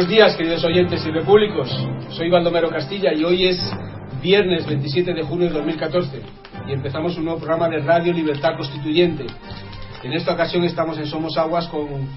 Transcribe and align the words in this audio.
Buenos 0.00 0.16
días, 0.16 0.34
queridos 0.34 0.64
oyentes 0.64 1.04
y 1.04 1.10
repúblicos. 1.10 1.68
Soy 2.08 2.30
Baldomero 2.30 2.70
Castilla 2.70 3.12
y 3.12 3.22
hoy 3.22 3.48
es 3.48 3.60
viernes 4.22 4.64
27 4.64 5.12
de 5.12 5.22
junio 5.22 5.48
de 5.48 5.52
2014 5.52 6.22
y 6.66 6.72
empezamos 6.72 7.18
un 7.18 7.26
nuevo 7.26 7.38
programa 7.38 7.68
de 7.68 7.80
Radio 7.80 8.10
Libertad 8.14 8.56
Constituyente. 8.56 9.26
En 10.02 10.14
esta 10.14 10.32
ocasión 10.32 10.64
estamos 10.64 10.96
en 10.96 11.04
Somos 11.04 11.36
Aguas 11.36 11.68
con 11.68 12.08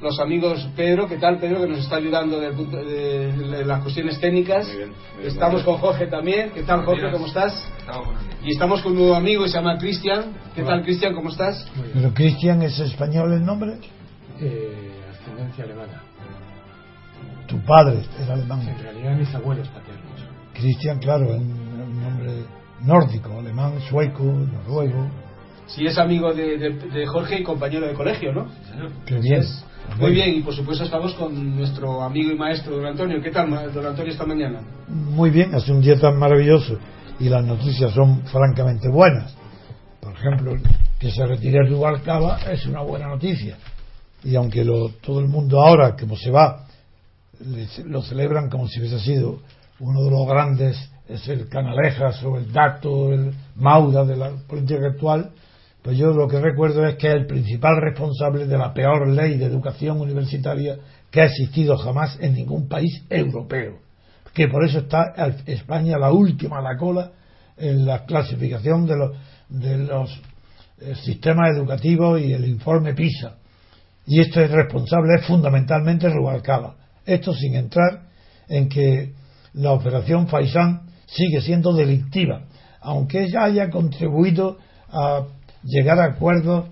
los 0.00 0.18
amigos 0.18 0.68
Pedro, 0.74 1.06
¿qué 1.06 1.18
tal 1.18 1.38
Pedro? 1.38 1.60
Que 1.60 1.68
nos 1.68 1.78
está 1.78 1.94
ayudando 1.94 2.40
de, 2.40 2.50
de, 2.50 3.32
de 3.32 3.64
las 3.64 3.80
cuestiones 3.80 4.18
técnicas. 4.18 4.66
Muy 4.66 4.76
bien, 4.78 4.88
muy 4.88 5.18
bien, 5.18 5.28
estamos 5.28 5.62
con 5.62 5.76
Jorge 5.76 6.08
también, 6.08 6.50
¿qué 6.50 6.64
tal 6.64 6.84
Jorge? 6.84 7.12
¿Cómo 7.12 7.26
estás? 7.26 7.64
Y 8.42 8.50
estamos 8.50 8.82
con 8.82 8.90
un 8.90 8.98
nuevo 8.98 9.14
amigo 9.14 9.44
que 9.44 9.50
se 9.50 9.56
llama 9.56 9.78
Cristian. 9.78 10.32
¿Qué 10.52 10.62
Hola. 10.62 10.72
tal 10.72 10.82
Cristian? 10.82 11.14
¿Cómo 11.14 11.30
estás? 11.30 11.64
Pero 11.94 12.12
Cristian 12.12 12.60
es 12.62 12.76
español 12.80 13.34
el 13.34 13.44
nombre. 13.44 13.74
Eh, 14.40 14.98
ascendencia 15.12 15.62
alemana. 15.62 16.07
Tu 17.48 17.58
padre 17.64 18.02
era 18.22 18.34
alemán. 18.34 18.60
En 18.68 18.78
realidad 18.78 19.16
mis 19.16 19.34
abuelos 19.34 19.66
paternos. 19.68 20.04
Cristian, 20.54 20.98
claro, 20.98 21.34
es 21.34 21.40
un, 21.40 21.50
un 21.50 22.00
nombre 22.02 22.32
nórdico, 22.82 23.38
alemán, 23.38 23.80
sueco, 23.88 24.22
noruego. 24.22 25.08
Si 25.66 25.86
es 25.86 25.98
amigo 25.98 26.32
de, 26.34 26.58
de- 26.58 26.70
de 26.90 27.06
Jorge 27.06 27.40
y 27.40 27.42
compañero 27.42 27.86
de 27.86 27.94
colegio, 27.94 28.32
¿no? 28.32 28.46
Qué 29.06 29.18
bien. 29.18 29.42
Muy 29.98 30.12
bien, 30.12 30.34
y 30.36 30.40
por 30.42 30.54
supuesto 30.54 30.84
estamos 30.84 31.14
con 31.14 31.56
nuestro 31.56 32.02
amigo 32.02 32.30
y 32.30 32.36
maestro 32.36 32.76
don 32.76 32.86
Antonio. 32.86 33.22
¿Qué 33.22 33.30
tal, 33.30 33.48
don 33.72 33.86
Antonio, 33.86 34.12
esta 34.12 34.26
mañana? 34.26 34.60
Muy 34.88 35.30
bien, 35.30 35.54
hace 35.54 35.72
un 35.72 35.80
día 35.80 35.98
tan 35.98 36.18
maravilloso 36.18 36.78
y 37.18 37.28
las 37.30 37.42
noticias 37.44 37.92
son 37.92 38.22
francamente 38.26 38.88
buenas. 38.90 39.34
Por 40.00 40.12
ejemplo, 40.12 40.52
que 40.98 41.10
se 41.10 41.24
retire 41.26 41.66
Rubalcaba 41.66 42.38
es 42.52 42.66
una 42.66 42.82
buena 42.82 43.08
noticia. 43.08 43.56
Y 44.22 44.34
aunque 44.36 44.64
lo- 44.64 44.90
todo 45.00 45.20
el 45.20 45.28
mundo 45.28 45.60
ahora, 45.64 45.96
como 45.96 46.16
se 46.16 46.30
va, 46.30 46.66
lo 47.84 48.02
celebran 48.02 48.50
como 48.50 48.68
si 48.68 48.80
hubiese 48.80 49.00
sido 49.00 49.40
uno 49.80 50.04
de 50.04 50.10
los 50.10 50.26
grandes, 50.26 50.90
es 51.08 51.26
el 51.28 51.48
Canalejas 51.48 52.22
o 52.24 52.36
el 52.36 52.52
Dato, 52.52 53.12
el 53.12 53.32
Mauda 53.56 54.04
de 54.04 54.16
la 54.16 54.30
política 54.46 54.88
actual, 54.88 55.30
pues 55.82 55.96
yo 55.96 56.12
lo 56.12 56.28
que 56.28 56.40
recuerdo 56.40 56.84
es 56.86 56.96
que 56.96 57.08
es 57.08 57.14
el 57.14 57.26
principal 57.26 57.80
responsable 57.80 58.46
de 58.46 58.58
la 58.58 58.74
peor 58.74 59.08
ley 59.08 59.38
de 59.38 59.46
educación 59.46 60.00
universitaria 60.00 60.76
que 61.10 61.22
ha 61.22 61.26
existido 61.26 61.76
jamás 61.78 62.18
en 62.20 62.34
ningún 62.34 62.68
país 62.68 63.04
europeo. 63.08 63.78
Que 64.34 64.48
por 64.48 64.64
eso 64.64 64.80
está 64.80 65.14
España 65.46 65.96
la 65.98 66.12
última 66.12 66.58
a 66.58 66.62
la 66.62 66.76
cola 66.76 67.12
en 67.56 67.86
la 67.86 68.04
clasificación 68.04 68.86
de 68.86 68.96
los, 68.96 69.16
de 69.48 69.78
los 69.78 70.20
eh, 70.80 70.94
sistemas 70.96 71.56
educativos 71.56 72.20
y 72.20 72.32
el 72.32 72.44
informe 72.44 72.94
PISA. 72.94 73.36
Y 74.06 74.20
esto 74.20 74.40
es 74.40 74.50
responsable, 74.50 75.14
es 75.18 75.26
fundamentalmente 75.26 76.08
Rubalcaba. 76.08 76.76
Esto 77.08 77.32
sin 77.34 77.54
entrar 77.54 78.02
en 78.48 78.68
que 78.68 79.12
la 79.54 79.72
operación 79.72 80.28
Faisán 80.28 80.82
sigue 81.06 81.40
siendo 81.40 81.72
delictiva, 81.72 82.42
aunque 82.82 83.24
ella 83.24 83.44
haya 83.44 83.70
contribuido 83.70 84.58
a 84.90 85.24
llegar 85.64 85.98
a 86.00 86.04
acuerdos 86.04 86.66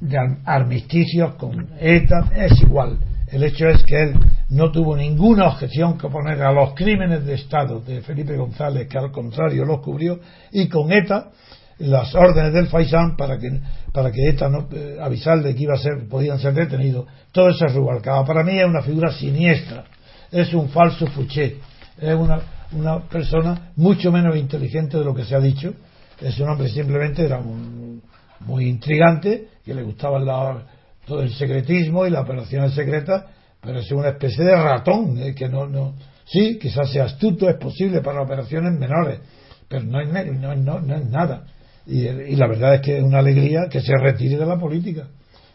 de 0.00 0.18
ar- 0.18 0.38
armisticios 0.44 1.34
con 1.36 1.68
ETA, 1.78 2.30
es 2.36 2.60
igual. 2.60 2.98
El 3.28 3.44
hecho 3.44 3.68
es 3.68 3.82
que 3.84 4.02
él 4.02 4.14
no 4.50 4.70
tuvo 4.72 4.96
ninguna 4.96 5.46
objeción 5.46 5.96
que 5.96 6.08
poner 6.08 6.42
a 6.42 6.52
los 6.52 6.74
crímenes 6.74 7.24
de 7.24 7.34
Estado 7.34 7.80
de 7.80 8.02
Felipe 8.02 8.36
González, 8.36 8.88
que 8.88 8.98
al 8.98 9.12
contrario 9.12 9.64
los 9.64 9.80
cubrió, 9.80 10.18
y 10.50 10.68
con 10.68 10.90
ETA 10.92 11.30
las 11.78 12.14
órdenes 12.14 12.52
del 12.52 12.66
Faisán 12.68 13.16
para 13.16 13.38
que 13.38 13.60
para 13.92 14.10
que 14.12 14.28
ETA 14.28 14.48
no 14.48 14.68
eh, 14.72 14.98
avisarle 15.00 15.54
que 15.54 15.62
iba 15.64 15.74
a 15.74 15.78
ser 15.78 16.08
podían 16.08 16.38
ser 16.38 16.54
detenidos. 16.54 17.06
Todo 17.32 17.48
eso 17.50 17.66
es 17.66 17.74
Rubalcaba 17.74 18.24
para 18.24 18.42
mí 18.44 18.58
es 18.58 18.66
una 18.66 18.82
figura 18.82 19.12
siniestra. 19.12 19.84
Es 20.30 20.52
un 20.54 20.68
falso 20.70 21.06
Fouché 21.08 21.56
es 22.00 22.14
una, 22.14 22.40
una 22.72 23.00
persona 23.08 23.72
mucho 23.76 24.10
menos 24.10 24.36
inteligente 24.36 24.96
de 24.98 25.04
lo 25.04 25.14
que 25.14 25.24
se 25.24 25.34
ha 25.34 25.40
dicho. 25.40 25.74
Es 26.20 26.38
un 26.40 26.48
hombre 26.48 26.68
simplemente 26.68 27.24
era 27.24 27.38
un- 27.38 28.02
muy 28.40 28.66
intrigante 28.68 29.48
que 29.64 29.74
le 29.74 29.82
gustaba 29.82 30.18
la- 30.18 30.66
todo 31.06 31.22
el 31.22 31.32
secretismo 31.34 32.06
y 32.06 32.10
las 32.10 32.22
operaciones 32.22 32.74
secretas 32.74 33.24
pero 33.60 33.78
es 33.78 33.90
una 33.92 34.08
especie 34.10 34.44
de 34.44 34.56
ratón 34.56 35.16
eh, 35.18 35.34
que 35.34 35.48
no 35.48 35.66
no 35.66 35.94
sí 36.24 36.58
quizás 36.60 36.90
sea 36.90 37.04
astuto 37.04 37.48
es 37.48 37.56
posible 37.56 38.00
para 38.00 38.20
operaciones 38.22 38.72
menores 38.78 39.20
pero 39.68 39.84
no 39.84 40.00
es, 40.00 40.08
no, 40.40 40.54
no- 40.56 40.80
no 40.80 40.94
es 40.96 41.06
nada. 41.08 41.44
Y, 41.86 42.06
y 42.06 42.36
la 42.36 42.46
verdad 42.46 42.74
es 42.76 42.80
que 42.82 42.98
es 42.98 43.02
una 43.02 43.18
alegría 43.18 43.68
que 43.70 43.80
se 43.80 43.96
retire 43.96 44.36
de 44.36 44.46
la 44.46 44.58
política. 44.58 45.08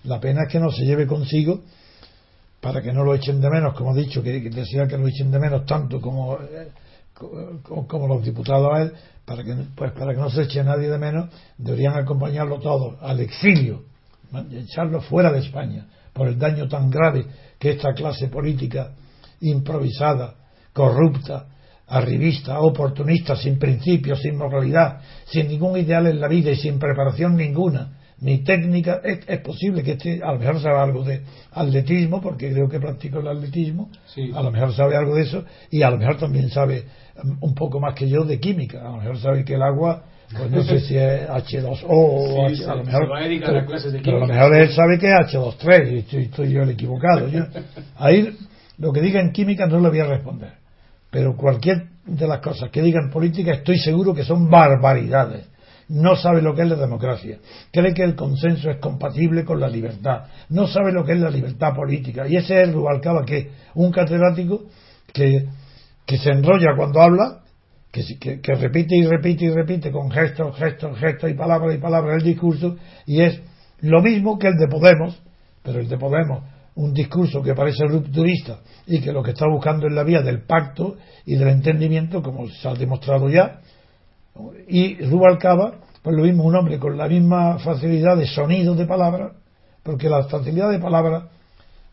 La 0.04 0.20
pena 0.20 0.44
es 0.44 0.52
que 0.52 0.60
no 0.60 0.72
se 0.72 0.84
lleve 0.86 1.08
consigo 1.08 1.62
para 2.60 2.82
que 2.82 2.92
no 2.92 3.04
lo 3.04 3.14
echen 3.14 3.40
de 3.40 3.50
menos, 3.50 3.76
como 3.76 3.96
he 3.96 4.02
dicho, 4.02 4.22
que, 4.24 4.40
decía 4.50 4.88
que 4.88 4.98
lo 4.98 5.08
echen 5.08 5.32
de 5.32 5.40
menos 5.40 5.66
tanto 5.66 6.02
como, 6.02 6.36
eh, 6.36 6.70
co- 7.14 7.60
como, 7.64 7.88
como 7.88 8.08
los 8.08 8.24
diputados 8.24 8.70
a 8.74 8.82
él, 8.82 8.94
para 9.26 9.44
que, 9.44 9.56
pues 9.76 9.92
para 9.92 10.14
que 10.14 10.20
no 10.20 10.30
se 10.30 10.44
eche 10.44 10.64
nadie 10.64 10.90
de 10.90 10.98
menos, 10.98 11.30
deberían 11.58 11.94
acompañarlo 11.96 12.60
todos 12.60 12.96
al 13.02 13.20
exilio, 13.20 13.84
echarlo 14.52 15.02
fuera 15.02 15.32
de 15.32 15.40
España, 15.40 15.88
por 16.14 16.28
el 16.28 16.38
daño 16.40 16.68
tan 16.68 16.90
grave 16.90 17.26
que 17.60 17.72
esta 17.72 17.94
clase 17.94 18.28
política 18.28 18.92
improvisada, 19.42 20.34
corrupta, 20.74 21.46
arribista, 21.88 22.60
oportunista, 22.60 23.36
sin 23.36 23.58
principios, 23.60 24.20
sin 24.22 24.38
moralidad, 24.38 25.00
sin 25.26 25.48
ningún 25.48 25.78
ideal 25.78 26.08
en 26.08 26.20
la 26.20 26.28
vida 26.28 26.52
y 26.52 26.56
sin 26.56 26.80
preparación 26.80 27.36
ninguna, 27.38 27.94
ni 28.20 28.40
técnica, 28.40 29.00
es, 29.04 29.20
es 29.28 29.40
posible 29.42 29.84
que 29.84 29.92
este 29.92 30.22
a 30.24 30.34
lo 30.34 30.40
mejor 30.40 30.60
sabe 30.62 30.80
algo 30.80 31.04
de 31.04 31.22
atletismo, 31.52 32.20
porque 32.20 32.52
creo 32.52 32.68
que 32.68 32.80
practico 32.80 33.20
el 33.20 33.28
atletismo, 33.28 33.90
Sí. 34.08 34.32
a 34.36 34.42
lo 34.42 34.52
mejor 34.52 34.74
sabe 34.74 34.96
algo 34.96 35.16
de 35.16 35.22
eso, 35.24 35.46
y 35.70 35.82
a 35.84 35.90
lo 35.92 35.98
mejor 35.98 36.18
también 36.18 36.50
sabe 36.50 36.84
um, 37.24 37.38
un 37.42 37.54
poco 37.54 37.80
más 37.80 37.94
que 37.94 38.10
yo 38.10 38.24
de 38.24 38.40
química, 38.40 38.82
a 38.82 38.92
lo 38.92 38.98
mejor 38.98 39.20
sabe 39.20 39.46
que 39.46 39.54
el 39.54 39.62
agua, 39.62 40.04
pues 40.36 40.52
no 40.52 40.64
sé 40.64 40.80
si 40.82 40.98
es 40.98 41.22
H2O 41.30 41.86
o 41.88 42.48
Sí, 42.50 42.64
H, 42.64 42.66
a 42.70 42.76
lo 42.76 42.84
se 42.84 42.92
mejor, 42.92 43.12
va 43.12 43.20
a 43.20 43.24
dedicar 43.24 43.50
pero, 43.50 43.60
a 43.62 43.66
clases 43.66 43.94
de 43.94 44.00
pero 44.02 44.18
a 44.18 44.20
lo 44.22 44.28
mejor 44.28 44.56
él 44.56 44.70
sabe 44.72 44.98
que 45.00 45.08
es 45.08 45.14
H23 45.14 45.92
y 45.94 45.98
estoy, 46.00 46.24
estoy 46.24 46.52
yo 46.52 46.64
el 46.64 46.70
equivocado. 46.72 47.30
Yo- 47.30 47.46
ahí 47.98 48.36
lo 48.78 48.92
que 48.92 49.02
diga 49.02 49.22
en 49.22 49.32
química 49.32 49.68
no 49.68 49.80
le 49.80 49.90
voy 49.90 50.00
a 50.00 50.06
responder. 50.06 50.52
Pero 51.12 51.36
cualquier 51.36 51.88
de 52.06 52.28
las 52.28 52.40
cosas 52.42 52.70
que 52.70 52.82
diga 52.82 53.00
en 53.04 53.10
política 53.10 53.52
estoy 53.54 53.78
seguro 53.80 54.14
que 54.14 54.24
son 54.24 54.50
barbaridades. 54.50 55.48
No 55.90 56.18
sabe 56.18 56.42
lo 56.42 56.54
que 56.54 56.64
es 56.64 56.70
la 56.70 56.76
democracia. 56.76 57.38
Cree 57.72 57.94
que 57.94 58.04
el 58.04 58.16
consenso 58.16 58.70
es 58.70 58.78
compatible 58.78 59.46
con 59.46 59.60
la 59.60 59.70
libertad. 59.70 60.26
No 60.50 60.68
sabe 60.68 60.92
lo 60.92 61.06
que 61.06 61.14
es 61.14 61.20
la 61.20 61.30
libertad 61.30 61.74
política. 61.74 62.28
Y 62.28 62.36
ese 62.36 62.62
es 62.64 62.74
Rubalcaba, 62.74 63.24
que 63.26 63.52
un 63.76 63.92
catedrático 63.92 64.66
que, 65.14 65.48
que 66.06 66.18
se 66.18 66.30
enrolla 66.32 66.76
cuando 66.76 67.02
habla, 67.02 67.40
que, 67.90 68.04
que- 68.20 68.42
que 68.42 68.54
repite 68.56 68.98
y 68.98 69.06
repite 69.08 69.46
y 69.46 69.50
repite 69.50 69.90
con 69.92 70.12
gestos, 70.12 70.58
gestos, 70.58 71.00
gestos 71.00 71.30
y 71.32 71.36
palabras 71.36 71.74
y 71.74 71.78
palabras 71.78 72.18
el 72.18 72.24
discurso, 72.24 72.76
y 73.06 73.22
es 73.22 73.42
Lo 73.80 74.02
mismo 74.02 74.38
que 74.38 74.48
el 74.48 74.58
de 74.58 74.68
Podemos, 74.68 75.22
pero 75.64 75.80
el 75.80 75.88
de 75.88 75.98
Podemos, 75.98 76.44
un 76.78 76.94
discurso 76.94 77.42
que 77.42 77.56
parece 77.56 77.86
rupturista 77.86 78.60
y 78.86 79.02
que 79.02 79.12
lo 79.12 79.24
que 79.24 79.32
está 79.32 79.48
buscando 79.48 79.88
es 79.88 79.94
la 79.94 80.04
vía 80.04 80.22
del 80.22 80.44
pacto 80.44 80.96
y 81.26 81.36
del 81.36 81.50
entendimiento, 81.50 82.22
como 82.22 82.48
se 82.48 82.68
ha 82.68 82.74
demostrado 82.74 83.30
ya. 83.30 83.62
Y 84.68 85.04
Rubalcaba, 85.06 85.80
pues 86.04 86.16
lo 86.16 86.24
mismo, 86.24 86.44
un 86.44 86.56
hombre 86.56 86.78
con 86.78 86.96
la 86.96 87.08
misma 87.08 87.58
facilidad 87.58 88.16
de 88.16 88.28
sonido 88.28 88.76
de 88.76 88.86
palabras, 88.86 89.34
porque 89.82 90.08
la 90.08 90.26
facilidad 90.26 90.70
de 90.70 90.78
palabras 90.78 91.24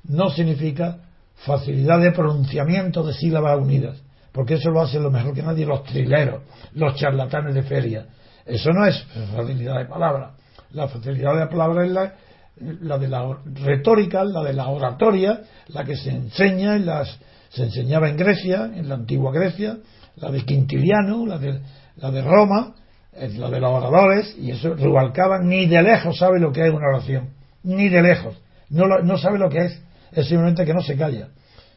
no 0.05 0.29
significa 0.29 0.99
facilidad 1.35 2.01
de 2.01 2.13
pronunciamiento 2.13 3.03
de 3.03 3.15
sílabas 3.15 3.59
unidas, 3.59 4.03
porque 4.33 4.55
eso 4.55 4.71
lo 4.71 4.83
hacen 4.83 5.03
lo 5.03 5.11
mejor 5.11 5.33
que 5.33 5.43
nadie 5.43 5.65
los 5.65 5.83
trileros, 5.85 6.43
los 6.75 6.95
charlatanes 6.97 7.55
de 7.55 7.63
feria. 7.63 8.07
Eso 8.45 8.71
no 8.71 8.85
es 8.85 9.03
facilidad 9.35 9.79
de 9.79 9.87
palabra. 9.87 10.33
La 10.73 10.89
facilidad 10.89 11.39
de 11.39 11.47
palabra 11.47 11.87
es 11.87 11.93
la, 11.93 12.15
la 12.57 12.99
de 12.99 13.09
la 13.09 13.39
retórica, 13.65 14.25
la 14.25 14.43
de 14.43 14.53
la 14.53 14.69
oratoria, 14.69 15.43
la 15.69 15.85
que 15.85 15.97
se 15.97 16.11
enseña 16.11 16.77
en 16.77 16.87
las, 16.87 17.19
se 17.51 17.65
enseñaba 17.65 18.09
en 18.09 18.17
Grecia, 18.17 18.71
en 18.75 18.89
la 18.89 18.95
antigua 18.95 19.33
Grecia, 19.33 19.79
la 20.17 20.31
de 20.31 20.43
Quintiliano, 20.43 21.27
la 21.27 21.39
de, 21.39 21.61
la 21.97 22.11
de 22.11 22.23
Roma, 22.23 22.75
la 23.13 23.51
de 23.51 23.61
los 23.61 23.71
oradores, 23.71 24.37
y 24.39 24.51
eso 24.51 24.75
Rubalcaba 24.75 25.41
ni 25.43 25.67
de 25.67 25.83
lejos 25.83 26.19
sabe 26.19 26.41
lo 26.41 26.53
que 26.53 26.67
es 26.67 26.73
una 26.73 26.89
oración, 26.89 27.31
ni 27.63 27.89
de 27.89 28.03
lejos, 28.03 28.41
no, 28.71 28.87
no 29.03 29.19
sabe 29.19 29.39
lo 29.39 29.49
que 29.49 29.59
es, 29.59 29.83
es 30.13 30.27
simplemente 30.27 30.65
que 30.65 30.75
no 30.75 30.81
se 30.81 30.97
calla, 30.97 31.29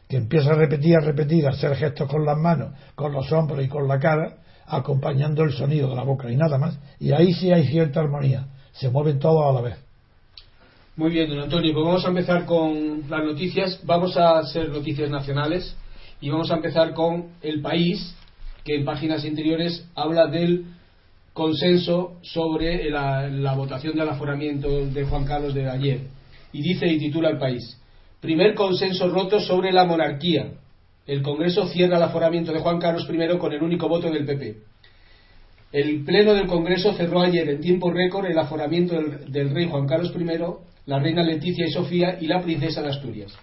que 0.08 0.16
empieza 0.16 0.50
a 0.50 0.54
repetir, 0.54 0.96
a 0.96 1.00
repetir, 1.00 1.46
a 1.46 1.50
hacer 1.50 1.74
gestos 1.74 2.08
con 2.08 2.24
las 2.24 2.38
manos, 2.38 2.72
con 2.94 3.12
los 3.12 3.30
hombros 3.32 3.64
y 3.64 3.68
con 3.68 3.88
la 3.88 3.98
cara, 3.98 4.36
acompañando 4.66 5.42
el 5.42 5.52
sonido 5.52 5.88
de 5.88 5.96
la 5.96 6.02
boca 6.02 6.30
y 6.30 6.36
nada 6.36 6.58
más, 6.58 6.78
y 7.00 7.12
ahí 7.12 7.32
sí 7.32 7.52
hay 7.52 7.66
cierta 7.66 8.00
armonía, 8.00 8.46
se 8.72 8.90
mueven 8.90 9.18
todos 9.18 9.44
a 9.44 9.52
la 9.52 9.60
vez. 9.60 9.87
Muy 10.98 11.12
bien, 11.12 11.30
don 11.30 11.38
Antonio, 11.38 11.72
pues 11.72 11.86
vamos 11.86 12.04
a 12.04 12.08
empezar 12.08 12.44
con 12.44 13.04
las 13.08 13.22
noticias. 13.22 13.80
Vamos 13.84 14.16
a 14.16 14.40
hacer 14.40 14.68
noticias 14.68 15.08
nacionales 15.08 15.76
y 16.20 16.28
vamos 16.28 16.50
a 16.50 16.56
empezar 16.56 16.92
con 16.92 17.34
El 17.40 17.62
País, 17.62 18.16
que 18.64 18.74
en 18.74 18.84
páginas 18.84 19.24
interiores 19.24 19.88
habla 19.94 20.26
del 20.26 20.64
consenso 21.32 22.16
sobre 22.22 22.90
la, 22.90 23.28
la 23.28 23.54
votación 23.54 23.96
del 23.96 24.08
aforamiento 24.08 24.86
de 24.86 25.04
Juan 25.04 25.24
Carlos 25.24 25.54
de 25.54 25.70
ayer. 25.70 26.00
Y 26.52 26.62
dice 26.62 26.88
y 26.88 26.98
titula 26.98 27.30
El 27.30 27.38
País. 27.38 27.80
Primer 28.20 28.56
consenso 28.56 29.08
roto 29.08 29.38
sobre 29.38 29.70
la 29.70 29.84
monarquía. 29.84 30.50
El 31.06 31.22
Congreso 31.22 31.68
cierra 31.68 31.98
el 31.98 32.02
aforamiento 32.02 32.52
de 32.52 32.58
Juan 32.58 32.80
Carlos 32.80 33.08
I 33.08 33.38
con 33.38 33.52
el 33.52 33.62
único 33.62 33.88
voto 33.88 34.10
del 34.10 34.26
PP. 34.26 34.56
El 35.70 36.04
Pleno 36.04 36.34
del 36.34 36.48
Congreso 36.48 36.92
cerró 36.94 37.20
ayer 37.20 37.48
en 37.50 37.60
tiempo 37.60 37.88
récord 37.92 38.26
el 38.26 38.36
aforamiento 38.36 38.96
del, 38.96 39.30
del 39.30 39.54
rey 39.54 39.68
Juan 39.68 39.86
Carlos 39.86 40.12
I 40.12 40.24
la 40.88 40.98
reina 40.98 41.22
Leticia 41.22 41.66
y 41.66 41.70
Sofía 41.70 42.16
y 42.18 42.26
la 42.26 42.40
princesa 42.40 42.80
de 42.80 42.88
Asturias. 42.88 43.36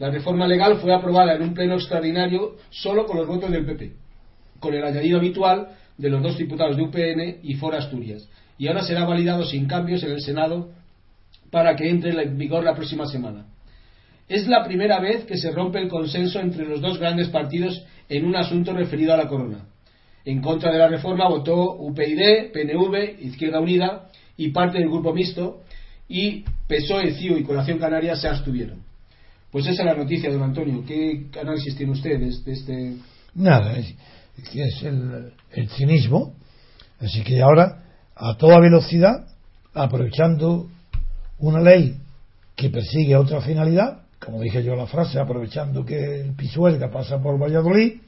La 0.00 0.10
reforma 0.10 0.48
legal 0.48 0.78
fue 0.78 0.92
aprobada 0.92 1.34
en 1.34 1.42
un 1.42 1.54
pleno 1.54 1.74
extraordinario 1.76 2.56
solo 2.70 3.06
con 3.06 3.16
los 3.16 3.28
votos 3.28 3.48
del 3.52 3.64
PP, 3.64 3.92
con 4.58 4.74
el 4.74 4.82
añadido 4.82 5.18
habitual 5.18 5.68
de 5.96 6.10
los 6.10 6.20
dos 6.20 6.36
diputados 6.36 6.76
de 6.76 6.82
UPN 6.82 7.38
y 7.44 7.54
Fora 7.54 7.78
Asturias, 7.78 8.28
y 8.58 8.66
ahora 8.66 8.82
será 8.82 9.04
validado 9.04 9.44
sin 9.44 9.66
cambios 9.66 10.02
en 10.02 10.10
el 10.10 10.20
Senado 10.20 10.70
para 11.52 11.76
que 11.76 11.88
entre 11.88 12.10
en 12.20 12.36
vigor 12.36 12.64
la 12.64 12.74
próxima 12.74 13.06
semana. 13.06 13.46
Es 14.28 14.48
la 14.48 14.64
primera 14.64 14.98
vez 14.98 15.26
que 15.26 15.36
se 15.36 15.52
rompe 15.52 15.78
el 15.78 15.88
consenso 15.88 16.40
entre 16.40 16.66
los 16.66 16.80
dos 16.80 16.98
grandes 16.98 17.28
partidos 17.28 17.86
en 18.08 18.24
un 18.24 18.34
asunto 18.34 18.72
referido 18.72 19.14
a 19.14 19.16
la 19.16 19.28
corona. 19.28 19.68
En 20.24 20.40
contra 20.40 20.72
de 20.72 20.78
la 20.78 20.88
reforma 20.88 21.28
votó 21.28 21.76
UPyD, 21.76 22.50
PNV, 22.52 23.20
Izquierda 23.20 23.60
Unida 23.60 24.08
y 24.36 24.48
parte 24.48 24.78
del 24.78 24.88
grupo 24.88 25.14
mixto, 25.14 25.62
y 26.08 26.44
PSOE, 26.68 27.14
CIO 27.14 27.38
y 27.38 27.44
Colación 27.44 27.78
Canaria 27.78 28.16
se 28.16 28.28
abstuvieron. 28.28 28.82
Pues 29.50 29.66
esa 29.66 29.82
es 29.82 29.86
la 29.86 29.94
noticia, 29.94 30.32
don 30.32 30.42
Antonio. 30.42 30.84
¿Qué 30.86 31.26
análisis 31.40 31.76
tiene 31.76 31.92
usted 31.92 32.18
de 32.18 32.28
este...? 32.28 32.96
Nada, 33.34 33.76
es, 33.78 33.94
es 34.52 34.82
el, 34.82 35.32
el 35.52 35.68
cinismo. 35.70 36.34
Así 37.00 37.22
que 37.22 37.40
ahora, 37.40 37.84
a 38.16 38.36
toda 38.36 38.60
velocidad, 38.60 39.26
aprovechando 39.72 40.68
una 41.38 41.60
ley 41.60 41.96
que 42.56 42.70
persigue 42.70 43.16
otra 43.16 43.40
finalidad, 43.40 44.02
como 44.24 44.40
dije 44.40 44.62
yo 44.62 44.74
la 44.74 44.86
frase, 44.86 45.18
aprovechando 45.18 45.84
que 45.84 46.20
el 46.20 46.34
Pisuerga 46.34 46.90
pasa 46.90 47.20
por 47.20 47.40
Valladolid, 47.40 48.00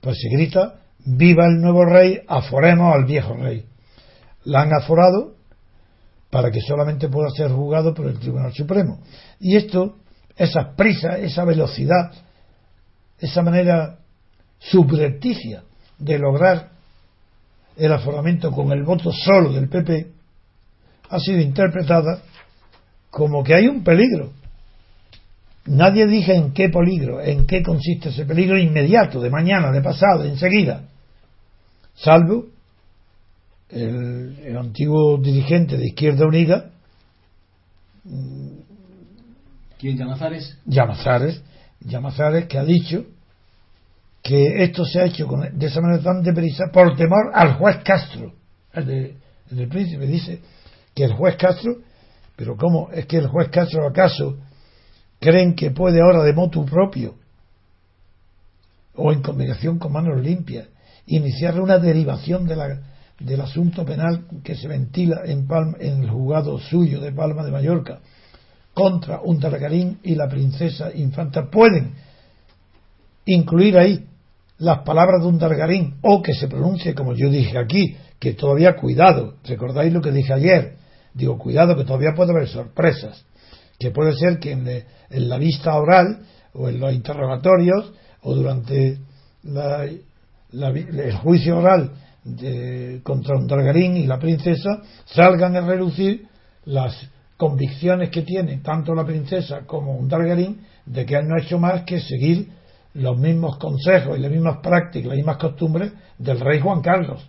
pues 0.00 0.18
se 0.20 0.28
grita, 0.36 0.80
viva 1.04 1.46
el 1.46 1.60
nuevo 1.60 1.84
rey, 1.84 2.20
aforemos 2.26 2.94
al 2.94 3.04
viejo 3.04 3.34
rey. 3.34 3.64
La 4.44 4.62
han 4.62 4.72
aforado 4.72 5.35
para 6.30 6.50
que 6.50 6.60
solamente 6.60 7.08
pueda 7.08 7.30
ser 7.30 7.50
juzgado 7.50 7.94
por 7.94 8.06
el 8.06 8.18
Tribunal 8.18 8.52
Supremo. 8.52 9.00
Y 9.40 9.56
esto, 9.56 9.96
esa 10.36 10.74
prisa, 10.74 11.18
esa 11.18 11.44
velocidad, 11.44 12.12
esa 13.18 13.42
manera 13.42 13.98
subrepticia 14.58 15.62
de 15.98 16.18
lograr 16.18 16.70
el 17.76 17.92
aforamiento 17.92 18.50
con 18.50 18.72
el 18.72 18.82
voto 18.84 19.12
solo 19.12 19.52
del 19.52 19.68
PP, 19.68 20.12
ha 21.10 21.20
sido 21.20 21.40
interpretada 21.40 22.20
como 23.10 23.44
que 23.44 23.54
hay 23.54 23.68
un 23.68 23.84
peligro. 23.84 24.32
Nadie 25.66 26.06
dice 26.06 26.34
en 26.34 26.52
qué 26.52 26.68
peligro, 26.68 27.20
en 27.20 27.46
qué 27.46 27.62
consiste 27.62 28.10
ese 28.10 28.24
peligro 28.24 28.58
inmediato, 28.58 29.20
de 29.20 29.30
mañana, 29.30 29.72
de 29.72 29.82
pasado, 29.82 30.24
enseguida, 30.24 30.82
salvo 31.94 32.46
el, 33.70 34.56
antiguo 34.56 35.18
dirigente 35.18 35.76
de 35.76 35.86
Izquierda 35.86 36.26
Unida. 36.26 36.70
¿Quién? 39.78 39.96
¿Llamazares? 39.96 40.58
Llamazares, 40.64 41.42
Llamazares, 41.80 42.46
que 42.46 42.58
ha 42.58 42.64
dicho 42.64 43.04
que 44.22 44.64
esto 44.64 44.84
se 44.84 45.00
ha 45.00 45.04
hecho 45.04 45.28
de 45.52 45.66
esa 45.66 45.80
manera 45.80 46.02
tan 46.02 46.22
deprisa 46.22 46.64
por 46.72 46.96
temor 46.96 47.30
al 47.34 47.54
juez 47.54 47.78
Castro. 47.84 48.32
El, 48.72 48.86
de, 48.86 49.16
del 49.50 49.68
príncipe 49.68 50.06
dice 50.06 50.40
que 50.94 51.04
el 51.04 51.12
juez 51.14 51.36
Castro, 51.36 51.76
pero 52.34 52.56
¿cómo 52.56 52.90
es 52.92 53.06
que 53.06 53.18
el 53.18 53.28
juez 53.28 53.48
Castro 53.50 53.86
acaso 53.86 54.36
creen 55.20 55.54
que 55.54 55.70
puede 55.70 56.00
ahora 56.00 56.22
de 56.22 56.32
motu 56.32 56.64
propio 56.64 57.14
o 58.94 59.12
en 59.12 59.22
combinación 59.22 59.78
con 59.78 59.92
manos 59.92 60.20
limpias 60.20 60.66
iniciar 61.06 61.60
una 61.60 61.78
derivación 61.78 62.46
de 62.46 62.56
la 62.56 62.80
del 63.18 63.40
asunto 63.40 63.84
penal 63.84 64.26
que 64.44 64.54
se 64.54 64.68
ventila 64.68 65.22
en, 65.24 65.46
en 65.80 66.02
el 66.02 66.10
juzgado 66.10 66.58
suyo 66.58 67.00
de 67.00 67.12
Palma 67.12 67.44
de 67.44 67.50
Mallorca 67.50 68.00
contra 68.74 69.20
un 69.22 69.40
Targarín 69.40 70.00
y 70.02 70.14
la 70.14 70.28
princesa 70.28 70.90
infanta 70.94 71.50
pueden 71.50 71.94
incluir 73.24 73.78
ahí 73.78 74.06
las 74.58 74.80
palabras 74.80 75.22
de 75.22 75.28
un 75.28 75.38
Targarín 75.38 75.96
o 76.02 76.20
que 76.20 76.34
se 76.34 76.46
pronuncie 76.46 76.94
como 76.94 77.14
yo 77.14 77.30
dije 77.30 77.58
aquí, 77.58 77.96
que 78.18 78.34
todavía 78.34 78.76
cuidado, 78.76 79.36
recordáis 79.44 79.92
lo 79.92 80.02
que 80.02 80.12
dije 80.12 80.32
ayer, 80.32 80.76
digo 81.14 81.38
cuidado 81.38 81.74
que 81.74 81.84
todavía 81.84 82.12
puede 82.14 82.32
haber 82.32 82.48
sorpresas, 82.48 83.24
que 83.78 83.90
puede 83.90 84.14
ser 84.14 84.38
que 84.38 84.52
en, 84.52 84.68
en 84.68 85.28
la 85.28 85.38
vista 85.38 85.74
oral 85.74 86.20
o 86.52 86.68
en 86.68 86.78
los 86.78 86.92
interrogatorios 86.92 87.92
o 88.22 88.34
durante 88.34 88.98
la, 89.42 89.84
el 89.84 91.16
juicio 91.22 91.58
oral 91.58 91.92
de, 92.26 93.00
contra 93.04 93.36
un 93.36 93.46
Targarín 93.46 93.96
y 93.96 94.06
la 94.06 94.18
princesa 94.18 94.82
salgan 95.04 95.56
a 95.56 95.60
relucir 95.60 96.26
las 96.64 97.08
convicciones 97.36 98.10
que 98.10 98.22
tiene 98.22 98.58
tanto 98.58 98.94
la 98.94 99.04
princesa 99.04 99.60
como 99.66 99.96
un 99.96 100.08
Targarín 100.08 100.60
de 100.84 101.06
que 101.06 101.14
él 101.14 101.28
no 101.28 101.36
ha 101.36 101.42
hecho 101.42 101.58
más 101.58 101.82
que 101.82 102.00
seguir 102.00 102.48
los 102.94 103.16
mismos 103.18 103.58
consejos 103.58 104.18
y 104.18 104.22
las 104.22 104.30
mismas 104.30 104.58
prácticas, 104.58 105.08
las 105.08 105.16
mismas 105.16 105.36
costumbres 105.36 105.92
del 106.18 106.40
rey 106.40 106.60
Juan 106.60 106.80
Carlos. 106.80 107.28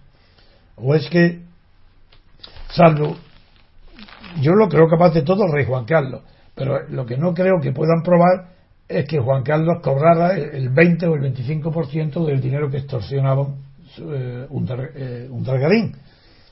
O 0.78 0.96
es 0.96 1.10
que, 1.10 1.42
salvo, 2.70 3.18
yo 4.42 4.54
lo 4.54 4.70
creo 4.70 4.88
capaz 4.88 5.14
de 5.14 5.24
todo 5.24 5.46
el 5.46 5.52
rey 5.52 5.66
Juan 5.66 5.86
Carlos, 5.86 6.22
pero 6.56 6.88
lo 6.90 7.06
que 7.06 7.18
no 7.18 7.34
creo 7.34 7.60
que 7.62 7.72
puedan 7.72 8.02
probar 8.02 8.56
es 8.88 9.06
que 9.06 9.20
Juan 9.20 9.44
Carlos 9.44 9.80
cobrara 9.84 10.38
el 10.38 10.70
20 10.70 11.08
o 11.08 11.16
el 11.16 11.34
25% 11.34 12.26
del 12.26 12.40
dinero 12.40 12.70
que 12.70 12.78
extorsionaban 12.78 13.67
eh, 14.00 14.46
un, 14.50 14.68
eh, 14.96 15.28
un 15.30 15.44
Targarín, 15.44 15.96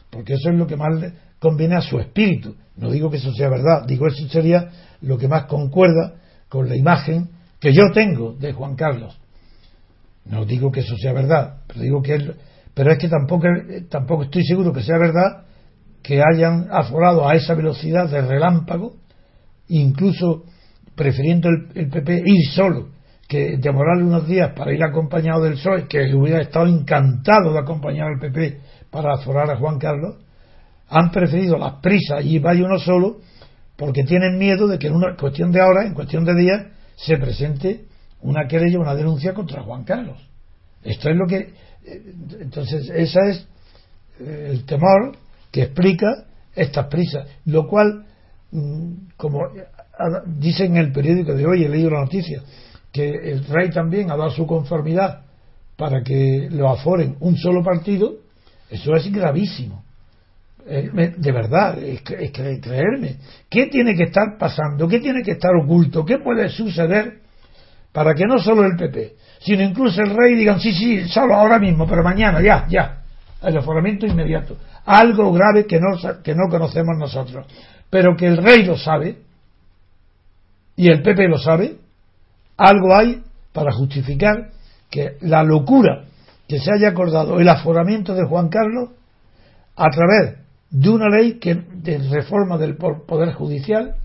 porque 0.10 0.34
eso 0.34 0.50
es 0.50 0.56
lo 0.56 0.68
que 0.68 0.76
más 0.76 0.94
conviene 1.40 1.76
a 1.76 1.82
su 1.82 2.00
espíritu. 2.00 2.56
No 2.78 2.92
digo 2.92 3.10
que 3.10 3.18
eso 3.18 3.34
sea 3.34 3.50
verdad, 3.50 3.86
digo 3.88 4.08
eso 4.08 4.28
sería 4.28 4.70
lo 5.02 5.18
que 5.18 5.28
más 5.28 5.46
concuerda 5.46 6.16
con 6.50 6.68
la 6.70 6.76
imagen 6.76 7.30
que 7.60 7.74
yo 7.74 7.92
tengo 7.94 8.34
de 8.34 8.54
Juan 8.54 8.76
Carlos. 8.76 9.18
No 10.26 10.46
digo 10.46 10.72
que 10.72 10.80
eso 10.82 10.96
sea 10.98 11.14
verdad, 11.14 11.62
pero 11.68 11.82
digo 11.82 12.02
que 12.02 12.34
pero 12.74 12.92
es 12.92 13.00
que 13.00 13.08
tampoco, 13.08 13.48
tampoco 13.90 14.24
estoy 14.24 14.44
seguro 14.44 14.74
que 14.74 14.84
sea 14.84 14.98
verdad 14.98 15.46
que 16.04 16.22
hayan 16.22 16.68
aforado 16.70 17.28
a 17.28 17.34
esa 17.34 17.54
velocidad 17.54 18.10
de 18.10 18.22
relámpago, 18.22 18.98
incluso 19.70 20.44
prefiriendo 20.94 21.50
el, 21.50 21.70
el 21.74 21.90
PP 21.90 22.24
ir 22.26 22.50
solo 22.54 22.95
que 23.28 23.58
demorarle 23.58 24.04
unos 24.04 24.28
días 24.28 24.52
para 24.56 24.74
ir 24.74 24.84
acompañado 24.84 25.44
del 25.44 25.54
PSOE, 25.54 25.88
que 25.88 26.14
hubiera 26.14 26.42
estado 26.42 26.68
encantado 26.68 27.54
de 27.54 27.60
acompañar 27.60 28.08
al 28.08 28.20
PP 28.20 28.60
para 28.92 29.14
aforar 29.14 29.50
a 29.50 29.58
Juan 29.58 29.80
Carlos, 29.80 30.16
han 30.90 31.12
preferido 31.12 31.58
las 31.58 31.74
prisas 31.82 32.24
y 32.24 32.38
vaya 32.40 32.64
uno 32.64 32.78
solo 32.78 33.18
porque 33.76 34.04
tienen 34.04 34.38
miedo 34.38 34.68
de 34.68 34.78
que 34.78 34.88
en 34.88 34.96
una 34.96 35.16
cuestión 35.16 35.52
de 35.52 35.62
horas, 35.62 35.88
en 35.88 35.94
cuestión 35.94 36.24
de 36.24 36.36
días, 36.36 36.68
se 36.96 37.18
presente 37.18 37.86
una 38.22 38.48
querella, 38.48 38.80
una 38.80 38.96
denuncia 38.96 39.34
contra 39.34 39.64
Juan 39.64 39.84
Carlos. 39.84 40.18
Esto 40.84 41.10
es 41.10 41.16
lo 41.16 41.26
que. 41.26 41.54
Eh, 41.86 42.14
entonces, 42.42 42.90
ese 42.94 43.20
es 43.30 43.48
eh, 44.20 44.50
el 44.52 44.66
temor 44.66 45.18
que 45.52 45.64
explica 45.64 46.26
estas 46.56 46.88
prisas, 46.88 47.28
lo 47.46 47.68
cual, 47.68 48.06
mm, 48.52 48.92
como 49.18 49.42
dicen 50.26 50.78
en 50.78 50.78
el 50.78 50.92
periódico 50.92 51.34
de 51.34 51.46
hoy, 51.46 51.64
he 51.64 51.70
leído 51.70 51.90
la 51.90 52.02
noticia, 52.02 52.42
que 52.96 53.10
el 53.10 53.46
rey 53.48 53.70
también 53.72 54.10
ha 54.10 54.16
dado 54.16 54.30
su 54.30 54.48
conformidad 54.48 55.24
para 55.76 56.02
que 56.02 56.48
lo 56.50 56.70
aforen 56.70 57.18
un 57.20 57.36
solo 57.36 57.62
partido, 57.62 58.14
eso 58.70 58.96
es 58.96 59.12
gravísimo. 59.12 59.84
Eh, 60.66 61.14
de 61.18 61.32
verdad, 61.34 61.78
es, 61.78 62.02
creerme. 62.02 63.18
¿Qué 63.50 63.66
tiene 63.66 63.96
que 63.96 64.04
estar 64.04 64.38
pasando? 64.40 64.88
¿Qué 64.88 65.02
tiene 65.02 65.24
que 65.24 65.32
estar 65.32 65.52
oculto? 65.62 66.06
¿Qué 66.06 66.20
puede 66.20 66.48
suceder 66.48 67.20
para 67.92 68.14
que 68.14 68.24
no 68.26 68.40
solo 68.40 68.64
el 68.64 68.78
PP, 68.78 69.16
sino 69.40 69.64
incluso 69.64 70.02
el 70.02 70.16
rey 70.16 70.36
digan, 70.36 70.62
sí, 70.62 70.72
sí, 70.72 71.06
solo 71.10 71.36
ahora 71.36 71.60
mismo, 71.60 71.86
pero 71.86 72.02
mañana, 72.02 72.42
ya, 72.42 72.66
ya, 72.70 73.02
el 73.44 73.58
aforamiento 73.58 74.06
inmediato? 74.06 74.56
Algo 74.86 75.34
grave 75.34 75.66
que 75.66 75.82
no, 75.82 76.22
que 76.24 76.34
no 76.34 76.50
conocemos 76.50 76.98
nosotros, 76.98 77.46
pero 77.90 78.16
que 78.16 78.28
el 78.28 78.38
rey 78.38 78.64
lo 78.64 78.78
sabe 78.78 79.18
y 80.78 80.88
el 80.88 81.02
PP 81.02 81.28
lo 81.28 81.38
sabe, 81.38 81.85
algo 82.58 82.96
hay 82.96 83.24
para 83.54 83.72
justificar 83.72 84.50
que 84.90 85.18
la 85.22 85.44
locura 85.44 86.06
que 86.48 86.60
se 86.60 86.72
haya 86.72 86.90
acordado 86.90 87.40
el 87.40 87.50
aforamiento 87.50 88.14
de 88.14 88.26
Juan 88.26 88.50
Carlos 88.50 88.90
a 89.76 89.90
través 89.90 90.38
de 90.70 90.90
una 90.90 91.10
ley 91.10 91.34
que, 91.40 91.56
de 91.56 91.98
reforma 92.10 92.58
del 92.58 92.76
Poder 92.76 93.34
Judicial 93.34 93.96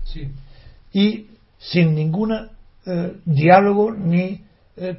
y 0.93 1.27
sin 1.57 1.95
ningún 1.95 2.49
eh, 2.85 3.13
diálogo 3.25 3.91
ni 3.91 4.41
eh, 4.77 4.97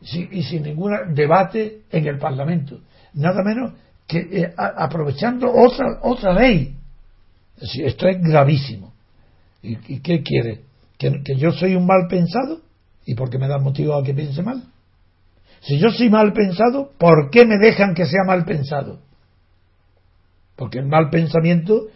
y 0.00 0.42
sin 0.42 0.62
ningún 0.62 1.14
debate 1.14 1.82
en 1.90 2.06
el 2.06 2.18
Parlamento. 2.18 2.80
Nada 3.14 3.42
menos 3.42 3.72
que 4.06 4.18
eh, 4.18 4.54
aprovechando 4.56 5.52
otra, 5.52 5.98
otra 6.02 6.32
ley. 6.34 6.76
esto 7.60 8.08
es 8.08 8.20
gravísimo. 8.20 8.92
¿Y, 9.62 10.00
qué 10.00 10.22
quiere? 10.22 10.62
¿Que, 11.02 11.20
¿Que, 11.24 11.36
yo 11.36 11.50
soy 11.50 11.74
un 11.74 11.84
mal 11.84 12.06
pensado? 12.08 12.60
¿Y 13.04 13.16
por 13.16 13.28
qué 13.28 13.36
me 13.36 13.48
dan 13.48 13.64
motivo 13.64 13.94
a 13.94 14.04
que 14.04 14.14
piense 14.14 14.40
mal? 14.40 14.62
Si 15.60 15.76
yo 15.80 15.90
soy 15.90 16.08
mal 16.08 16.32
pensado, 16.32 16.92
¿por 16.96 17.28
qué 17.30 17.44
me 17.44 17.58
dejan 17.58 17.92
que 17.94 18.06
sea 18.06 18.22
mal 18.24 18.44
pensado? 18.44 19.00
Porque 20.54 20.78
el 20.78 20.86
mal 20.86 21.10
pensamiento 21.10 21.88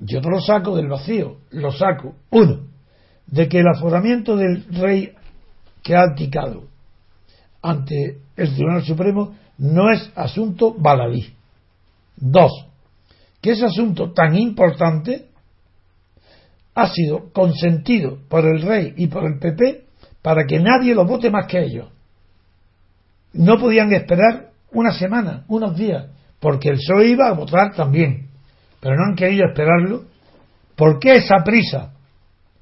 yo 0.00 0.22
no 0.22 0.30
lo 0.30 0.40
saco 0.40 0.74
del 0.76 0.88
vacío, 0.88 1.40
lo 1.50 1.72
saco, 1.72 2.14
uno, 2.30 2.60
de 3.26 3.48
que 3.48 3.60
el 3.60 3.68
aforamiento 3.68 4.34
del 4.34 4.64
rey 4.74 5.12
que 5.82 5.94
ha 5.94 6.04
abdicado 6.04 6.64
ante 7.60 8.20
el 8.36 8.54
Tribunal 8.54 8.82
Supremo 8.82 9.36
no 9.58 9.90
es 9.90 10.10
asunto 10.14 10.74
baladí. 10.74 11.34
Dos, 12.16 12.66
que 13.42 13.52
ese 13.52 13.66
asunto 13.66 14.12
tan 14.12 14.36
importante 14.36 15.26
ha 16.74 16.88
sido 16.88 17.32
consentido 17.32 18.18
por 18.28 18.44
el 18.44 18.62
rey 18.62 18.94
y 18.96 19.06
por 19.06 19.24
el 19.24 19.38
PP 19.38 19.84
para 20.22 20.46
que 20.46 20.58
nadie 20.58 20.94
lo 20.94 21.04
vote 21.04 21.30
más 21.30 21.46
que 21.46 21.62
ellos. 21.62 21.88
No 23.32 23.58
podían 23.58 23.92
esperar 23.92 24.50
una 24.72 24.92
semana, 24.92 25.44
unos 25.48 25.76
días, 25.76 26.06
porque 26.40 26.70
el 26.70 26.76
PSOE 26.76 27.08
iba 27.08 27.28
a 27.28 27.34
votar 27.34 27.74
también, 27.74 28.30
pero 28.80 28.96
no 28.96 29.04
han 29.10 29.16
querido 29.16 29.46
esperarlo. 29.46 30.04
¿Por 30.76 30.98
qué 30.98 31.16
esa 31.16 31.44
prisa? 31.44 31.92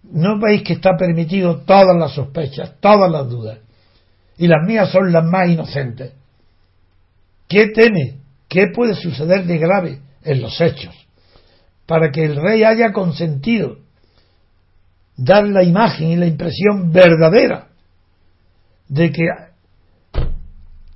¿No 0.02 0.38
veis 0.38 0.62
que 0.62 0.74
está 0.74 0.96
permitido 0.96 1.60
todas 1.60 1.96
las 1.96 2.12
sospechas, 2.12 2.74
todas 2.80 3.10
las 3.10 3.28
dudas? 3.28 3.58
Y 4.36 4.46
las 4.46 4.66
mías 4.66 4.90
son 4.90 5.12
las 5.12 5.24
más 5.24 5.48
inocentes. 5.48 6.12
¿Qué 7.48 7.68
teme? 7.68 8.18
¿Qué 8.48 8.68
puede 8.74 8.94
suceder 8.94 9.44
de 9.44 9.58
grave 9.58 10.00
en 10.22 10.42
los 10.42 10.60
hechos? 10.60 10.94
Para 11.86 12.10
que 12.10 12.24
el 12.24 12.36
rey 12.36 12.64
haya 12.64 12.92
consentido 12.92 13.78
dar 15.16 15.46
la 15.46 15.62
imagen 15.62 16.08
y 16.08 16.16
la 16.16 16.26
impresión 16.26 16.92
verdadera 16.92 17.68
de 18.88 19.10
que 19.10 19.24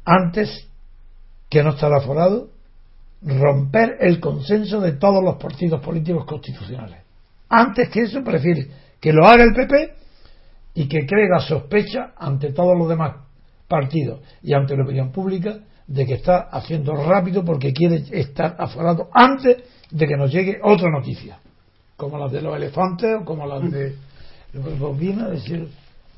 antes 0.05 0.69
que 1.49 1.63
no 1.63 1.71
estar 1.71 1.93
aforado, 1.93 2.51
romper 3.23 3.97
el 4.01 4.21
consenso 4.21 4.81
de 4.81 4.93
todos 4.93 5.23
los 5.23 5.37
partidos 5.37 5.81
políticos 5.81 6.25
constitucionales. 6.27 7.03
Antes 7.49 7.89
que 7.89 8.03
eso, 8.03 8.23
prefiere 8.23 8.69
que 9.01 9.13
lo 9.13 9.27
haga 9.27 9.45
el 9.45 9.55
PP 9.55 9.95
y 10.75 10.89
que 10.89 11.07
cree 11.07 11.29
sospecha 11.41 12.13
ante 12.17 12.53
todos 12.53 12.77
los 12.77 12.89
demás 12.89 13.17
partidos 13.69 14.21
y 14.43 14.55
ante 14.55 14.77
la 14.77 14.85
opinión 14.85 15.11
pública 15.11 15.59
de 15.87 16.07
que 16.07 16.15
está 16.15 16.49
haciendo 16.51 16.95
rápido 16.95 17.45
porque 17.45 17.73
quiere 17.73 18.05
estar 18.13 18.57
aforado 18.59 19.09
antes 19.13 19.59
de 19.91 20.07
que 20.07 20.17
nos 20.17 20.33
llegue 20.33 20.59
otra 20.63 20.91
noticia, 20.91 21.39
como 21.97 22.19
las 22.19 22.33
de 22.33 22.43
los 22.43 22.57
elefantes 22.57 23.17
o 23.21 23.25
como 23.25 23.47
las 23.47 23.71
de 23.71 23.95
decir, 24.53 25.69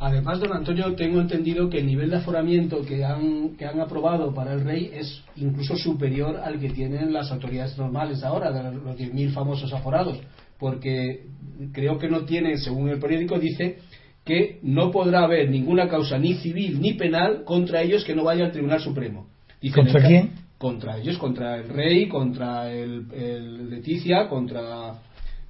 Además, 0.01 0.39
don 0.39 0.53
Antonio, 0.53 0.95
tengo 0.95 1.21
entendido 1.21 1.69
que 1.69 1.79
el 1.79 1.87
nivel 1.87 2.11
de 2.11 2.19
aforamiento 2.19 2.83
que 2.83 3.05
han, 3.05 3.57
que 3.57 3.67
han 3.67 3.81
aprobado 3.81 4.33
para 4.33 4.53
el 4.53 4.61
rey 4.61 4.91
es 4.95 5.25
incluso 5.35 5.77
superior 5.77 6.37
al 6.37 6.61
que 6.61 6.71
tienen 6.71 7.13
las 7.13 7.33
autoridades 7.33 7.77
normales 7.77 8.23
ahora, 8.23 8.53
de 8.53 8.63
los 8.63 8.97
10.000 8.97 9.33
famosos 9.33 9.73
aforados, 9.73 10.21
porque 10.57 11.25
creo 11.73 11.99
que 11.99 12.09
no 12.09 12.21
tiene, 12.25 12.59
según 12.59 12.89
el 12.91 13.01
periódico, 13.01 13.41
dice 13.41 13.79
que 14.25 14.61
no 14.63 14.93
podrá 14.93 15.25
haber 15.25 15.51
ninguna 15.51 15.89
causa 15.89 16.17
ni 16.17 16.35
civil 16.35 16.81
ni 16.81 16.93
penal 16.93 17.43
contra 17.45 17.83
ellos 17.83 18.05
que 18.05 18.15
no 18.15 18.23
vaya 18.23 18.45
al 18.45 18.53
Tribunal 18.53 18.81
Supremo. 18.81 19.27
¿Contra 19.75 20.07
quién? 20.07 20.31
Contra 20.59 20.99
ellos, 20.99 21.19
contra 21.19 21.57
el 21.57 21.69
rey, 21.69 22.09
contra 22.09 22.73
el 22.73 23.71
Leticia, 23.71 24.29
contra 24.29 24.95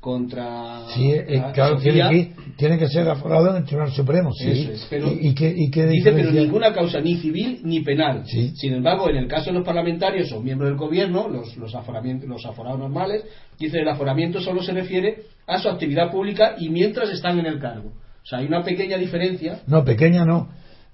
contra 0.01 0.87
sí, 0.95 1.11
eh, 1.11 1.43
claro, 1.53 1.77
tiene 1.79 2.09
que, 2.09 2.35
tiene 2.57 2.79
que, 2.79 2.87
ser 2.87 3.09
aforado 3.09 3.51
en 3.51 3.57
el 3.57 3.65
Tribunal 3.65 3.91
Supremo 3.91 4.31
sí. 4.33 4.71
Pero 4.89 5.09
¿Y, 5.13 5.35
qué, 5.35 5.53
dice 5.55 6.13
pero 6.13 6.31
ninguna 6.31 6.73
causa 6.73 7.01
ni 7.01 7.17
civil 7.17 7.61
ni 7.65 7.81
penal. 7.81 8.25
Sin 8.27 8.75
embargo 8.75 9.11
en 9.11 9.17
el 9.17 9.27
caso 9.27 9.47
de 9.47 9.55
los 9.55 9.65
parlamentarios 9.67 10.31
o 10.33 10.41
miembros 10.41 10.71
del 10.71 10.79
gobierno 10.79 11.29
los, 11.29 11.57
los, 11.57 11.75
aforamientos, 11.75 12.29
los 12.29 12.47
aforados 12.47 12.79
normales 12.79 13.25
dice 13.59 13.81
el 13.81 13.89
aforamiento 13.89 14.41
solo 14.41 14.63
se 14.63 14.73
refiere 14.73 15.25
a 15.47 15.59
su 15.59 15.69
actividad 15.69 16.13
pública 16.13 16.55
y 16.59 16.69
mientras 16.69 17.11
están 17.11 17.39
en 17.41 17.47
el 17.47 17.59
cargo. 17.59 17.89
O 17.89 18.27
sea 18.27 18.39
hay 18.39 18.47
una 18.47 18.63
pequeña 18.63 18.99
diferencia. 18.99 19.63
No 19.67 19.85
pequeña 19.85 20.25
no. 20.25 20.49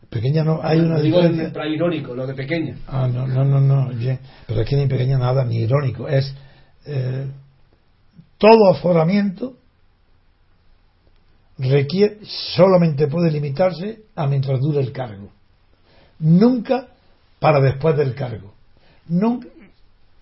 Pequeña 0.09 0.45
no 0.45 0.61
hay 0.63 0.79
una 0.79 1.01
digo 1.01 1.21
diferencia. 1.21 1.67
irónico 1.67 2.15
lo 2.15 2.27
de 2.27 2.35
pequeña. 2.35 2.77
Ah 2.87 3.07
no 3.07 3.27
no 3.27 3.45
no 3.45 3.61
no 3.61 3.91
pero 4.47 4.63
es 4.63 4.69
que 4.69 4.77
ni 4.77 4.87
pequeña 4.87 5.19
nada 5.19 5.45
ni 5.45 5.59
irónico. 5.59 6.09
Es 6.09 6.35
eh, 6.87 7.27
todo 8.45 8.71
aforamiento 8.71 9.55
requiere, 11.57 12.19
solamente 12.27 13.07
puede 13.07 13.31
limitarse 13.31 14.03
a 14.15 14.27
mientras 14.27 14.61
dure 14.61 14.81
el 14.81 14.93
cargo. 14.93 15.31
Nunca 16.19 16.89
para 17.39 17.63
después 17.63 17.97
del 17.97 18.15
cargo. 18.15 18.53
Nunca, 19.09 19.49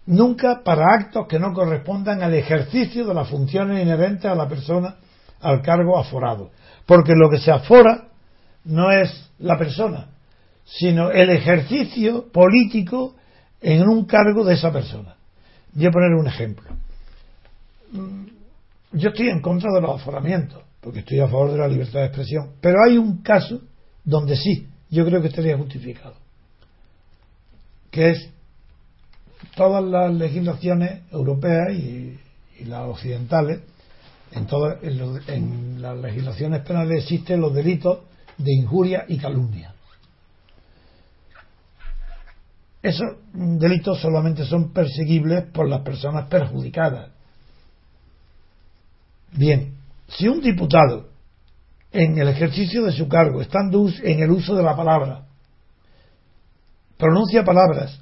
nunca 0.07 0.63
para 0.63 0.85
actos 0.95 1.27
que 1.27 1.41
no 1.41 1.53
correspondan 1.53 2.23
al 2.23 2.35
ejercicio 2.35 3.05
de 3.05 3.13
las 3.13 3.29
funciones 3.29 3.83
inherentes 3.83 4.27
a 4.27 4.37
la 4.37 4.49
persona 4.49 4.99
al 5.41 5.61
cargo 5.61 5.99
aforado. 5.99 6.53
Porque 6.87 7.15
lo 7.17 7.29
que 7.29 7.39
se 7.39 7.51
afora 7.51 8.07
no 8.67 8.93
es 8.93 9.33
la 9.41 9.59
persona, 9.59 10.11
sino 10.65 11.11
el 11.11 11.31
ejercicio 11.31 12.31
político 12.31 13.17
en 13.61 13.83
un 13.89 14.05
cargo 14.05 14.45
de 14.45 14.55
esa 14.55 14.73
persona. 14.73 15.17
Voy 15.73 15.87
a 15.87 15.91
poner 15.91 16.13
un 16.15 16.29
ejemplo. 16.29 16.82
Yo 17.93 19.09
estoy 19.11 19.29
en 19.29 19.41
contra 19.41 19.71
de 19.73 19.81
los 19.81 20.01
aforamientos, 20.01 20.63
porque 20.81 21.01
estoy 21.01 21.21
a 21.21 21.29
favor 21.29 21.53
de 21.53 21.59
la 21.59 21.69
libertad 21.69 22.01
de 22.01 22.07
expresión, 22.07 22.53
pero 22.61 22.79
hay 22.87 22.99
un 22.99 23.23
caso 23.23 23.61
donde 24.05 24.37
sí, 24.37 24.69
yo 24.91 25.05
creo 25.05 25.21
que 25.21 25.29
estaría 25.29 25.57
justificado, 25.57 26.15
que 27.91 28.11
es 28.11 28.31
todas 29.55 29.85
las 29.85 30.13
legislaciones 30.13 31.03
europeas 31.11 31.73
y, 31.73 32.19
las 32.65 32.89
occidentales, 32.89 33.61
en, 34.31 34.47
todas, 34.47 34.79
en, 34.85 35.83
las 35.83 35.99
legislaciones 35.99 36.63
penales 36.63 37.03
existen 37.03 37.41
los 37.41 37.53
delitos 37.53 38.01
de 38.39 38.53
injuria 38.53 39.05
y 39.09 39.19
calumnia. 39.19 39.75
Esos 42.81 43.17
delitos 43.33 44.01
solamente 44.01 44.45
son 44.45 44.73
perseguibles 44.73 45.45
por 45.47 45.69
las 45.69 45.81
personas 45.81 46.29
perjudicadas 46.29 47.11
Bien, 49.33 49.75
si 50.09 50.29
un 50.29 50.41
diputado 50.41 51.09
en 51.91 52.19
el 52.19 52.29
ejercicio 52.29 52.85
de 52.85 52.93
su 52.93 53.09
cargo, 53.09 53.41
estando 53.41 53.87
en 54.03 54.21
el 54.21 54.31
uso 54.31 54.55
de 54.55 54.63
la 54.63 54.77
palabra, 54.77 55.27
pronuncia 56.99 57.45
palabras 57.45 57.99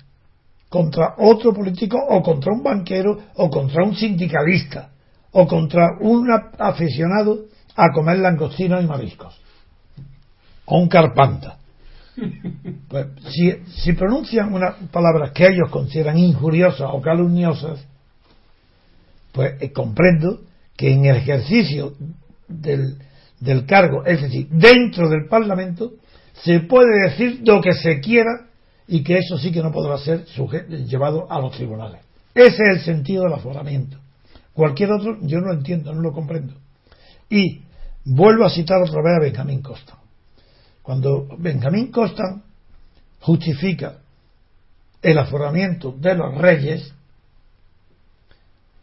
contra 0.69 1.15
otro 1.19 1.53
político 1.53 1.99
o 2.09 2.23
contra 2.23 2.53
un 2.53 2.63
banquero 2.63 3.19
o 3.35 3.49
contra 3.49 3.85
un 3.85 3.95
sindicalista 3.95 4.91
o 5.33 5.47
contra 5.47 5.99
un 6.01 6.29
aficionado 6.59 7.47
a 7.77 7.93
comer 7.93 8.19
langostinos 8.19 8.83
y 8.83 8.87
mariscos 8.87 9.41
o 10.67 10.79
un 10.79 10.89
carpanta. 10.89 11.57
Pues, 12.89 13.07
si, 13.31 13.53
si 13.83 13.93
pronuncian 13.93 14.53
unas 14.53 14.75
palabras 14.91 15.31
que 15.31 15.47
ellos 15.47 15.71
consideran 15.71 16.19
injuriosas 16.19 16.91
o 16.93 17.01
calumniosas, 17.01 17.87
pues 19.33 19.63
eh, 19.63 19.73
comprendo 19.73 20.41
que 20.77 20.93
en 20.93 21.05
el 21.05 21.17
ejercicio 21.17 21.95
del, 22.49 22.97
del 23.41 23.67
cargo, 23.67 24.05
es 24.05 24.23
decir, 24.23 24.49
dentro 24.49 25.09
del 25.09 25.27
Parlamento, 25.29 25.93
se 26.33 26.61
puede 26.61 27.11
decir 27.11 27.43
lo 27.45 27.61
que 27.61 27.73
se 27.73 28.01
quiera 28.01 28.47
y 28.89 29.03
que 29.03 29.19
eso 29.19 29.39
sí 29.39 29.53
que 29.53 29.63
no 29.63 29.71
podrá 29.71 29.99
ser 29.99 30.25
llevado 30.25 31.31
a 31.31 31.41
los 31.41 31.53
tribunales. 31.53 32.01
Ese 32.35 32.63
es 32.63 32.79
el 32.79 32.81
sentido 32.81 33.25
del 33.25 33.35
aforamiento. 33.35 33.99
Cualquier 34.53 34.93
otro 34.93 35.19
yo 35.23 35.41
no 35.41 35.49
lo 35.49 35.55
entiendo, 35.55 35.93
no 35.93 36.01
lo 36.01 36.13
comprendo. 36.13 36.55
Y 37.29 37.63
vuelvo 38.05 38.45
a 38.45 38.51
citar 38.51 38.83
otra 38.83 39.03
vez 39.03 39.17
a 39.17 39.23
Benjamín 39.23 39.63
Costa. 39.63 39.97
Cuando 40.83 41.29
Benjamín 41.39 41.91
Costa 41.91 42.43
justifica 43.21 43.99
el 45.03 45.19
aforamiento 45.19 45.93
de 45.93 46.15
los 46.15 46.37
reyes, 46.37 46.93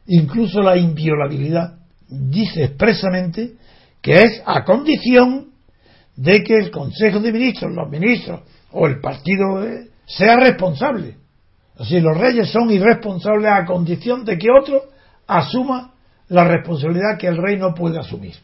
incluso 0.08 0.62
la 0.62 0.78
inviolabilidad, 0.78 1.77
dice 2.08 2.64
expresamente 2.64 3.54
que 4.02 4.22
es 4.22 4.42
a 4.46 4.64
condición 4.64 5.48
de 6.16 6.44
que 6.44 6.58
el 6.58 6.72
Consejo 6.72 7.20
de 7.20 7.32
Ministros, 7.32 7.74
los 7.74 7.90
ministros 7.90 8.42
o 8.72 8.88
el 8.88 9.00
partido 9.00 9.64
eh, 9.64 9.90
sea 10.06 10.38
responsable. 10.38 11.16
Así, 11.78 12.00
los 12.00 12.18
reyes 12.18 12.50
son 12.50 12.72
irresponsables 12.72 13.52
a 13.52 13.66
condición 13.66 14.26
de 14.26 14.38
que 14.38 14.48
otro 14.50 14.82
asuma 15.28 15.94
la 16.30 16.48
responsabilidad 16.48 17.18
que 17.20 17.28
el 17.28 17.38
rey 17.38 17.58
no 17.58 17.74
puede 17.74 18.00
asumir. 18.00 18.36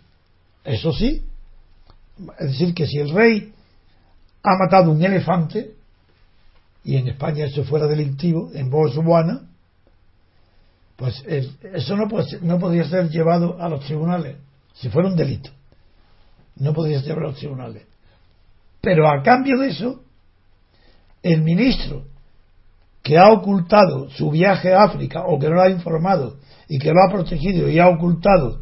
Eso 0.64 0.94
sí, 0.94 1.24
es 2.40 2.48
decir, 2.48 2.74
que 2.74 2.86
si 2.86 3.00
el 3.00 3.10
rey 3.10 3.54
ha 4.44 4.58
matado 4.64 4.92
un 4.92 5.04
elefante, 5.04 5.72
y 6.84 6.98
en 6.98 7.08
España 7.08 7.46
eso 7.46 7.64
fuera 7.64 7.88
delictivo, 7.88 8.52
en 8.54 8.70
Botswana, 8.70 9.42
pues 10.96 11.24
eso 11.28 11.98
no, 11.98 12.08
puede, 12.08 12.40
no 12.42 12.60
podría 12.60 12.88
ser 12.88 13.10
llevado 13.10 13.62
a 13.62 13.68
los 13.70 13.84
tribunales, 13.86 14.38
si 14.74 14.90
fuera 14.90 15.10
un 15.10 15.16
delito. 15.16 15.50
No 16.56 16.74
podría 16.74 17.00
ser 17.00 17.10
llevado 17.10 17.28
a 17.28 17.32
los 17.32 17.40
tribunales. 17.40 17.84
Pero 18.80 19.10
a 19.10 19.24
cambio 19.24 19.58
de 19.60 19.70
eso, 19.70 20.04
el 21.24 21.42
ministro 21.42 22.06
que 23.02 23.18
ha 23.18 23.32
ocultado 23.32 24.10
su 24.12 24.30
viaje 24.30 24.74
a 24.74 24.84
África 24.84 25.24
o 25.26 25.40
que 25.40 25.50
no 25.50 25.56
lo 25.56 25.62
ha 25.62 25.70
informado 25.70 26.38
y 26.68 26.80
que 26.80 26.92
lo 26.92 27.02
ha 27.02 27.12
protegido 27.12 27.70
y 27.70 27.80
ha 27.80 27.90
ocultado 27.90 28.62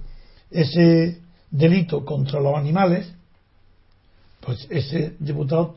ese 0.49 1.19
delito 1.49 2.05
contra 2.05 2.39
los 2.39 2.55
animales, 2.55 3.13
pues 4.39 4.65
ese 4.69 5.15
diputado 5.19 5.75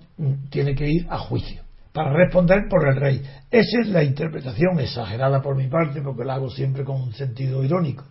tiene 0.51 0.75
que 0.75 0.89
ir 0.89 1.07
a 1.11 1.19
juicio 1.19 1.64
para 1.95 2.13
responder 2.13 2.67
por 2.69 2.89
el 2.89 2.97
rey. 2.97 3.23
Esa 3.49 3.81
es 3.81 3.87
la 3.87 4.03
interpretación 4.03 4.81
exagerada 4.81 5.41
por 5.41 5.55
mi 5.55 5.69
parte, 5.69 6.03
porque 6.03 6.25
la 6.25 6.35
hago 6.35 6.51
siempre 6.51 6.83
con 6.83 7.01
un 7.01 7.15
sentido 7.15 7.63
irónico. 7.63 8.03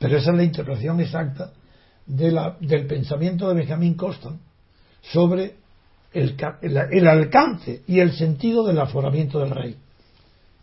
Pero 0.00 0.16
esa 0.16 0.32
es 0.32 0.36
la 0.36 0.42
interpretación 0.42 1.00
exacta 1.00 1.52
de 2.06 2.32
la, 2.32 2.56
del 2.58 2.88
pensamiento 2.88 3.48
de 3.48 3.54
Benjamin 3.54 3.94
Constant 3.94 4.40
sobre 5.00 5.54
el, 6.12 6.34
el, 6.60 7.06
alcance 7.06 7.82
y 7.86 8.00
el 8.00 8.14
sentido 8.14 8.66
del 8.66 8.80
aforamiento 8.80 9.38
del 9.38 9.50
rey 9.50 9.76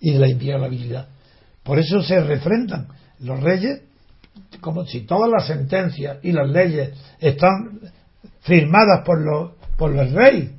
y 0.01 0.11
de 0.11 0.19
la 0.19 0.27
inviolabilidad. 0.27 1.07
Por 1.63 1.79
eso 1.79 2.03
se 2.03 2.19
refrendan 2.19 2.89
los 3.21 3.39
reyes 3.41 3.81
como 4.59 4.85
si 4.85 5.05
todas 5.05 5.29
las 5.29 5.47
sentencias 5.47 6.17
y 6.21 6.33
las 6.33 6.49
leyes 6.49 6.91
están 7.21 7.79
firmadas 8.41 9.05
por, 9.05 9.21
los, 9.21 9.51
por 9.77 9.95
el 9.95 10.11
rey, 10.11 10.54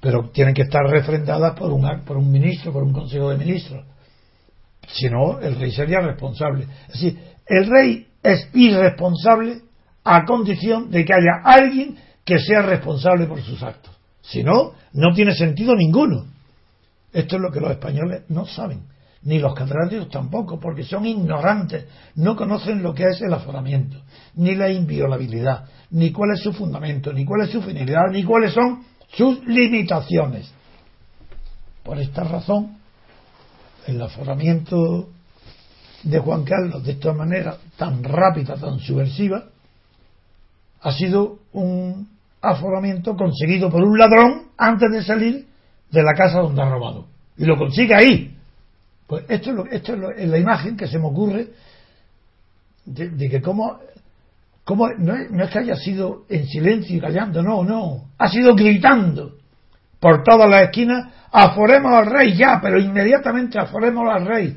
pero 0.00 0.30
tienen 0.30 0.54
que 0.54 0.62
estar 0.62 0.82
refrendadas 0.84 1.54
por 1.54 1.72
un, 1.72 1.86
por 2.04 2.16
un 2.16 2.30
ministro, 2.30 2.72
por 2.72 2.82
un 2.82 2.92
consejo 2.92 3.30
de 3.30 3.36
ministros. 3.36 3.84
Si 4.88 5.08
no, 5.08 5.38
el 5.40 5.56
rey 5.56 5.70
sería 5.70 6.00
responsable. 6.00 6.66
Es 6.88 6.94
decir, 6.94 7.18
el 7.46 7.66
rey 7.70 8.06
es 8.22 8.48
irresponsable 8.54 9.60
a 10.04 10.24
condición 10.24 10.90
de 10.90 11.04
que 11.04 11.12
haya 11.12 11.42
alguien 11.44 11.96
que 12.24 12.38
sea 12.38 12.62
responsable 12.62 13.26
por 13.26 13.40
sus 13.42 13.62
actos. 13.62 13.96
Si 14.22 14.42
no, 14.42 14.72
no 14.92 15.12
tiene 15.14 15.34
sentido 15.34 15.74
ninguno. 15.76 16.26
Esto 17.12 17.36
es 17.36 17.42
lo 17.42 17.50
que 17.50 17.60
los 17.60 17.70
españoles 17.72 18.22
no 18.28 18.46
saben, 18.46 18.84
ni 19.22 19.38
los 19.38 19.54
catalanes 19.54 20.08
tampoco, 20.08 20.60
porque 20.60 20.84
son 20.84 21.04
ignorantes, 21.06 21.86
no 22.14 22.36
conocen 22.36 22.82
lo 22.82 22.94
que 22.94 23.04
es 23.04 23.20
el 23.20 23.34
aforamiento, 23.34 24.00
ni 24.36 24.54
la 24.54 24.70
inviolabilidad, 24.70 25.64
ni 25.90 26.12
cuál 26.12 26.32
es 26.34 26.40
su 26.40 26.52
fundamento, 26.52 27.12
ni 27.12 27.24
cuál 27.24 27.42
es 27.42 27.50
su 27.50 27.60
finalidad, 27.62 28.10
ni 28.12 28.22
cuáles 28.22 28.52
son 28.52 28.84
sus 29.12 29.44
limitaciones. 29.46 30.52
Por 31.82 31.98
esta 31.98 32.24
razón, 32.24 32.78
el 33.86 34.00
aforamiento 34.00 35.08
de 36.02 36.18
Juan 36.18 36.44
Carlos 36.44 36.84
de 36.84 36.92
esta 36.92 37.12
manera 37.12 37.58
tan 37.76 38.02
rápida, 38.04 38.56
tan 38.56 38.78
subversiva, 38.78 39.44
ha 40.82 40.92
sido 40.92 41.38
un 41.52 42.08
aforamiento 42.40 43.16
conseguido 43.16 43.70
por 43.70 43.82
un 43.82 43.98
ladrón 43.98 44.48
antes 44.56 44.90
de 44.90 45.02
salir 45.02 45.46
de 45.90 46.02
la 46.02 46.14
casa 46.14 46.40
donde 46.40 46.62
ha 46.62 46.70
robado. 46.70 47.06
Y 47.36 47.44
lo 47.44 47.56
consigue 47.56 47.94
ahí. 47.94 48.36
Pues 49.06 49.24
esto 49.28 49.50
es, 49.50 49.56
lo, 49.56 49.66
esto 49.66 50.10
es, 50.12 50.28
la 50.28 50.38
imagen 50.38 50.76
que 50.76 50.86
se 50.86 50.98
me 50.98 51.06
ocurre 51.06 51.48
de, 52.84 53.28
que 53.28 53.42
como, 53.42 53.78
como 54.64 54.88
no, 54.98 55.14
es, 55.14 55.50
que 55.50 55.58
haya 55.58 55.76
sido 55.76 56.24
en 56.28 56.46
silencio 56.46 56.96
y 56.96 57.00
callando, 57.00 57.42
no, 57.42 57.64
no. 57.64 58.10
Ha 58.18 58.28
sido 58.28 58.54
gritando 58.54 59.32
por 59.98 60.22
todas 60.22 60.48
las 60.48 60.62
esquinas, 60.62 61.12
aforemos 61.32 61.92
al 61.92 62.06
rey 62.06 62.34
ya, 62.34 62.60
pero 62.62 62.78
inmediatamente 62.78 63.58
aforemos 63.58 64.08
al 64.12 64.26
rey. 64.26 64.56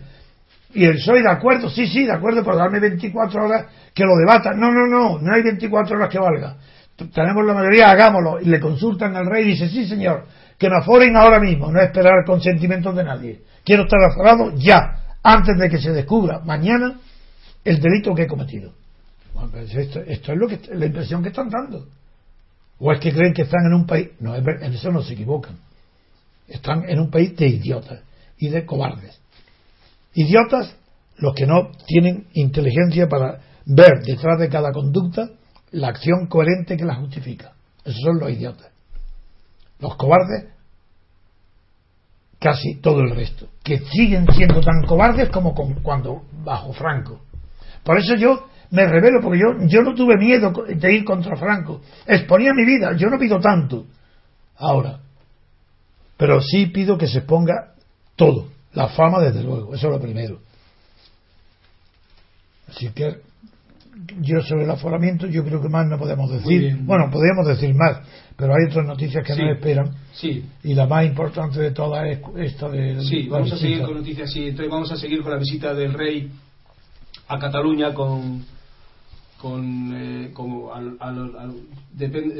Y 0.73 0.85
el 0.85 0.99
soy 0.99 1.21
de 1.21 1.29
acuerdo, 1.29 1.69
sí, 1.69 1.87
sí, 1.87 2.05
de 2.05 2.13
acuerdo, 2.13 2.43
por 2.43 2.55
darme 2.55 2.79
24 2.79 3.43
horas 3.43 3.65
que 3.93 4.03
lo 4.03 4.15
debata. 4.15 4.53
No, 4.53 4.71
no, 4.71 4.87
no, 4.87 5.19
no 5.19 5.33
hay 5.33 5.43
24 5.43 5.95
horas 5.95 6.09
que 6.09 6.19
valga 6.19 6.57
tenemos 6.95 7.45
la 7.45 7.53
mayoría, 7.53 7.89
hagámoslo. 7.89 8.39
Y 8.39 8.45
le 8.45 8.59
consultan 8.59 9.15
al 9.15 9.25
rey 9.25 9.45
y 9.45 9.47
dice, 9.51 9.69
sí 9.69 9.87
señor, 9.87 10.25
que 10.57 10.69
me 10.69 10.77
aforen 10.77 11.15
ahora 11.15 11.39
mismo, 11.39 11.71
no 11.71 11.81
esperar 11.81 12.23
consentimientos 12.25 12.95
de 12.95 13.03
nadie. 13.03 13.41
Quiero 13.65 13.83
estar 13.83 13.99
aforado 14.03 14.53
ya, 14.55 15.17
antes 15.23 15.57
de 15.57 15.69
que 15.69 15.79
se 15.79 15.91
descubra 15.91 16.39
mañana 16.39 16.99
el 17.63 17.81
delito 17.81 18.13
que 18.13 18.23
he 18.23 18.27
cometido. 18.27 18.73
Pues 19.33 19.73
esto, 19.75 19.99
es 20.01 20.27
lo 20.27 20.47
que 20.47 20.59
la 20.73 20.85
impresión 20.85 21.21
que 21.21 21.29
están 21.29 21.49
dando. 21.49 21.87
¿O 22.79 22.91
es 22.91 22.99
que 22.99 23.11
creen 23.11 23.33
que 23.33 23.43
están 23.43 23.65
en 23.65 23.73
un 23.73 23.85
país? 23.85 24.09
No, 24.19 24.35
en 24.35 24.73
eso 24.73 24.91
no 24.91 25.01
se 25.01 25.13
equivocan. 25.13 25.57
Están 26.47 26.87
en 26.89 26.99
un 26.99 27.09
país 27.09 27.35
de 27.35 27.47
idiotas 27.47 28.01
y 28.37 28.49
de 28.49 28.65
cobardes. 28.65 29.19
Idiotas 30.13 30.75
los 31.17 31.33
que 31.33 31.45
no 31.45 31.71
tienen 31.85 32.27
inteligencia 32.33 33.07
para 33.07 33.39
ver 33.65 34.03
detrás 34.03 34.39
de 34.39 34.49
cada 34.49 34.71
conducta 34.71 35.29
la 35.71 35.89
acción 35.89 36.27
coherente 36.27 36.77
que 36.77 36.85
la 36.85 36.95
justifica. 36.95 37.53
Esos 37.83 38.01
son 38.01 38.19
los 38.19 38.31
idiotas. 38.31 38.69
Los 39.79 39.95
cobardes, 39.95 40.45
casi 42.39 42.75
todo 42.75 43.01
el 43.01 43.15
resto, 43.15 43.47
que 43.63 43.79
siguen 43.79 44.27
siendo 44.33 44.61
tan 44.61 44.85
cobardes 44.87 45.29
como 45.29 45.53
cuando 45.53 46.23
bajo 46.43 46.73
Franco. 46.73 47.21
Por 47.83 47.97
eso 47.97 48.15
yo 48.15 48.47
me 48.73 48.87
revelo, 48.87 49.21
porque 49.21 49.39
yo, 49.39 49.67
yo 49.67 49.83
no 49.83 49.93
tuve 49.93 50.17
miedo 50.17 50.51
de 50.67 50.93
ir 50.93 51.05
contra 51.05 51.35
Franco. 51.35 51.81
Exponía 52.07 52.53
mi 52.55 52.65
vida, 52.65 52.97
yo 52.97 53.07
no 53.07 53.19
pido 53.19 53.39
tanto 53.39 53.85
ahora. 54.57 54.99
Pero 56.17 56.41
sí 56.41 56.65
pido 56.65 56.97
que 56.97 57.05
se 57.05 57.21
ponga 57.21 57.75
todo. 58.15 58.47
La 58.73 58.87
fama, 58.87 59.19
desde 59.19 59.43
luego, 59.43 59.75
eso 59.75 59.87
es 59.87 59.93
lo 59.93 59.99
primero. 59.99 60.39
Así 62.67 62.89
que 62.89 63.17
yo 64.19 64.41
sobre 64.41 64.63
el 64.63 64.71
aforamiento 64.71 65.27
yo 65.27 65.43
creo 65.43 65.61
que 65.61 65.69
más 65.69 65.85
no 65.85 65.99
podemos 65.99 66.31
decir. 66.31 66.75
Bueno, 66.81 67.11
podríamos 67.11 67.45
decir 67.45 67.75
más, 67.75 68.01
pero 68.35 68.53
hay 68.53 68.71
otras 68.71 68.87
noticias 68.87 69.23
que 69.23 69.35
nos 69.35 69.55
esperan. 69.55 69.91
Sí. 70.13 70.43
Y 70.63 70.73
la 70.73 70.87
más 70.87 71.05
importante 71.05 71.59
de 71.59 71.69
todas 71.69 72.07
es 72.07 72.19
esta 72.37 72.69
de 72.69 73.03
Sí, 73.03 73.27
vamos 73.27 73.53
a 73.53 73.57
seguir 73.57 73.83
con 73.83 73.97
noticias, 73.97 74.31
sí. 74.31 74.47
Entonces 74.47 74.71
vamos 74.71 74.91
a 74.91 74.97
seguir 74.97 75.21
con 75.21 75.31
la 75.31 75.37
visita 75.37 75.75
del 75.75 75.93
rey 75.93 76.31
a 77.27 77.37
Cataluña 77.37 77.93
con 77.93 78.43
con, 79.43 79.93
eh, 79.93 80.31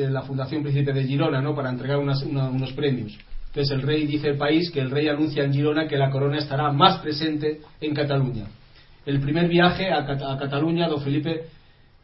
la 0.09 0.21
Fundación 0.23 0.63
Príncipe 0.63 0.93
de 0.93 1.03
Girona, 1.03 1.41
¿no? 1.41 1.53
Para 1.53 1.69
entregar 1.69 1.99
unos 1.99 2.73
premios. 2.73 3.17
Entonces 3.47 3.71
el 3.71 3.81
rey 3.83 4.07
dice 4.07 4.29
el 4.29 4.37
país 4.37 4.71
que 4.71 4.79
el 4.79 4.89
rey 4.89 5.07
anuncia 5.07 5.43
en 5.43 5.53
Girona 5.53 5.87
que 5.87 5.97
la 5.97 6.09
corona 6.09 6.39
estará 6.39 6.71
más 6.71 6.99
presente 6.99 7.59
en 7.81 7.93
Cataluña 7.93 8.45
el 9.05 9.19
primer 9.19 9.47
viaje 9.47 9.91
a, 9.91 10.05
Cataluña, 10.05 10.87
don 10.87 11.01
Felipe, 11.01 11.47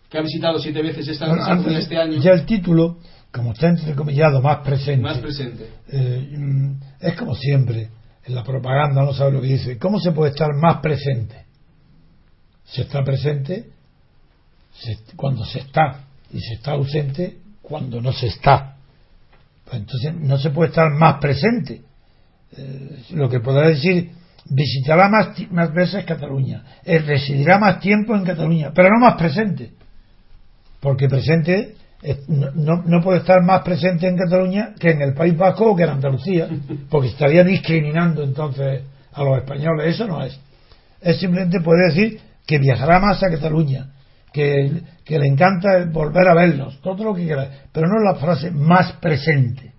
que 0.10 0.18
ha 0.18 0.22
visitado 0.22 0.60
siete 0.60 0.82
veces 0.82 1.08
esta 1.08 1.28
bueno, 1.28 1.70
este 1.78 1.98
año. 1.98 2.20
Ya 2.22 2.32
el 2.32 2.46
título, 2.46 2.98
como 3.32 3.54
está 3.54 3.70
entrecomillado, 3.70 4.42
más 4.42 4.60
presente. 4.66 5.02
Más 5.02 5.20
presente. 5.20 5.70
Eh, 5.88 6.76
es 7.00 7.16
como 7.16 7.36
siempre. 7.36 7.90
en 8.26 8.36
la 8.36 8.44
propaganda 8.44 9.04
no 9.04 9.14
sabe 9.14 9.32
lo 9.32 9.42
que 9.42 9.48
dice. 9.48 9.78
¿Cómo 9.78 10.00
se 10.00 10.12
puede 10.12 10.32
estar 10.32 10.50
más 10.62 10.82
presente? 10.82 11.46
Se 12.66 12.82
está 12.82 13.04
presente 13.04 13.70
cuando 15.16 15.46
se 15.46 15.60
está 15.60 16.06
y 16.32 16.40
se 16.40 16.56
está 16.56 16.72
ausente 16.72 17.38
cuando 17.62 18.02
no 18.02 18.12
se 18.12 18.28
está. 18.28 18.76
Pues 19.66 19.78
entonces 19.78 20.14
no 20.16 20.38
se 20.38 20.50
puede 20.50 20.70
estar 20.70 20.90
más 20.92 21.20
presente. 21.20 21.82
Eh, 22.58 23.04
lo 23.12 23.30
que 23.30 23.40
podrá 23.40 23.68
decir, 23.68 24.12
visitará 24.50 25.08
más, 25.10 25.30
más 25.52 25.74
veces 25.74 26.06
Cataluña, 26.06 26.64
eh, 26.84 27.00
residirá 27.00 27.60
más 27.60 27.80
tiempo 27.80 28.16
en 28.16 28.24
Cataluña, 28.24 28.72
pero 28.74 28.90
no 28.90 29.00
más 29.00 29.16
presente. 29.16 29.72
Porque 30.80 31.08
presente 31.08 31.76
no, 32.28 32.82
no, 32.86 33.02
puede 33.02 33.20
estar 33.20 33.44
más 33.44 33.62
presente 33.62 34.08
en 34.08 34.16
Cataluña 34.16 34.74
que 34.80 34.92
en 34.92 35.02
el 35.02 35.14
País 35.14 35.38
Vasco 35.38 35.72
o 35.72 35.76
que 35.76 35.84
en 35.84 35.90
Andalucía, 35.90 36.48
porque 36.90 37.10
estaría 37.10 37.44
discriminando 37.44 38.24
entonces 38.24 38.84
a 39.12 39.24
los 39.24 39.38
españoles. 39.38 39.96
Eso 39.96 40.08
no 40.08 40.24
es. 40.24 40.40
Es 41.02 41.20
simplemente 41.20 41.60
puede 41.60 41.88
decir 41.88 42.22
que 42.48 42.58
viajará 42.58 43.00
más 43.00 43.22
a 43.22 43.30
Cataluña, 43.30 43.88
que, 44.32 45.18
le 45.18 45.28
encanta 45.28 45.86
volver 45.92 46.28
a 46.28 46.36
verlos, 46.36 46.80
todo 46.82 47.04
lo 47.04 47.16
que 47.16 47.26
quiera, 47.26 47.50
pero 47.72 47.88
no 47.88 48.00
la 48.00 48.20
frase 48.20 48.52
más 48.52 48.94
presente. 48.94 49.74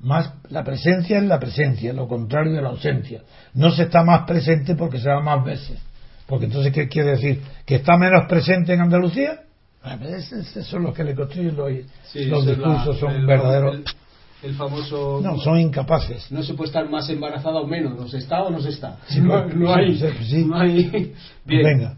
Más, 0.00 0.32
la 0.48 0.64
presencia 0.64 1.18
es 1.18 1.24
la 1.24 1.38
presencia, 1.38 1.92
lo 1.92 2.08
contrario 2.08 2.54
de 2.54 2.62
la 2.62 2.70
ausencia. 2.70 3.22
No 3.54 3.70
se 3.70 3.84
está 3.84 4.02
más 4.02 4.24
presente 4.26 4.74
porque 4.74 4.98
se 4.98 5.08
va 5.08 5.20
más 5.20 5.44
veces. 5.44 5.78
Porque 6.26 6.46
entonces, 6.46 6.72
¿qué 6.72 6.88
quiere 6.88 7.12
decir? 7.12 7.40
¿Que 7.64 7.76
está 7.76 7.96
menos 7.96 8.26
presente 8.26 8.72
en 8.72 8.80
Andalucía? 8.80 9.42
Esos 9.84 10.66
son 10.66 10.84
los 10.84 10.94
que 10.94 11.04
le 11.04 11.14
construyen 11.14 11.56
los, 11.56 11.70
los 12.14 12.46
discursos, 12.46 12.98
son 12.98 13.26
verdaderos. 13.26 13.80
El, 14.42 14.54
famoso. 14.54 15.20
No, 15.22 15.38
son 15.38 15.60
incapaces. 15.60 16.30
No 16.32 16.42
se 16.42 16.54
puede 16.54 16.68
estar 16.68 16.88
más 16.88 17.08
embarazada 17.08 17.60
o 17.60 17.66
menos, 17.66 17.96
¿no 17.96 18.08
se 18.08 18.18
está 18.18 18.42
o 18.42 18.50
no 18.50 18.60
se 18.60 18.70
está? 18.70 18.98
no, 19.20 19.46
no, 19.46 19.72
hay. 19.72 20.00
no 20.46 20.56
hay. 20.56 21.14
Bien. 21.44 21.62
Venga. 21.62 21.96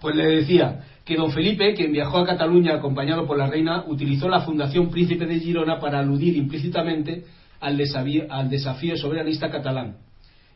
Pues 0.00 0.14
le 0.14 0.26
decía 0.26 0.84
que 1.04 1.16
don 1.16 1.30
Felipe, 1.32 1.74
quien 1.74 1.92
viajó 1.92 2.18
a 2.18 2.26
Cataluña 2.26 2.76
acompañado 2.76 3.26
por 3.26 3.36
la 3.36 3.46
reina, 3.46 3.84
utilizó 3.86 4.28
la 4.28 4.40
Fundación 4.40 4.90
Príncipe 4.90 5.26
de 5.26 5.38
Girona 5.38 5.78
para 5.78 5.98
aludir 5.98 6.36
implícitamente 6.36 7.24
al 7.60 7.80
al 8.30 8.50
desafío 8.50 8.96
soberanista 8.96 9.50
catalán 9.50 9.96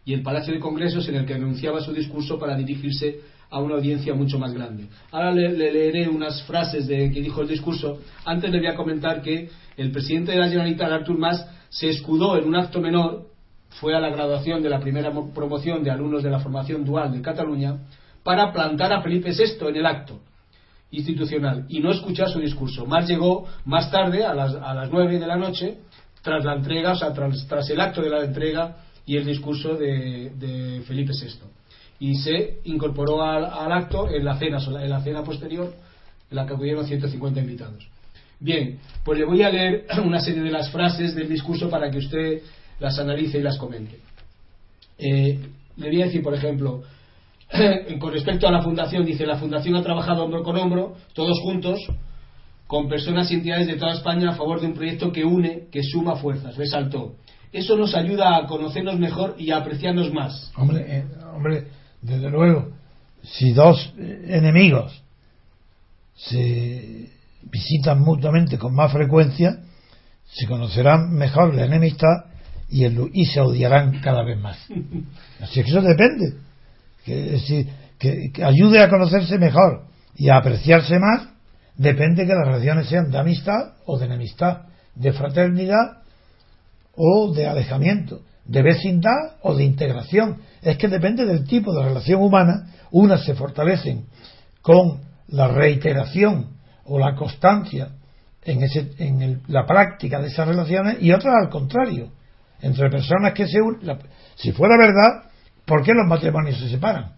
y 0.04 0.14
el 0.14 0.22
Palacio 0.22 0.54
de 0.54 0.61
Congresos 0.61 1.06
en 1.08 1.16
el 1.16 1.26
que 1.26 1.34
anunciaba 1.34 1.80
su 1.80 1.92
discurso 1.92 2.38
para 2.38 2.56
dirigirse 2.56 3.20
a 3.50 3.61
una 3.61 3.74
audiencia 3.74 4.14
mucho 4.14 4.38
más 4.38 4.54
grande. 4.54 4.87
Ahora 5.11 5.32
le, 5.32 5.50
leeré 5.50 6.08
unas 6.08 6.42
frases 6.44 6.87
de 6.87 7.11
que 7.11 7.20
dijo 7.20 7.42
el 7.42 7.48
discurso. 7.48 8.00
Antes 8.24 8.50
le 8.50 8.58
voy 8.58 8.68
a 8.68 8.74
comentar 8.74 9.20
que 9.20 9.50
el 9.76 9.90
presidente 9.90 10.32
de 10.32 10.38
la 10.38 10.48
Generalitat, 10.48 10.90
Artur 10.90 11.18
Mas, 11.18 11.46
se 11.68 11.90
escudó 11.90 12.38
en 12.38 12.46
un 12.46 12.56
acto 12.56 12.80
menor, 12.80 13.26
fue 13.80 13.94
a 13.94 14.00
la 14.00 14.08
graduación 14.08 14.62
de 14.62 14.70
la 14.70 14.80
primera 14.80 15.12
promoción 15.34 15.84
de 15.84 15.90
alumnos 15.90 16.22
de 16.22 16.30
la 16.30 16.40
formación 16.40 16.87
dual 16.87 17.12
de 17.12 17.20
Cataluña, 17.20 17.76
para 18.22 18.50
plantar 18.50 18.94
a 18.94 19.02
Felipe 19.02 19.30
VI 19.32 19.68
en 19.68 19.76
el 19.76 19.87
acto 19.87 20.20
institucional 20.90 21.66
y 21.68 21.81
no 21.81 21.90
escuchar 21.92 22.29
su 22.31 22.40
discurso. 22.40 22.87
Mas 22.87 23.09
llegó 23.09 23.46
más 23.64 23.90
tarde, 23.90 24.24
a 24.24 24.35
las, 24.35 24.55
a 24.55 24.74
las 24.74 24.90
9 24.90 25.18
de 25.18 25.27
la 25.27 25.37
noche, 25.37 25.79
tras 26.22 26.44
la 26.44 26.55
entrega, 26.55 26.92
o 26.92 26.96
sea, 26.96 27.12
tras, 27.12 27.70
el 27.70 27.81
acto 27.81 28.03
de 28.03 28.11
la 28.11 28.24
entrega 28.24 28.77
y 29.07 29.16
el 29.16 29.24
discurso 29.24 29.74
de, 29.74 30.83
Felipe 30.87 31.12
VI 31.12 31.46
y 32.01 32.14
se 32.14 32.61
incorporó 32.64 33.22
al, 33.22 33.72
acto 33.72 34.09
en 34.09 34.24
la 34.24 34.38
cena, 34.38 34.59
en 34.59 34.90
la 34.90 35.01
cena 35.01 35.24
posterior, 35.24 35.74
en 36.31 36.37
la 36.37 36.46
que 36.46 36.55
acudieron 36.55 36.87
150 36.87 37.40
invitados. 37.40 37.88
Bien, 38.40 38.79
pues 39.05 39.18
le 39.18 39.24
voy 39.24 39.42
a 39.42 39.51
leer 39.51 39.87
una 40.05 40.20
serie 40.20 40.42
de 40.42 40.51
las 40.51 40.70
frases 40.70 41.14
del 41.14 41.29
discurso 41.29 41.68
para 41.68 41.90
que 41.90 41.98
usted 41.98 42.42
las 42.79 42.98
analice 42.98 43.38
y 43.38 43.42
las 43.42 43.59
comente. 43.59 43.98
Eh, 44.96 45.38
le 45.77 45.88
voy 45.88 46.03
a 46.03 46.07
decir, 46.07 46.22
por 46.22 46.35
ejemplo, 46.35 46.83
con 47.98 48.12
respecto 48.12 48.46
a 48.46 48.52
la 48.52 48.62
fundación, 48.62 49.04
dice, 49.04 49.26
la 49.26 49.37
fundación 49.37 49.76
ha 49.76 49.82
trabajado 49.82 50.24
hombro 50.24 50.42
con 50.42 50.56
hombro, 50.56 50.96
todos 51.14 51.40
juntos, 51.40 51.80
con 52.66 52.88
personas 52.88 53.30
y 53.30 53.34
entidades 53.34 53.66
de 53.66 53.76
toda 53.76 53.94
España 53.94 54.30
a 54.30 54.34
favor 54.34 54.61
de 54.61 54.66
un 54.66 54.74
proyecto 54.74 55.11
que 55.11 55.24
une, 55.24 55.68
que 55.72 55.82
suma 55.82 56.16
fuerzas, 56.16 56.56
resaltó. 56.56 57.14
Eso 57.52 57.76
nos 57.76 57.94
ayuda 57.94 58.37
a 58.37 58.46
conocernos 58.46 58.98
mejor 58.98 59.34
y 59.38 59.50
a 59.50 59.58
apreciarnos 59.58 60.12
más. 60.12 60.52
Hombre, 60.56 60.84
eh, 60.87 61.04
hombre 61.34 61.68
desde 62.02 62.28
luego, 62.28 62.72
si 63.22 63.52
dos 63.52 63.92
enemigos 63.96 65.02
se 66.14 67.11
visitan 67.42 68.00
mutuamente 68.00 68.58
con 68.58 68.74
más 68.74 68.92
frecuencia, 68.92 69.61
se 70.26 70.46
conocerán 70.46 71.11
mejor 71.14 71.54
la 71.54 71.64
enemistad 71.64 72.26
y, 72.68 72.84
y 72.84 73.24
se 73.24 73.40
odiarán 73.40 74.00
cada 74.00 74.22
vez 74.22 74.38
más. 74.38 74.58
Así 75.40 75.62
que 75.62 75.70
eso 75.70 75.80
depende. 75.80 76.47
Que, 77.08 78.30
que, 78.32 78.44
ayude 78.44 78.82
a 78.82 78.90
conocerse 78.90 79.38
mejor 79.38 79.86
y 80.14 80.28
a 80.28 80.36
apreciarse 80.36 80.98
más, 80.98 81.28
depende 81.76 82.26
que 82.26 82.34
las 82.34 82.46
relaciones 82.46 82.88
sean 82.88 83.10
de 83.10 83.18
amistad 83.18 83.72
o 83.86 83.98
de 83.98 84.06
enemistad, 84.06 84.66
de 84.94 85.12
fraternidad 85.12 86.02
o 86.94 87.32
de 87.32 87.46
alejamiento, 87.46 88.20
de 88.44 88.62
vecindad 88.62 89.36
o 89.42 89.54
de 89.54 89.64
integración. 89.64 90.42
Es 90.62 90.76
que 90.76 90.88
depende 90.88 91.24
del 91.24 91.44
tipo 91.44 91.72
de 91.72 91.84
relación 91.84 92.20
humana, 92.20 92.66
unas 92.90 93.24
se 93.24 93.34
fortalecen 93.34 94.06
con 94.60 95.00
la 95.28 95.48
reiteración 95.48 96.58
o 96.84 96.98
la 96.98 97.14
constancia 97.14 97.90
en, 98.44 98.62
ese, 98.62 98.90
en 98.98 99.42
la 99.48 99.66
práctica 99.66 100.20
de 100.20 100.28
esas 100.28 100.48
relaciones 100.48 100.98
y 101.00 101.12
otras 101.12 101.34
al 101.42 101.48
contrario, 101.48 102.10
entre 102.60 102.90
personas 102.90 103.32
que 103.32 103.46
se 103.46 103.60
unen. 103.60 103.98
Si 104.36 104.52
fuera 104.52 104.76
verdad, 104.76 105.30
¿por 105.68 105.85
qué 105.85 105.92
los 105.92 106.09
matrimonios 106.09 106.59
se 106.59 106.68
separan? 106.68 107.12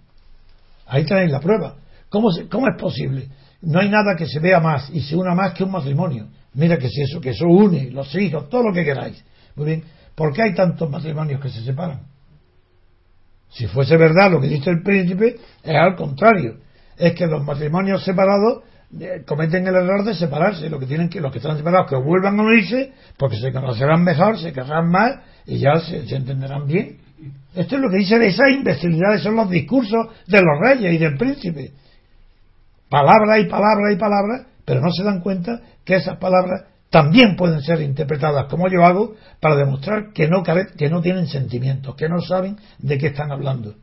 Ahí 0.87 1.05
tenéis 1.05 1.31
la 1.31 1.41
prueba. 1.41 1.77
¿Cómo, 2.11 2.29
¿Cómo 2.51 2.67
es 2.69 2.77
posible? 2.79 3.29
No 3.63 3.79
hay 3.79 3.89
nada 3.89 4.17
que 4.19 4.27
se 4.27 4.41
vea 4.41 4.59
más 4.61 4.91
y 4.91 5.01
se 5.01 5.17
una 5.17 5.35
más 5.35 5.55
que 5.55 5.65
un 5.65 5.71
matrimonio. 5.71 6.27
Mira 6.55 6.77
que 6.77 6.89
si 6.89 7.03
eso, 7.03 7.21
que 7.21 7.31
eso 7.31 7.47
une, 7.47 7.91
los 7.91 8.13
hijos, 8.17 8.49
todo 8.49 8.65
lo 8.65 8.75
que 8.75 8.85
queráis. 8.85 9.25
Muy 9.55 9.67
bien. 9.67 9.85
¿Por 10.15 10.33
qué 10.33 10.43
hay 10.43 10.55
tantos 10.55 10.91
matrimonios 10.91 11.41
que 11.41 11.49
se 11.49 11.63
separan? 11.63 12.03
Si 13.51 13.67
fuese 13.67 13.97
verdad 13.97 14.31
lo 14.31 14.41
que 14.41 14.49
dice 14.49 14.71
el 14.71 14.83
príncipe, 14.83 15.37
es 15.63 15.75
al 15.75 15.95
contrario. 15.97 16.59
Es 16.97 17.15
que 17.15 17.27
los 17.27 17.45
matrimonios 17.45 18.05
separados 18.05 18.65
eh, 18.99 19.23
cometen 19.27 19.67
el 19.67 19.75
error 19.75 20.05
de 20.05 20.15
separarse. 20.15 20.69
Lo 20.69 20.79
que 20.79 20.87
tienen 20.87 21.09
que, 21.09 21.21
los 21.21 21.31
que 21.31 21.39
están 21.39 21.57
separados, 21.57 21.89
que 21.89 21.97
vuelvan 21.97 22.39
a 22.39 22.43
unirse, 22.43 22.93
porque 23.17 23.37
se 23.37 23.53
conocerán 23.53 24.03
mejor, 24.03 24.39
se 24.39 24.53
querrán 24.53 24.91
más 24.91 25.21
y 25.47 25.59
ya 25.59 25.79
se, 25.81 26.15
entenderán 26.15 26.67
bien. 26.67 26.99
Esto 27.55 27.77
es 27.77 27.83
lo 27.83 27.91
que 27.91 27.99
dice 27.99 28.25
esa 28.27 28.49
imbecilidad, 28.51 29.19
son 29.19 29.37
los 29.37 29.51
discursos 29.51 30.07
de 30.27 30.41
los 30.41 30.61
reyes 30.61 30.95
y 30.95 30.99
del 30.99 31.17
príncipe. 31.17 31.73
Palabra 32.89 33.39
y 33.39 33.47
palabra 33.47 33.93
y 33.93 33.97
palabra, 33.97 34.47
pero 34.65 34.81
no 34.81 34.91
se 34.91 35.03
dan 35.03 35.21
cuenta 35.21 35.61
que 35.85 35.97
esas 35.97 36.19
palabras 36.19 36.65
también 36.91 37.37
pueden 37.37 37.61
ser 37.63 37.81
interpretadas 37.81 38.47
como 38.47 38.69
yo 38.69 38.85
hago 38.85 39.15
para 39.41 39.57
demostrar 39.57 40.13
que 40.13 40.29
no, 40.29 40.43
que 40.43 40.89
no 40.89 41.01
tienen 41.01 41.27
sentimientos, 41.29 41.95
que 41.95 42.09
no 42.09 42.21
saben 42.21 42.57
de 42.79 42.99
qué 42.99 43.09
están 43.09 43.31
hablando. 43.31 43.75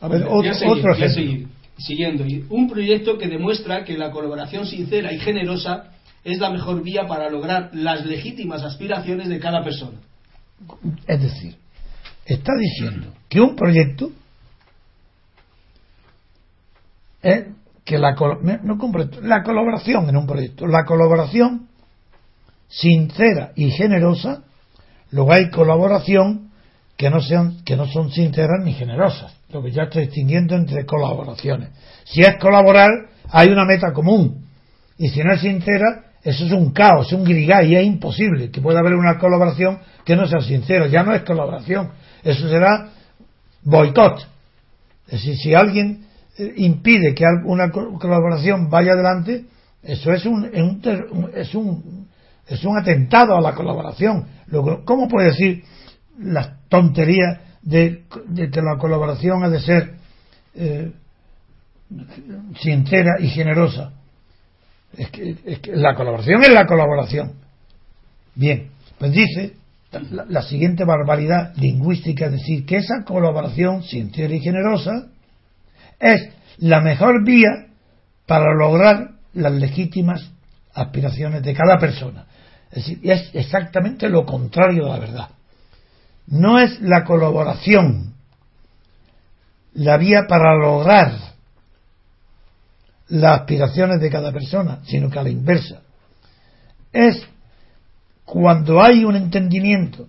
A 0.00 0.08
ver, 0.08 0.26
otro, 0.28 0.92
ejemplo. 0.92 1.48
siguiendo, 1.78 2.24
un 2.50 2.68
proyecto 2.68 3.16
que 3.16 3.28
demuestra 3.28 3.84
que 3.84 3.96
la 3.96 4.10
colaboración 4.10 4.66
sincera 4.66 5.12
y 5.12 5.18
generosa 5.18 5.92
es 6.22 6.38
la 6.38 6.50
mejor 6.50 6.82
vía 6.82 7.06
para 7.06 7.30
lograr 7.30 7.70
las 7.72 8.04
legítimas 8.04 8.62
aspiraciones 8.62 9.28
de 9.28 9.38
cada 9.38 9.64
persona. 9.64 9.98
Es 11.06 11.22
decir, 11.22 11.56
está 12.26 12.52
diciendo 12.58 13.12
que 13.28 13.40
un 13.40 13.54
proyecto 13.54 14.10
es 17.22 17.46
que 17.84 17.98
la, 17.98 18.16
la 19.22 19.42
colaboración 19.42 20.08
en 20.08 20.16
un 20.16 20.26
proyecto, 20.26 20.66
la 20.66 20.84
colaboración 20.84 21.68
sincera 22.68 23.52
y 23.54 23.70
generosa, 23.70 24.42
luego 25.10 25.32
hay 25.32 25.50
colaboración 25.50 26.50
que 26.96 27.10
no, 27.10 27.20
sean, 27.20 27.62
que 27.64 27.76
no 27.76 27.86
son 27.86 28.10
sinceras 28.10 28.64
ni 28.64 28.72
generosas, 28.72 29.36
lo 29.50 29.62
que 29.62 29.70
ya 29.70 29.84
está 29.84 30.00
distinguiendo 30.00 30.56
entre 30.56 30.84
colaboraciones. 30.84 31.70
Si 32.04 32.22
es 32.22 32.36
colaborar, 32.38 32.90
hay 33.30 33.48
una 33.48 33.64
meta 33.64 33.92
común, 33.92 34.46
y 34.98 35.08
si 35.10 35.20
no 35.20 35.34
es 35.34 35.40
sincera, 35.40 36.06
eso 36.24 36.44
es 36.44 36.52
un 36.52 36.72
caos, 36.72 37.06
es 37.06 37.12
un 37.12 37.22
grigay, 37.22 37.76
es 37.76 37.86
imposible 37.86 38.50
que 38.50 38.60
pueda 38.60 38.80
haber 38.80 38.94
una 38.94 39.18
colaboración 39.18 39.78
que 40.04 40.16
no 40.16 40.26
sea 40.26 40.40
sincera, 40.40 40.88
ya 40.88 41.02
no 41.04 41.14
es 41.14 41.22
colaboración, 41.22 41.90
eso 42.22 42.48
será 42.48 42.90
boicot. 43.62 44.26
Es 45.06 45.12
decir, 45.12 45.36
si 45.36 45.54
alguien 45.54 46.06
eh, 46.38 46.52
impide 46.56 47.14
que 47.14 47.24
una 47.44 47.70
colaboración 47.70 48.68
vaya 48.68 48.92
adelante, 48.92 49.44
eso 49.82 50.12
es 50.12 50.26
un, 50.26 50.50
es 51.34 51.54
un 51.54 52.06
es 52.46 52.64
un 52.64 52.78
atentado 52.78 53.36
a 53.36 53.40
la 53.40 53.54
colaboración. 53.54 54.26
¿Cómo 54.84 55.08
puede 55.08 55.28
decir 55.28 55.64
las 56.18 56.68
tonterías 56.68 57.40
de, 57.62 58.04
que 58.34 58.62
la 58.62 58.78
colaboración 58.78 59.42
ha 59.42 59.48
de 59.48 59.60
ser 59.60 59.94
eh, 60.54 60.92
sincera 62.60 63.16
y 63.20 63.28
generosa? 63.28 63.92
Es 64.96 65.10
que, 65.10 65.36
la 65.74 65.94
colaboración 65.96 66.42
es 66.42 66.50
la 66.50 66.66
colaboración. 66.66 67.32
Bien, 68.34 68.70
pues 68.98 69.12
dice, 69.12 69.54
la, 70.00 70.42
siguiente 70.42 70.84
barbaridad 70.84 71.54
lingüística, 71.56 72.26
es 72.26 72.32
decir, 72.32 72.66
que 72.66 72.76
esa 72.76 73.04
colaboración 73.04 73.82
sincera 73.82 74.34
y 74.34 74.40
generosa 74.40 75.08
es 75.98 76.28
la 76.58 76.80
mejor 76.80 77.24
vía 77.24 77.68
para 78.26 78.54
lograr 78.54 79.10
las 79.34 79.52
legítimas 79.52 80.30
aspiraciones 80.74 81.42
de 81.42 81.54
cada 81.54 81.78
persona. 81.78 82.26
Es 82.70 82.86
decir, 82.86 83.00
es 83.10 83.30
exactamente 83.34 84.08
lo 84.08 84.24
contrario 84.24 84.84
de 84.84 84.90
la 84.90 84.98
verdad. 84.98 85.28
No 86.26 86.58
es 86.58 86.80
la 86.80 87.04
colaboración 87.04 88.14
la 89.74 89.96
vía 89.98 90.26
para 90.26 90.54
lograr 90.54 91.12
las 93.08 93.40
aspiraciones 93.40 94.00
de 94.00 94.10
cada 94.10 94.32
persona, 94.32 94.80
sino 94.84 95.10
que 95.10 95.18
a 95.18 95.22
la 95.22 95.30
inversa. 95.30 95.80
Es 96.92 97.22
cuando 98.26 98.82
hay 98.82 99.04
un 99.04 99.16
entendimiento 99.16 100.08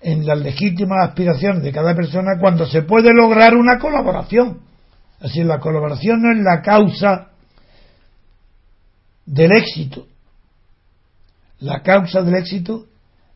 en 0.00 0.26
las 0.26 0.38
legítimas 0.38 1.08
aspiraciones 1.08 1.62
de 1.62 1.72
cada 1.72 1.94
persona, 1.94 2.38
cuando 2.40 2.66
se 2.66 2.82
puede 2.82 3.12
lograr 3.12 3.54
una 3.54 3.78
colaboración. 3.78 4.62
Así, 5.20 5.44
la 5.44 5.60
colaboración 5.60 6.22
no 6.22 6.32
es 6.32 6.38
la 6.38 6.62
causa 6.62 7.28
del 9.26 9.52
éxito. 9.52 10.06
La 11.58 11.82
causa 11.82 12.22
del 12.22 12.34
éxito 12.36 12.86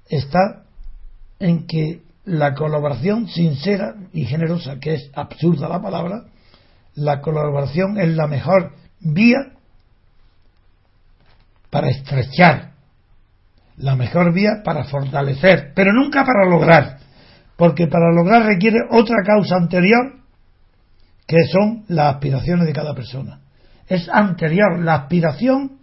está 0.08 0.64
en 1.38 1.66
que 1.66 2.00
la 2.24 2.54
colaboración 2.54 3.28
sincera 3.28 3.94
y 4.14 4.24
generosa, 4.24 4.78
que 4.80 4.94
es 4.94 5.10
absurda 5.14 5.68
la 5.68 5.82
palabra, 5.82 6.24
la 6.94 7.20
colaboración 7.20 8.00
es 8.00 8.08
la 8.16 8.26
mejor 8.26 8.72
vía 9.00 9.52
para 11.68 11.90
estrechar, 11.90 12.73
la 13.76 13.96
mejor 13.96 14.32
vía 14.32 14.62
para 14.64 14.84
fortalecer, 14.84 15.72
pero 15.74 15.92
nunca 15.92 16.24
para 16.24 16.48
lograr, 16.48 16.98
porque 17.56 17.86
para 17.86 18.12
lograr 18.12 18.44
requiere 18.44 18.78
otra 18.90 19.16
causa 19.24 19.56
anterior, 19.56 20.20
que 21.26 21.38
son 21.50 21.84
las 21.88 22.14
aspiraciones 22.14 22.66
de 22.66 22.72
cada 22.72 22.94
persona. 22.94 23.40
Es 23.88 24.08
anterior, 24.08 24.78
la 24.80 24.94
aspiración 24.94 25.78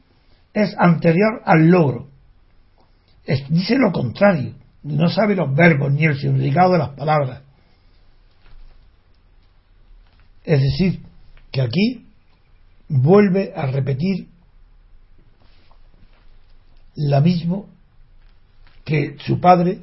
es 0.54 0.76
anterior 0.78 1.42
al 1.46 1.70
logro. 1.70 2.08
dice 3.50 3.76
lo 3.78 3.92
contrario 3.92 4.56
no 4.84 5.10
sabe 5.10 5.36
los 5.36 5.54
verbos 5.54 5.92
ni 5.92 6.06
el 6.06 6.20
significado 6.20 6.74
de 6.74 6.78
las 6.80 6.90
palabras. 6.90 7.42
Es 10.44 10.60
decir, 10.60 11.02
que 11.52 11.62
aquí 11.62 12.08
vuelve 12.90 13.54
a 13.56 13.68
repetir 13.68 14.28
la 16.96 17.22
mismo 17.22 17.70
que 18.84 19.16
su 19.20 19.40
padre, 19.40 19.80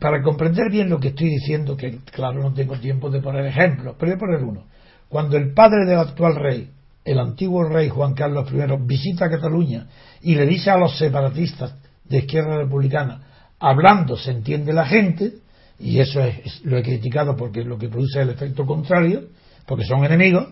para 0.00 0.22
comprender 0.22 0.70
bien 0.70 0.90
lo 0.90 0.98
que 0.98 1.08
estoy 1.08 1.28
diciendo, 1.28 1.76
que 1.76 1.98
claro 2.12 2.42
no 2.42 2.52
tengo 2.52 2.78
tiempo 2.78 3.10
de 3.10 3.20
poner 3.20 3.46
ejemplos, 3.46 3.96
pero 3.98 4.12
voy 4.12 4.16
a 4.16 4.18
poner 4.18 4.44
uno. 4.44 4.64
Cuando 5.08 5.36
el 5.36 5.52
padre 5.52 5.86
del 5.86 5.98
actual 5.98 6.34
rey, 6.36 6.70
el 7.04 7.18
antiguo 7.20 7.64
rey 7.64 7.88
Juan 7.88 8.14
Carlos 8.14 8.50
I, 8.52 8.84
visita 8.84 9.30
Cataluña 9.30 9.86
y 10.22 10.34
le 10.34 10.44
dice 10.46 10.70
a 10.70 10.76
los 10.76 10.98
separatistas 10.98 11.74
de 12.04 12.18
izquierda 12.18 12.56
republicana, 12.58 13.22
hablando 13.58 14.16
se 14.16 14.32
entiende 14.32 14.72
la 14.72 14.86
gente, 14.86 15.34
y 15.78 16.00
eso 16.00 16.20
es, 16.20 16.64
lo 16.64 16.76
he 16.76 16.82
criticado 16.82 17.36
porque 17.36 17.62
lo 17.64 17.78
que 17.78 17.88
produce 17.88 18.20
el 18.20 18.30
efecto 18.30 18.66
contrario, 18.66 19.24
porque 19.66 19.84
son 19.84 20.04
enemigos, 20.04 20.48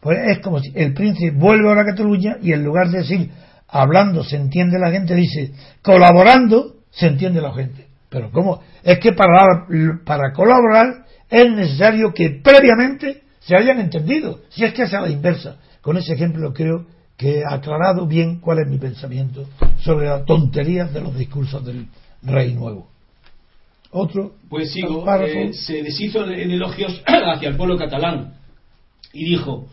pues 0.00 0.18
es 0.28 0.38
como 0.40 0.60
si 0.60 0.72
el 0.74 0.94
príncipe 0.94 1.36
vuelve 1.36 1.70
a 1.70 1.74
la 1.74 1.84
Cataluña 1.84 2.36
y 2.42 2.52
en 2.52 2.64
lugar 2.64 2.88
de 2.90 2.98
decir 2.98 3.30
hablando 3.68 4.24
se 4.24 4.36
entiende 4.36 4.78
la 4.78 4.90
gente, 4.90 5.14
dice 5.14 5.52
colaborando 5.82 6.81
se 6.92 7.08
entiende 7.08 7.40
la 7.40 7.52
gente. 7.52 7.86
Pero 8.08 8.30
¿cómo? 8.30 8.62
Es 8.82 8.98
que 9.00 9.12
para, 9.12 9.66
para 10.04 10.32
colaborar 10.32 11.06
es 11.28 11.50
necesario 11.50 12.14
que 12.14 12.40
previamente 12.42 13.22
se 13.40 13.56
hayan 13.56 13.80
entendido, 13.80 14.40
si 14.50 14.64
es 14.64 14.72
que 14.72 14.82
es 14.82 14.94
a 14.94 15.00
la 15.00 15.10
inversa. 15.10 15.56
Con 15.80 15.96
ese 15.96 16.14
ejemplo 16.14 16.52
creo 16.52 16.86
que 17.16 17.40
he 17.40 17.44
aclarado 17.44 18.06
bien 18.06 18.38
cuál 18.40 18.58
es 18.60 18.68
mi 18.68 18.78
pensamiento 18.78 19.48
sobre 19.80 20.06
la 20.06 20.24
tontería 20.24 20.84
de 20.84 21.00
los 21.00 21.16
discursos 21.16 21.64
del, 21.64 21.86
rey 22.22 22.54
nuevo. 22.54 22.88
Otro. 23.90 24.36
Pues 24.48 24.72
sigo, 24.72 25.04
eh, 25.20 25.52
se 25.52 25.82
deshizo 25.82 26.24
en 26.24 26.50
elogios 26.50 27.02
hacia 27.06 27.48
el 27.48 27.56
pueblo 27.56 27.76
catalán 27.76 28.34
y 29.12 29.24
dijo, 29.24 29.68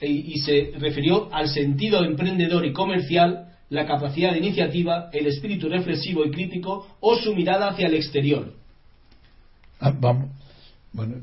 y, 0.00 0.38
se 0.40 0.72
refirió 0.78 1.32
al 1.32 1.48
sentido 1.48 2.04
emprendedor 2.04 2.66
y 2.66 2.72
comercial, 2.72 3.45
la 3.70 3.86
capacidad 3.86 4.32
de 4.32 4.38
iniciativa, 4.38 5.10
el 5.12 5.26
espíritu 5.26 5.68
reflexivo 5.68 6.24
y 6.24 6.30
crítico 6.30 6.86
o 7.00 7.16
su 7.16 7.34
mirada 7.34 7.68
hacia 7.68 7.86
el 7.86 7.94
exterior. 7.94 8.52
Ah, 9.80 9.92
vamos. 9.98 10.30
Bueno, 10.92 11.16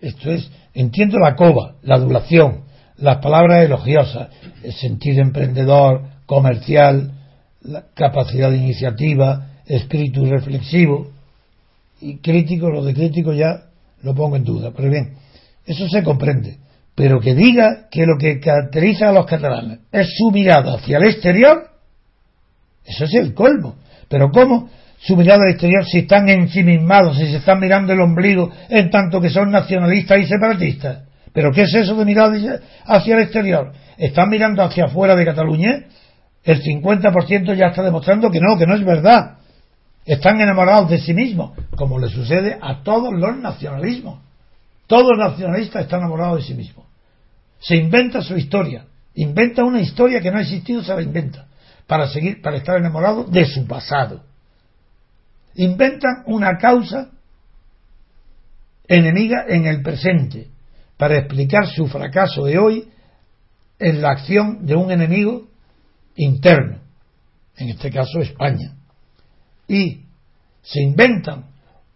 esto 0.00 0.30
es, 0.30 0.50
entiendo 0.72 1.18
la 1.18 1.36
coba, 1.36 1.74
la 1.82 1.96
adulación, 1.96 2.62
las 2.96 3.18
palabras 3.18 3.64
elogiosas, 3.64 4.30
el 4.62 4.72
sentido 4.72 5.20
emprendedor, 5.20 6.02
comercial, 6.24 7.12
la 7.60 7.84
capacidad 7.92 8.50
de 8.50 8.56
iniciativa, 8.56 9.50
espíritu 9.66 10.24
reflexivo 10.24 11.10
y 12.00 12.16
crítico, 12.16 12.70
lo 12.70 12.82
de 12.82 12.94
crítico 12.94 13.32
ya 13.34 13.64
lo 14.02 14.14
pongo 14.14 14.36
en 14.36 14.44
duda. 14.44 14.72
Pero 14.74 14.90
bien, 14.90 15.14
eso 15.66 15.88
se 15.88 16.02
comprende. 16.02 16.58
Pero 16.94 17.20
que 17.20 17.34
diga 17.34 17.88
que 17.90 18.06
lo 18.06 18.16
que 18.18 18.38
caracteriza 18.38 19.08
a 19.08 19.12
los 19.12 19.26
catalanes 19.26 19.80
es 19.90 20.14
su 20.16 20.30
mirada 20.30 20.74
hacia 20.74 20.98
el 20.98 21.04
exterior, 21.04 21.68
eso 22.84 23.04
es 23.04 23.14
el 23.14 23.34
colmo. 23.34 23.76
Pero 24.08 24.30
¿cómo 24.30 24.70
su 24.98 25.16
mirada 25.16 25.42
al 25.44 25.50
exterior 25.50 25.84
si 25.84 26.00
están 26.00 26.28
ensimismados, 26.28 27.16
si 27.16 27.26
se 27.26 27.38
están 27.38 27.58
mirando 27.58 27.92
el 27.92 28.00
ombligo 28.00 28.50
en 28.68 28.90
tanto 28.90 29.20
que 29.20 29.30
son 29.30 29.50
nacionalistas 29.50 30.20
y 30.20 30.26
separatistas? 30.26 30.98
¿Pero 31.32 31.50
qué 31.50 31.62
es 31.62 31.74
eso 31.74 31.96
de 31.96 32.04
mirar 32.04 32.30
hacia 32.86 33.16
el 33.16 33.22
exterior? 33.22 33.72
¿Están 33.98 34.28
mirando 34.28 34.62
hacia 34.62 34.84
afuera 34.84 35.16
de 35.16 35.24
Cataluña? 35.24 35.84
el 36.44 36.62
50% 36.62 37.56
ya 37.56 37.68
está 37.68 37.82
demostrando 37.82 38.30
que 38.30 38.38
no, 38.38 38.58
que 38.58 38.66
no 38.66 38.74
es 38.74 38.84
verdad. 38.84 39.38
Están 40.04 40.40
enamorados 40.40 40.90
de 40.90 40.98
sí 40.98 41.14
mismos, 41.14 41.52
como 41.76 41.98
le 41.98 42.08
sucede 42.08 42.58
a 42.60 42.82
todos 42.82 43.12
los 43.14 43.36
nacionalismos. 43.38 44.20
Todo 44.86 45.16
nacionalista 45.16 45.80
está 45.80 45.96
enamorado 45.96 46.36
de 46.36 46.42
sí 46.42 46.52
mismo. 46.52 46.83
Se 47.66 47.76
inventa 47.76 48.20
su 48.20 48.36
historia, 48.36 48.84
inventa 49.14 49.64
una 49.64 49.80
historia 49.80 50.20
que 50.20 50.30
no 50.30 50.36
ha 50.36 50.42
existido, 50.42 50.82
se 50.82 50.94
la 50.94 51.00
inventa, 51.00 51.48
para 51.86 52.08
seguir, 52.08 52.42
para 52.42 52.58
estar 52.58 52.76
enamorado 52.76 53.24
de 53.24 53.46
su 53.46 53.66
pasado. 53.66 54.22
Inventan 55.54 56.24
una 56.26 56.58
causa 56.58 57.10
enemiga 58.86 59.46
en 59.48 59.66
el 59.66 59.80
presente, 59.82 60.48
para 60.98 61.16
explicar 61.16 61.66
su 61.66 61.86
fracaso 61.86 62.44
de 62.44 62.58
hoy 62.58 62.88
en 63.78 64.02
la 64.02 64.10
acción 64.10 64.66
de 64.66 64.76
un 64.76 64.90
enemigo 64.90 65.48
interno, 66.16 66.80
en 67.56 67.70
este 67.70 67.90
caso 67.90 68.20
España, 68.20 68.74
y 69.66 70.02
se 70.62 70.82
inventan 70.82 71.46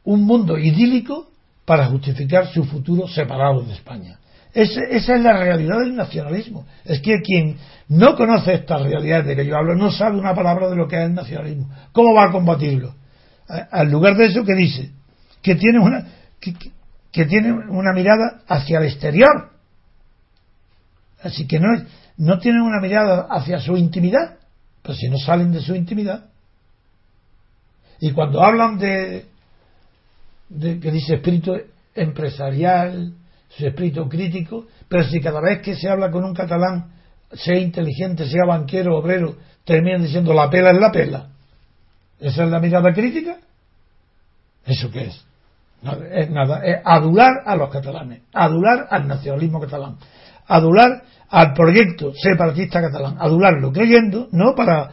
un 0.03 0.23
mundo 0.23 0.57
idílico 0.57 1.31
para 1.67 1.89
justificar 1.89 2.47
su 2.47 2.65
futuro 2.65 3.07
separado 3.07 3.63
de 3.65 3.75
España. 3.75 4.19
Esa 4.55 5.15
es 5.15 5.21
la 5.21 5.37
realidad 5.37 5.81
del 5.81 5.95
nacionalismo. 5.95 6.67
Es 6.85 7.01
que 7.01 7.21
quien 7.21 7.59
no 7.89 8.17
conoce 8.17 8.55
esta 8.55 8.79
realidad 8.79 9.25
de 9.25 9.37
que 9.37 9.47
yo 9.47 9.57
hablo 9.57 9.75
no 9.75 9.91
sabe 9.91 10.19
una 10.19 10.35
palabra 10.35 10.69
de 10.69 10.77
lo 10.77 10.89
que 10.89 10.97
es 10.97 11.03
el 11.03 11.15
nacionalismo. 11.15 11.71
¿Cómo 11.93 12.15
va 12.15 12.25
a 12.25 12.33
combatirlo? 12.33 12.95
Al 13.49 13.91
lugar 13.91 14.17
de 14.17 14.27
eso 14.27 14.45
que 14.45 14.55
dice 14.55 14.91
que 15.43 15.55
tiene 15.55 15.79
una 15.79 16.07
que, 16.41 17.25
tiene 17.25 17.53
una 17.53 17.93
mirada 17.93 18.43
hacia 18.47 18.79
el 18.79 18.85
exterior. 18.85 19.51
Así 21.23 21.47
que 21.47 21.59
no 21.59 21.75
es, 21.75 21.83
no 22.17 22.39
tienen 22.39 22.63
una 22.63 22.81
mirada 22.81 23.27
hacia 23.31 23.61
su 23.61 23.77
intimidad, 23.77 24.37
pues 24.83 24.99
si 24.99 25.09
no 25.09 25.19
salen 25.19 25.53
de 25.53 25.61
su 25.61 25.75
intimidad. 25.75 26.27
Y 28.01 28.13
cuando 28.13 28.43
hablan 28.43 28.79
de, 28.79 29.27
de 30.49 30.79
que 30.79 30.93
dice 30.93 31.15
espíritu 31.15 31.57
empresarial, 31.95 33.15
su 33.49 33.67
espíritu 33.67 34.09
crítico, 34.09 34.67
pero 34.89 35.05
si 35.05 35.21
cada 35.21 35.41
vez 35.41 35.61
que 35.61 35.75
se 35.75 35.89
habla 35.89 36.11
con 36.11 36.25
un 36.25 36.35
catalán, 36.35 36.93
sea 37.33 37.59
inteligente, 37.59 38.27
sea 38.27 38.45
banquero, 38.47 38.97
obrero, 38.97 39.37
terminan 39.65 40.03
diciendo 40.03 40.33
la 40.33 40.49
pela 40.49 40.71
es 40.71 40.79
la 40.79 40.93
pela. 40.93 41.29
¿Esa 42.21 42.45
es 42.45 42.51
la 42.51 42.59
mirada 42.59 42.93
crítica? 42.93 43.39
¿Eso 44.65 44.91
qué 44.91 45.07
es? 45.07 45.25
Es 46.13 46.31
nada, 46.31 46.61
es 46.65 46.81
adular 46.85 47.33
a 47.47 47.55
los 47.55 47.71
catalanes, 47.71 48.23
adular 48.33 48.89
al 48.91 49.07
nacionalismo 49.07 49.61
catalán, 49.61 49.97
adular 50.47 51.05
al 51.29 51.53
proyecto 51.53 52.13
separatista 52.15 52.81
catalán, 52.81 53.17
adularlo, 53.21 53.73
creyendo, 53.73 54.29
no 54.33 54.55
para 54.57 54.91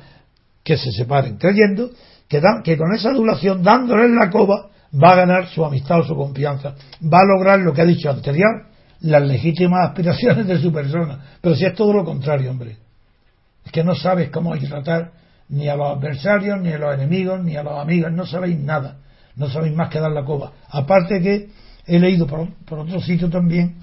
que 0.64 0.78
se 0.78 0.92
separen, 0.92 1.38
creyendo 1.38 1.90
que, 2.28 2.40
dan, 2.40 2.62
que 2.64 2.78
con 2.78 2.94
esa 2.94 3.10
adulación, 3.10 3.64
dándole 3.64 4.10
la 4.10 4.30
coba, 4.30 4.70
va 4.94 5.12
a 5.12 5.16
ganar 5.16 5.48
su 5.48 5.66
amistad 5.66 6.00
o 6.00 6.04
su 6.04 6.16
confianza, 6.16 6.76
va 7.02 7.20
a 7.20 7.26
lograr 7.26 7.60
lo 7.60 7.74
que 7.74 7.82
ha 7.82 7.86
dicho 7.86 8.10
anterior, 8.10 8.68
las 9.02 9.24
legítimas 9.24 9.90
aspiraciones 9.90 10.48
de 10.48 10.60
su 10.60 10.72
persona. 10.72 11.20
Pero 11.42 11.56
si 11.56 11.66
es 11.66 11.74
todo 11.74 11.94
lo 11.94 12.04
contrario, 12.04 12.52
hombre, 12.52 12.78
es 13.66 13.72
que 13.72 13.84
no 13.84 13.96
sabes 13.96 14.30
cómo 14.30 14.54
hay 14.54 14.60
que 14.60 14.68
tratar 14.68 15.12
ni 15.50 15.68
a 15.68 15.76
los 15.76 15.98
adversarios, 15.98 16.60
ni 16.62 16.72
a 16.72 16.78
los 16.78 16.94
enemigos, 16.94 17.44
ni 17.44 17.56
a 17.56 17.64
los 17.64 17.80
amigos, 17.80 18.12
no 18.12 18.26
sabéis 18.26 18.60
nada, 18.60 18.98
no 19.36 19.50
sabéis 19.50 19.76
más 19.76 19.90
que 19.90 20.00
dar 20.00 20.12
la 20.12 20.24
coba. 20.24 20.54
Aparte 20.70 21.22
que 21.22 21.50
he 21.86 22.00
leído 22.00 22.26
por, 22.26 22.48
otro 22.80 23.00
sitio 23.02 23.30
también, 23.30 23.76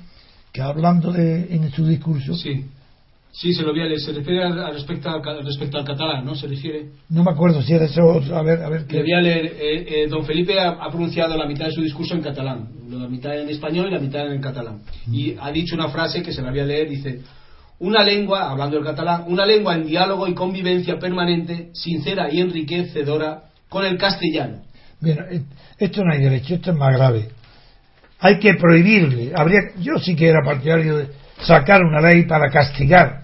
que 0.52 0.60
hablando 0.60 1.12
de, 1.12 1.54
en 1.54 1.70
su 1.70 1.86
discurso. 1.86 2.34
Sí, 3.34 3.54
se 3.54 3.62
lo 3.62 3.72
voy 3.72 3.80
a 3.80 3.86
leer. 3.86 3.98
Se 4.00 4.12
refiere 4.12 4.44
al, 4.44 4.74
respecto, 4.74 5.08
al, 5.08 5.44
respecto 5.44 5.78
al 5.78 5.84
catalán, 5.86 6.24
¿no? 6.24 6.34
Se 6.34 6.46
refiere. 6.46 6.90
no 7.08 7.24
me 7.24 7.30
acuerdo 7.30 7.62
si 7.62 7.72
era 7.72 7.86
eso, 7.86 8.20
a 8.34 8.42
ver, 8.42 8.62
a 8.62 8.68
ver, 8.68 8.82
Le 8.82 8.86
qué 8.86 9.00
voy 9.00 9.12
a 9.14 9.20
leer. 9.22 9.46
eh, 9.58 9.86
eh, 9.88 10.06
don 10.06 10.26
Felipe 10.26 10.60
ha, 10.60 10.68
ha 10.72 10.90
pronunciado 10.90 11.34
la 11.36 11.46
mitad 11.46 11.64
de 11.64 11.72
su 11.72 11.80
discurso 11.80 12.14
en 12.14 12.20
catalán. 12.20 12.68
La 12.90 13.08
mitad 13.08 13.34
en 13.38 13.48
español 13.48 13.88
y 13.88 13.90
la 13.92 14.00
mitad 14.00 14.30
en 14.30 14.40
catalán. 14.42 14.82
Y 15.10 15.34
ha 15.40 15.50
dicho 15.50 15.74
una 15.74 15.88
frase 15.88 16.22
que 16.22 16.30
se 16.32 16.42
la 16.42 16.50
voy 16.50 16.60
a 16.60 16.64
leer. 16.66 16.90
Dice: 16.90 17.20
Una 17.78 18.04
lengua, 18.04 18.50
hablando 18.50 18.76
del 18.76 18.84
catalán, 18.84 19.24
una 19.28 19.46
lengua 19.46 19.74
en 19.76 19.86
diálogo 19.86 20.28
y 20.28 20.34
convivencia 20.34 20.98
permanente, 20.98 21.70
sincera 21.72 22.30
y 22.30 22.40
enriquecedora 22.40 23.44
con 23.70 23.86
el 23.86 23.96
castellano. 23.96 24.58
Bien, 25.00 25.18
eh, 25.30 25.42
esto 25.78 26.02
no 26.04 26.12
hay 26.12 26.20
derecho, 26.20 26.54
esto 26.56 26.70
es 26.72 26.76
más 26.76 26.94
grave. 26.94 27.30
Hay 28.20 28.38
que 28.38 28.52
prohibirle. 28.54 29.32
Habría, 29.34 29.60
yo 29.80 29.98
sí 29.98 30.14
que 30.14 30.28
era 30.28 30.44
partidario 30.44 30.98
de 30.98 31.06
sacar 31.40 31.80
una 31.82 32.00
ley 32.02 32.24
para 32.24 32.50
castigar 32.50 33.21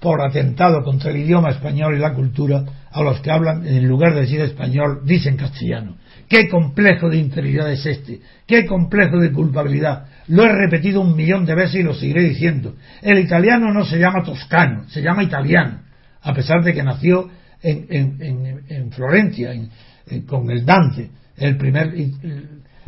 por 0.00 0.20
atentado 0.22 0.82
contra 0.82 1.10
el 1.10 1.18
idioma 1.18 1.50
español 1.50 1.94
y 1.94 1.98
la 2.00 2.14
cultura 2.14 2.64
a 2.90 3.02
los 3.02 3.20
que 3.20 3.30
hablan, 3.30 3.66
en 3.66 3.86
lugar 3.86 4.14
de 4.14 4.22
decir 4.22 4.40
español, 4.40 5.02
dicen 5.04 5.36
castellano. 5.36 5.96
¿Qué 6.28 6.48
complejo 6.48 7.08
de 7.10 7.18
inferioridad 7.18 7.70
es 7.70 7.84
este? 7.84 8.20
¿Qué 8.46 8.64
complejo 8.66 9.18
de 9.18 9.30
culpabilidad? 9.32 10.06
Lo 10.28 10.44
he 10.44 10.52
repetido 10.52 11.00
un 11.00 11.14
millón 11.16 11.44
de 11.44 11.54
veces 11.54 11.76
y 11.76 11.82
lo 11.82 11.92
seguiré 11.94 12.22
diciendo. 12.22 12.76
El 13.02 13.18
italiano 13.18 13.72
no 13.72 13.84
se 13.84 13.98
llama 13.98 14.22
toscano, 14.24 14.88
se 14.88 15.02
llama 15.02 15.22
italiano, 15.22 15.80
a 16.22 16.32
pesar 16.32 16.62
de 16.64 16.72
que 16.72 16.82
nació 16.82 17.28
en, 17.62 17.86
en- 17.90 18.16
en- 18.22 18.60
en 18.68 18.90
Florencia, 18.92 19.52
en- 19.52 19.68
en- 20.06 20.22
con 20.22 20.50
el 20.50 20.64
Dante, 20.64 21.10
el 21.36 21.56
primer 21.56 21.88
el 21.94 22.12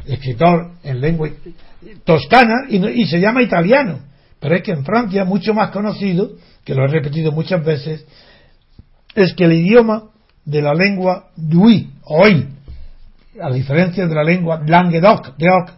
escritor 0.07 0.73
en 0.83 1.01
lengua 1.01 1.29
toscana, 2.05 2.65
y, 2.69 2.77
y 3.03 3.07
se 3.07 3.21
llama 3.21 3.43
italiano. 3.43 3.99
Pero 4.41 4.57
es 4.57 4.63
que 4.63 4.73
en 4.73 4.85
Francia, 4.85 5.25
mucho 5.25 5.55
más 5.55 5.71
conocido, 5.71 6.33
que 6.65 6.75
lo 6.75 6.85
he 6.85 6.89
repetido 6.89 7.33
muchas 7.33 7.65
veces, 7.65 8.05
es 9.15 9.35
que 9.35 9.45
el 9.45 9.53
idioma 9.53 10.05
de 10.45 10.63
la 10.63 10.75
lengua 10.75 11.31
d'Ui, 11.37 11.91
hoy, 12.05 12.49
a 13.41 13.53
diferencia 13.53 14.07
de 14.07 14.15
la 14.15 14.25
lengua 14.25 14.63
Languedoc, 14.67 15.37
d'Oc, 15.37 15.71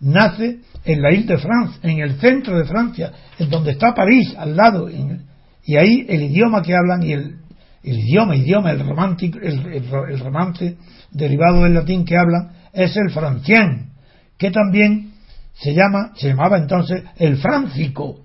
nace 0.00 0.60
en 0.84 1.02
la 1.02 1.12
Ile 1.12 1.26
de 1.26 1.38
France, 1.38 1.78
en 1.82 2.00
el 2.00 2.18
centro 2.18 2.58
de 2.58 2.64
Francia, 2.64 3.12
en 3.38 3.50
donde 3.50 3.72
está 3.72 3.94
París, 3.94 4.34
al 4.36 4.56
lado, 4.56 4.88
y 4.90 5.76
ahí 5.76 6.06
el 6.08 6.22
idioma 6.22 6.62
que 6.62 6.74
hablan 6.74 7.02
y 7.02 7.12
el, 7.12 7.36
el 7.82 7.98
idioma, 7.98 8.36
idioma, 8.36 8.70
el 8.72 8.86
romántico, 8.86 9.38
el, 9.42 9.66
el 9.66 10.18
romance 10.20 10.76
derivado 11.10 11.64
del 11.64 11.74
latín 11.74 12.04
que 12.04 12.16
hablan 12.16 12.52
es 12.72 12.96
el 12.96 13.10
francien, 13.10 13.90
que 14.38 14.50
también 14.50 15.12
se 15.54 15.74
llama, 15.74 16.12
se 16.16 16.28
llamaba 16.28 16.58
entonces 16.58 17.02
el 17.18 17.36
fráncico. 17.36 18.20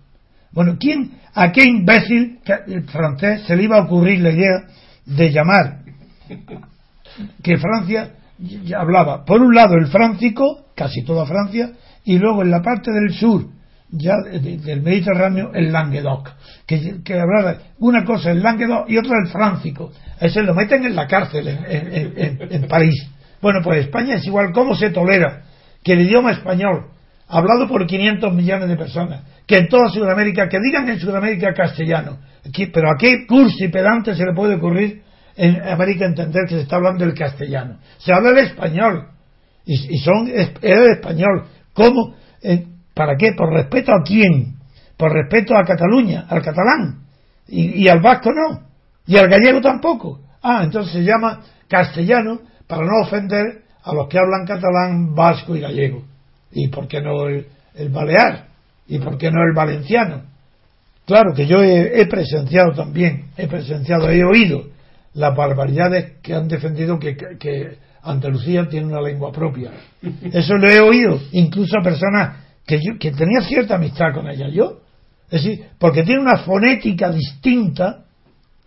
Bueno, 0.56 0.78
¿quién, 0.80 1.12
a 1.36 1.52
qué 1.52 1.64
imbécil 1.66 2.40
francés 2.88 3.44
se 3.46 3.56
le 3.56 3.64
iba 3.64 3.78
a 3.78 3.84
ocurrir 3.84 4.22
la 4.22 4.32
idea 4.32 4.64
de 5.06 5.32
llamar 5.32 5.80
que 7.44 7.58
Francia 7.58 8.12
hablaba, 8.76 9.24
por 9.26 9.42
un 9.42 9.54
lado 9.54 9.76
el 9.76 9.88
fráncico, 9.88 10.66
casi 10.76 11.04
toda 11.04 11.26
Francia, 11.26 11.72
y 12.04 12.18
luego 12.18 12.42
en 12.42 12.52
la 12.52 12.62
parte 12.62 12.92
del 12.92 13.14
sur, 13.14 13.46
ya 13.92 14.14
de- 14.26 14.40
de- 14.40 14.58
del 14.58 14.82
Mediterráneo, 14.82 15.52
el 15.54 15.72
Languedoc, 15.72 16.32
que, 16.66 17.02
que 17.04 17.14
hablaba 17.20 17.58
una 17.80 18.04
cosa 18.04 18.32
el 18.32 18.42
Languedoc 18.42 18.90
y 18.90 18.98
otra 18.98 19.20
el 19.24 19.30
fráncico. 19.30 19.92
Ese 20.20 20.42
lo 20.42 20.54
meten 20.56 20.86
en 20.86 20.96
la 20.96 21.08
cárcel 21.08 21.48
en, 21.48 21.66
en- 21.70 22.14
en- 22.18 22.54
en 22.54 22.68
París. 22.68 23.08
Bueno, 23.42 23.60
pues 23.64 23.86
España 23.86 24.16
es 24.16 24.26
igual. 24.26 24.52
¿Cómo 24.54 24.76
se 24.76 24.90
tolera 24.90 25.44
que 25.84 25.94
el 25.94 26.02
idioma 26.02 26.32
español, 26.32 26.88
hablado 27.28 27.68
por 27.68 27.86
500 27.86 28.34
millones 28.34 28.70
de 28.70 28.76
personas, 28.78 29.24
que 29.48 29.58
en 29.58 29.68
toda 29.68 29.90
Sudamérica, 29.90 30.48
que 30.50 30.60
digan 30.60 30.88
en 30.90 31.00
Sudamérica 31.00 31.54
castellano, 31.54 32.18
¿Qué- 32.54 32.68
pero 32.68 32.92
a 32.92 32.98
qué 32.98 33.26
curso 33.26 33.64
y 33.64 33.70
pedante 33.70 34.14
se 34.16 34.24
le 34.24 34.34
puede 34.36 34.56
ocurrir 34.56 35.02
en 35.36 35.62
América 35.68 36.06
entender 36.06 36.44
que 36.48 36.56
se 36.56 36.62
está 36.62 36.76
hablando 36.76 37.04
del 37.04 37.16
castellano? 37.16 37.78
Se 37.98 38.14
habla 38.14 38.30
el 38.30 38.38
español 38.38 39.08
y, 39.66 39.96
y 39.96 39.98
son 39.98 40.28
el 40.28 40.92
español. 40.92 41.46
¿Cómo? 41.74 42.14
Eh, 42.44 42.68
¿Para 42.94 43.16
qué? 43.18 43.32
¿Por 43.36 43.52
respeto 43.52 43.92
a 43.92 44.04
quién? 44.04 44.58
Por 44.96 45.12
respeto 45.12 45.58
a 45.58 45.64
Cataluña, 45.66 46.26
al 46.30 46.42
catalán. 46.44 47.00
Y 47.48 47.88
al 47.88 48.00
vasco 48.00 48.30
no. 48.32 48.62
Y 49.08 49.18
al 49.18 49.28
gallego 49.28 49.60
tampoco. 49.60 50.20
Ah, 50.44 50.62
entonces 50.64 50.94
se 50.94 51.04
llama 51.04 51.42
castellano 51.68 52.40
para 52.68 52.86
no 52.86 53.02
ofender 53.04 53.64
a 53.84 53.94
los 53.94 54.08
que 54.08 54.20
hablan 54.20 54.46
catalán, 54.46 55.16
vasco 55.16 55.56
y 55.56 55.62
gallego. 55.62 56.04
¿Y 56.56 56.70
por 56.70 56.88
qué 56.88 57.02
no 57.02 57.28
el, 57.28 57.46
balear? 57.90 58.48
¿Y 58.88 58.98
por 59.00 59.18
qué 59.18 59.30
no 59.30 59.44
el 59.44 59.54
valenciano? 59.54 60.24
Claro 61.06 61.34
que 61.36 61.46
yo 61.46 61.62
he, 61.62 62.06
presenciado 62.08 62.72
también, 62.72 63.26
he 63.38 63.48
presenciado, 63.48 64.10
he 64.10 64.24
oído 64.24 64.64
las 65.14 65.36
barbaridades 65.36 66.14
que 66.24 66.34
han 66.34 66.48
defendido 66.48 66.98
que, 66.98 67.16
que- 67.16 67.86
Andalucía 68.06 68.68
tiene 68.70 68.86
una 68.86 69.02
lengua 69.02 69.32
propia. 69.32 69.72
Eso 70.32 70.54
lo 70.58 70.70
he 70.70 70.80
oído, 70.80 71.20
incluso 71.32 71.76
a 71.80 71.82
personas 71.84 72.38
que, 72.64 72.78
yo, 72.78 73.00
que 73.00 73.10
tenía 73.12 73.42
cierta 73.42 73.76
amistad 73.76 74.14
con 74.14 74.30
ella 74.30 74.48
yo. 74.48 74.82
Es 75.32 75.44
decir, 75.44 75.66
porque 75.80 76.04
tiene 76.04 76.22
una 76.22 76.38
fonética 76.38 77.10
distinta, 77.10 78.06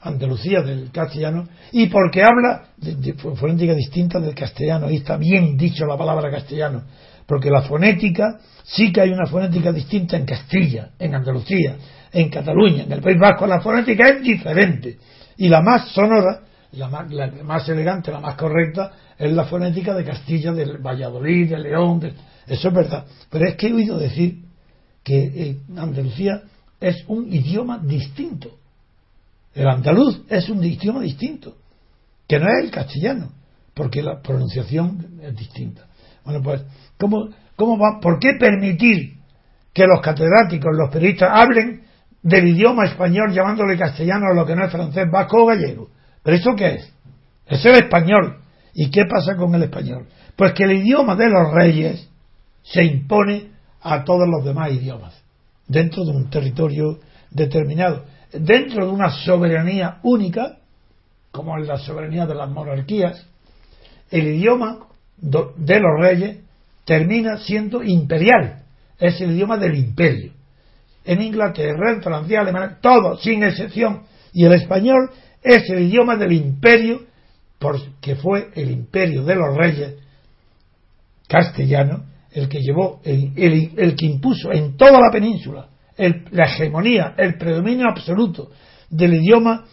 Andalucía 0.00 0.62
del 0.62 0.90
castellano, 0.90 1.46
y 1.70 1.86
porque 1.86 2.24
habla 2.24 2.64
de, 2.78 3.14
fonética 3.14 3.74
distinta 3.74 4.18
del 4.18 4.34
castellano. 4.34 4.86
Ahí 4.86 4.96
está 4.96 5.16
bien 5.16 5.56
dicho 5.56 5.86
la 5.86 5.96
palabra 5.96 6.32
castellano, 6.32 6.82
porque 7.28 7.50
la 7.50 7.60
fonética, 7.60 8.40
sí 8.64 8.90
que 8.90 9.02
hay 9.02 9.10
una 9.10 9.26
fonética 9.26 9.70
distinta 9.70 10.16
en 10.16 10.24
Castilla, 10.24 10.92
en 10.98 11.14
Andalucía, 11.14 11.76
en 12.10 12.30
Cataluña, 12.30 12.84
en 12.84 12.92
el 12.92 13.02
País 13.02 13.18
Vasco, 13.20 13.46
la 13.46 13.60
fonética 13.60 14.08
es 14.08 14.22
diferente. 14.22 14.96
Y 15.36 15.50
la 15.50 15.60
más 15.60 15.88
sonora, 15.90 16.40
la 16.72 16.88
más, 16.88 17.12
la 17.12 17.30
más 17.44 17.68
elegante, 17.68 18.10
la 18.10 18.20
más 18.20 18.34
correcta, 18.34 18.92
es 19.18 19.30
la 19.30 19.44
fonética 19.44 19.94
de 19.94 20.04
Castilla, 20.06 20.52
del 20.52 20.78
Valladolid, 20.78 21.50
de 21.50 21.58
León, 21.58 22.00
eso 22.46 22.68
es 22.68 22.74
verdad. 22.74 23.04
Pero 23.28 23.46
es 23.46 23.56
que 23.56 23.68
he 23.68 23.74
oído 23.74 23.98
decir 23.98 24.44
que 25.04 25.18
eh, 25.18 25.58
Andalucía 25.76 26.44
es 26.80 27.04
un 27.08 27.30
idioma 27.30 27.78
distinto. 27.78 28.56
El 29.54 29.68
andaluz 29.68 30.22
es 30.30 30.48
un 30.48 30.64
idioma 30.64 31.02
distinto, 31.02 31.56
que 32.26 32.38
no 32.38 32.46
es 32.46 32.64
el 32.64 32.70
castellano, 32.70 33.32
porque 33.74 34.02
la 34.02 34.22
pronunciación 34.22 35.20
es 35.22 35.36
distinta. 35.36 35.88
Bueno, 36.24 36.42
pues, 36.42 36.62
¿cómo, 36.98 37.30
cómo 37.56 37.78
va, 37.78 38.00
¿por 38.00 38.18
qué 38.18 38.34
permitir 38.38 39.18
que 39.72 39.86
los 39.86 40.00
catedráticos, 40.00 40.76
los 40.76 40.90
periodistas, 40.90 41.30
hablen 41.32 41.82
del 42.22 42.48
idioma 42.48 42.86
español 42.86 43.32
llamándole 43.32 43.78
castellano 43.78 44.26
a 44.30 44.34
lo 44.34 44.44
que 44.44 44.56
no 44.56 44.64
es 44.64 44.72
francés, 44.72 45.04
vasco 45.10 45.42
o 45.42 45.46
gallego? 45.46 45.88
¿Pero 46.22 46.36
eso 46.36 46.54
qué 46.56 46.74
es? 46.74 46.92
Es 47.46 47.64
el 47.64 47.76
español. 47.76 48.38
¿Y 48.74 48.90
qué 48.90 49.04
pasa 49.06 49.36
con 49.36 49.54
el 49.54 49.62
español? 49.62 50.06
Pues 50.36 50.52
que 50.52 50.64
el 50.64 50.72
idioma 50.72 51.16
de 51.16 51.28
los 51.28 51.52
reyes 51.52 52.08
se 52.62 52.84
impone 52.84 53.50
a 53.80 54.04
todos 54.04 54.28
los 54.28 54.44
demás 54.44 54.72
idiomas, 54.72 55.20
dentro 55.66 56.04
de 56.04 56.10
un 56.10 56.28
territorio 56.30 56.98
determinado, 57.30 58.04
dentro 58.32 58.86
de 58.86 58.92
una 58.92 59.10
soberanía 59.10 59.98
única, 60.02 60.58
como 61.30 61.56
es 61.58 61.66
la 61.66 61.78
soberanía 61.78 62.26
de 62.26 62.34
las 62.34 62.50
monarquías, 62.50 63.26
el 64.10 64.26
idioma 64.26 64.78
de 65.16 65.80
los 65.80 66.00
reyes 66.00 66.38
termina 66.88 67.36
siendo 67.36 67.84
imperial, 67.84 68.62
es 68.98 69.20
el 69.20 69.32
idioma 69.32 69.58
del 69.58 69.76
imperio. 69.76 70.32
En 71.04 71.20
Inglaterra, 71.20 71.92
en 71.92 72.02
Francia, 72.02 72.40
Alemania, 72.40 72.78
todo, 72.80 73.18
sin 73.18 73.42
excepción. 73.44 74.04
Y 74.32 74.46
el 74.46 74.52
español 74.54 75.10
es 75.42 75.68
el 75.68 75.80
idioma 75.82 76.16
del 76.16 76.32
imperio, 76.32 77.02
porque 77.58 78.16
fue 78.16 78.48
el 78.54 78.70
imperio 78.70 79.22
de 79.22 79.34
los 79.34 79.54
reyes 79.54 79.94
castellano 81.28 82.06
el 82.32 82.48
que 82.48 82.60
llevó, 82.62 83.00
el, 83.04 83.32
el- 83.76 83.94
que 83.96 84.06
impuso 84.06 84.50
en 84.50 84.76
toda 84.78 84.92
la 85.00 85.10
península 85.12 85.68
el- 85.96 86.24
la 86.30 86.46
hegemonía, 86.46 87.14
el 87.18 87.36
predominio 87.36 87.86
absoluto 87.90 88.50
del 88.88 89.14
idioma 89.14 89.64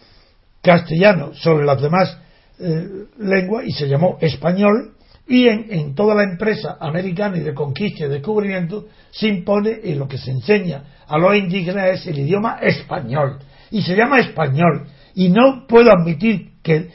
castellano 0.62 1.32
sobre 1.34 1.64
las 1.64 1.80
demás 1.80 2.18
eh, 2.58 2.86
lenguas 3.18 3.64
y 3.66 3.72
se 3.72 3.86
llamó 3.88 4.18
español 4.20 4.95
y 5.28 5.48
en, 5.48 5.94
toda 5.94 6.14
la 6.14 6.22
empresa 6.22 6.76
americana 6.80 7.36
y 7.38 7.40
de 7.40 7.52
conquista 7.52 8.04
y 8.04 8.08
descubrimiento 8.08 8.86
se 9.10 9.28
impone 9.28 9.78
y 9.82 9.94
lo 9.94 10.06
que 10.06 10.18
se 10.18 10.30
enseña 10.30 10.84
a 11.06 11.18
los 11.18 11.34
indígenas 11.36 12.00
es 12.00 12.06
el 12.06 12.20
idioma 12.20 12.58
español 12.60 13.38
y 13.70 13.82
se 13.82 13.96
llama 13.96 14.20
español 14.20 14.86
y 15.14 15.28
no 15.28 15.66
puedo 15.66 15.90
admitir 15.90 16.52
que 16.62 16.90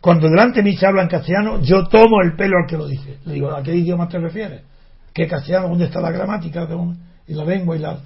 cuando 0.00 0.28
delante 0.28 0.62
de 0.62 0.62
mí 0.64 0.76
se 0.76 0.86
habla 0.86 1.02
en 1.02 1.08
castellano, 1.08 1.60
yo 1.60 1.86
tomo 1.86 2.22
el 2.22 2.36
pelo 2.36 2.56
al 2.58 2.68
que 2.68 2.76
lo 2.76 2.86
dice. 2.86 3.18
Le 3.24 3.34
digo, 3.34 3.50
¿a 3.50 3.62
qué 3.62 3.74
idioma 3.74 4.08
te 4.08 4.18
refieres? 4.18 4.62
¿Qué 5.12 5.26
castellano? 5.26 5.68
¿Dónde 5.68 5.86
está 5.86 6.00
la 6.00 6.12
gramática? 6.12 6.68
y 7.26 7.34
la 7.34 7.44
lengua 7.44 7.76
y 7.76 7.80
la... 7.80 7.98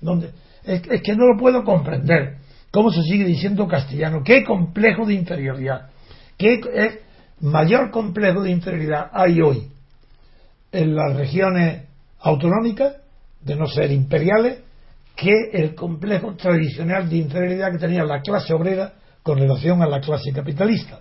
¿Dónde? 0.00 0.30
Es, 0.62 0.82
es 0.90 1.02
que 1.02 1.16
no 1.16 1.26
lo 1.26 1.38
puedo 1.38 1.64
comprender. 1.64 2.36
¿Cómo 2.70 2.90
se 2.90 3.02
sigue 3.02 3.24
diciendo 3.24 3.66
castellano? 3.66 4.22
¿Qué 4.22 4.44
complejo 4.44 5.06
de 5.06 5.14
inferioridad? 5.14 5.88
¿Qué 6.36 6.60
es 6.74 6.98
mayor 7.40 7.90
complejo 7.90 8.42
de 8.42 8.50
inferioridad 8.50 9.10
hay 9.12 9.40
hoy 9.40 9.68
en 10.72 10.94
las 10.94 11.16
regiones 11.16 11.84
autonómicas, 12.20 12.96
de 13.42 13.56
no 13.56 13.66
ser 13.66 13.90
imperiales, 13.92 14.60
que 15.14 15.50
el 15.52 15.74
complejo 15.74 16.34
tradicional 16.34 17.08
de 17.08 17.16
inferioridad 17.16 17.72
que 17.72 17.78
tenía 17.78 18.04
la 18.04 18.20
clase 18.20 18.52
obrera 18.52 18.92
con 19.22 19.38
relación 19.38 19.82
a 19.82 19.86
la 19.86 20.00
clase 20.00 20.32
capitalista? 20.32 21.00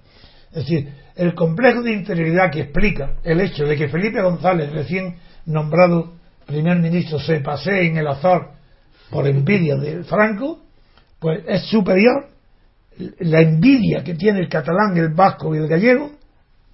Es 0.49 0.65
decir, 0.65 0.89
el 1.15 1.33
complejo 1.33 1.81
de 1.81 1.93
inferioridad 1.93 2.51
que 2.51 2.61
explica 2.61 3.15
el 3.23 3.41
hecho 3.41 3.65
de 3.65 3.75
que 3.75 3.89
Felipe 3.89 4.21
González, 4.21 4.71
recién 4.71 5.17
nombrado 5.45 6.13
primer 6.45 6.79
ministro, 6.79 7.19
se 7.19 7.39
pasee 7.41 7.88
en 7.88 7.97
el 7.97 8.07
azar 8.07 8.51
por 9.09 9.27
envidia 9.27 9.75
de 9.75 10.03
Franco, 10.03 10.61
pues 11.19 11.41
es 11.47 11.63
superior 11.63 12.29
la 13.19 13.41
envidia 13.41 14.03
que 14.03 14.13
tiene 14.13 14.39
el 14.39 14.47
catalán, 14.47 14.95
el 14.95 15.09
vasco 15.13 15.53
y 15.53 15.57
el 15.57 15.67
gallego 15.67 16.11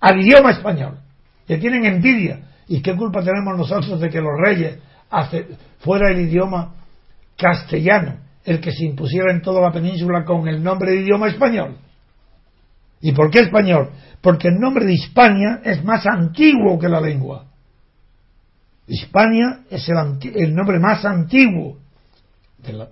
al 0.01 0.19
idioma 0.19 0.51
español. 0.51 0.99
Que 1.47 1.57
tienen 1.57 1.85
envidia. 1.85 2.41
¿Y 2.67 2.81
qué 2.81 2.95
culpa 2.95 3.23
tenemos 3.23 3.57
nosotros 3.57 3.99
de 3.99 4.09
que 4.09 4.19
los 4.19 4.37
reyes 4.37 4.79
hace, 5.09 5.47
fuera 5.79 6.11
el 6.11 6.19
idioma 6.21 6.73
castellano 7.37 8.17
el 8.43 8.59
que 8.59 8.71
se 8.71 8.85
impusiera 8.85 9.31
en 9.31 9.41
toda 9.41 9.61
la 9.61 9.71
península 9.71 10.25
con 10.25 10.47
el 10.47 10.63
nombre 10.63 10.91
de 10.91 11.01
idioma 11.01 11.27
español? 11.27 11.77
¿Y 13.01 13.13
por 13.13 13.31
qué 13.31 13.39
español? 13.39 13.91
Porque 14.21 14.47
el 14.49 14.59
nombre 14.59 14.85
de 14.85 14.93
Hispania 14.93 15.61
es 15.63 15.83
más 15.83 16.05
antiguo 16.05 16.77
que 16.77 16.89
la 16.89 17.01
lengua. 17.01 17.45
Hispania 18.87 19.61
es 19.69 19.87
el, 19.89 20.35
el 20.35 20.53
nombre 20.53 20.79
más 20.79 21.05
antiguo 21.05 21.81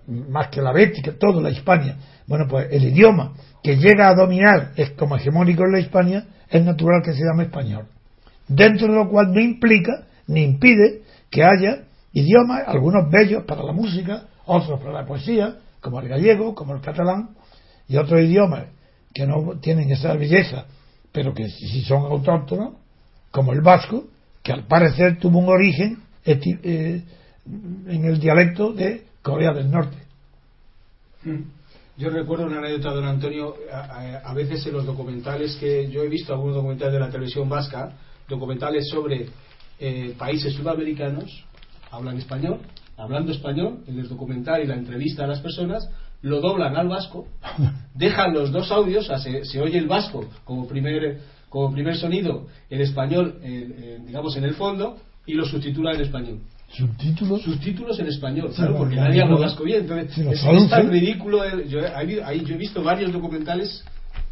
más 0.08 0.48
que 0.50 0.62
la 0.62 0.72
bética, 0.72 1.14
todo 1.20 1.42
la 1.42 1.50
Hispania. 1.50 1.96
Bueno, 2.28 2.46
pues 2.50 2.68
el 2.72 2.84
idioma 2.86 3.34
que 3.64 3.78
llega 3.78 4.10
a 4.10 4.16
dominar 4.16 4.72
es 4.76 4.92
como 4.92 5.16
hegemónico 5.16 5.64
en 5.64 5.72
la 5.72 5.80
Hispania, 5.80 6.26
es 6.50 6.64
natural 6.64 7.02
que 7.04 7.14
se 7.14 7.24
llame 7.24 7.44
español. 7.44 7.86
Dentro 8.48 8.88
de 8.88 8.94
lo 8.94 9.10
cual 9.10 9.34
no 9.34 9.40
implica 9.40 10.08
ni 10.28 10.44
impide 10.44 11.04
que 11.30 11.44
haya 11.44 11.84
idiomas, 12.14 12.64
algunos 12.68 13.10
bellos 13.12 13.44
para 13.46 13.64
la 13.64 13.72
música, 13.72 14.24
otros 14.46 14.80
para 14.80 14.94
la 14.94 15.06
poesía, 15.06 15.58
como 15.82 16.00
el 16.00 16.08
gallego, 16.08 16.56
como 16.56 16.74
el 16.74 16.82
catalán, 16.82 17.30
y 17.88 17.98
otros 17.98 18.22
idiomas 18.22 18.66
que 19.14 19.26
no 19.26 19.60
tienen 19.60 19.92
esa 19.92 20.14
belleza, 20.14 20.66
pero 21.12 21.34
que 21.34 21.50
si 21.50 21.82
son 21.82 22.04
autóctonos, 22.04 22.74
como 23.32 23.54
el 23.54 23.62
vasco, 23.62 24.06
que 24.44 24.52
al 24.52 24.66
parecer 24.66 25.20
tuvo 25.20 25.40
un 25.40 25.50
origen 25.50 26.00
eh, 26.26 27.04
en 27.88 28.06
el 28.06 28.20
dialecto 28.20 28.74
de 28.74 29.06
Corea 29.22 29.54
del 29.54 29.70
Norte. 29.70 29.98
Mm. 31.24 31.59
Yo 32.00 32.10
recuerdo 32.10 32.46
una 32.46 32.60
anécdota 32.60 32.94
don 32.94 33.04
Antonio, 33.04 33.56
a, 33.70 34.34
veces 34.34 34.66
en 34.66 34.72
los 34.72 34.86
documentales 34.86 35.58
que 35.58 35.92
yo 35.92 36.02
he 36.02 36.08
visto, 36.08 36.32
algunos 36.32 36.56
documentales 36.56 36.94
de 36.94 37.00
la 37.02 37.10
televisión 37.10 37.50
vasca, 37.50 37.92
documentales 38.26 38.88
sobre 38.88 39.28
eh, 39.78 40.16
países 40.18 40.54
sudamericanos, 40.54 41.44
hablan 41.92 42.18
español, 42.18 42.62
hablando 42.96 43.34
español, 43.34 43.84
en 43.86 44.00
el 44.00 44.08
documental 44.08 44.64
y 44.64 44.68
la 44.68 44.76
entrevista 44.76 45.26
a 45.26 45.28
las 45.28 45.42
personas, 45.42 45.90
lo 46.22 46.40
doblan 46.40 46.78
al 46.78 46.88
vasco, 46.88 47.28
dejan 47.94 48.34
los 48.34 48.54
dos 48.54 48.72
audios, 48.72 49.12
se, 49.44 49.60
oye 49.60 49.78
el 49.78 49.88
vasco 49.88 50.24
como 50.46 50.70
primer, 50.70 51.20
como 51.50 51.70
primer 51.74 51.98
sonido, 51.98 52.48
el 52.70 52.80
español, 52.80 53.42
digamos, 54.06 54.38
en 54.38 54.46
el 54.46 54.54
fondo, 54.54 54.96
y 55.26 55.34
lo 55.34 55.46
subtitulan 55.46 55.96
en 55.96 56.02
español. 56.02 56.40
¿Subtítulos? 56.72 57.42
Subtítulos 57.42 58.00
en 58.00 58.08
español, 58.08 58.52
claro, 58.56 58.78
porque 58.78 58.96
nadie 58.96 59.22
habla 59.22 59.40
vasco 59.40 59.64
bien. 59.64 59.82
Entonces, 59.82 60.18
es, 60.18 60.70
tan 60.70 60.90
ridículo. 60.90 61.44
Eh, 61.44 61.68
yo, 61.68 61.80
yo 61.80 62.56
he 62.56 62.58
visto 62.58 62.84
varios 62.84 63.12
documentales 63.12 63.84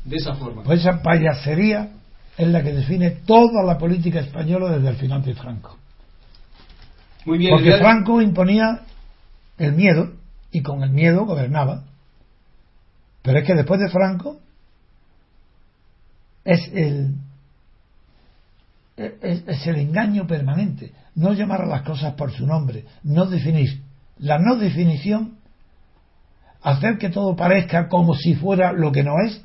de 0.05 0.15
esa 0.15 0.35
forma. 0.35 0.63
Pues 0.63 0.81
esa 0.81 1.01
payasería 1.01 1.89
es 2.37 2.47
la 2.47 2.63
que 2.63 2.73
define 2.73 3.11
toda 3.25 3.63
la 3.63 3.77
política 3.77 4.19
española 4.19 4.77
desde 4.77 4.89
el 4.89 4.95
final 4.95 5.23
de 5.23 5.33
Franco. 5.33 5.77
Muy 7.25 7.39
bien. 7.39 7.51
Porque 7.51 7.75
Franco 7.77 8.21
imponía 8.21 8.81
el 9.57 9.73
miedo 9.73 10.13
y 10.51 10.61
con 10.61 10.83
el 10.83 10.91
miedo 10.91 11.25
gobernaba. 11.25 11.83
Pero 13.23 13.39
es 13.39 13.45
que 13.45 13.55
después 13.55 13.79
de 13.79 13.89
Franco 13.89 14.39
es 16.45 16.71
el 16.73 17.15
es, 18.97 19.67
el 19.67 19.75
engaño 19.75 20.25
permanente, 20.25 20.91
no 21.17 21.33
llamar 21.33 21.61
a 21.61 21.65
las 21.65 21.81
cosas 21.81 22.13
por 22.13 22.31
su 22.31 22.45
nombre, 22.45 22.85
no 23.03 23.25
definir. 23.25 23.81
La 24.19 24.37
no 24.37 24.55
definición, 24.55 25.39
hacer 26.61 26.97
que 26.99 27.09
todo 27.09 27.35
parezca 27.35 27.89
como 27.89 28.15
si 28.15 28.35
fuera 28.35 28.71
lo 28.71 28.91
que 28.91 29.03
no 29.03 29.13
es, 29.25 29.43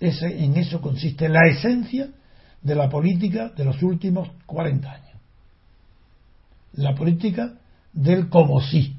ese, 0.00 0.44
en 0.44 0.56
eso 0.56 0.80
consiste 0.80 1.28
la 1.28 1.46
esencia 1.48 2.08
de 2.60 2.74
la 2.74 2.88
política 2.88 3.50
de 3.56 3.64
los 3.64 3.80
últimos 3.82 4.28
40 4.46 4.90
años. 4.90 5.20
La 6.72 6.94
política 6.94 7.54
del 7.92 8.28
como 8.28 8.60
si, 8.60 8.96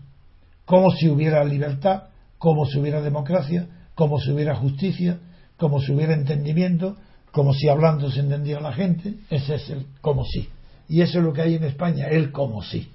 como 0.65 0.91
si 0.91 1.09
hubiera 1.09 1.43
libertad, 1.43 2.03
como 2.37 2.65
si 2.65 2.79
hubiera 2.79 3.01
democracia, 3.01 3.67
como 3.95 4.17
si 4.19 4.31
hubiera 4.31 4.55
justicia, 4.55 5.19
como 5.57 5.81
si 5.81 5.91
hubiera 5.91 6.13
entendimiento, 6.13 6.95
como 7.31 7.53
si 7.53 7.67
hablando 7.67 8.09
se 8.09 8.21
entendía 8.21 8.61
la 8.61 8.71
gente, 8.71 9.15
ese 9.29 9.55
es 9.55 9.69
el 9.69 9.87
como 9.99 10.23
si. 10.23 10.47
Y 10.89 11.01
eso 11.01 11.19
es 11.19 11.23
lo 11.23 11.33
que 11.33 11.41
hay 11.41 11.55
en 11.55 11.63
España, 11.63 12.07
el 12.07 12.31
como 12.31 12.63
si. 12.63 12.89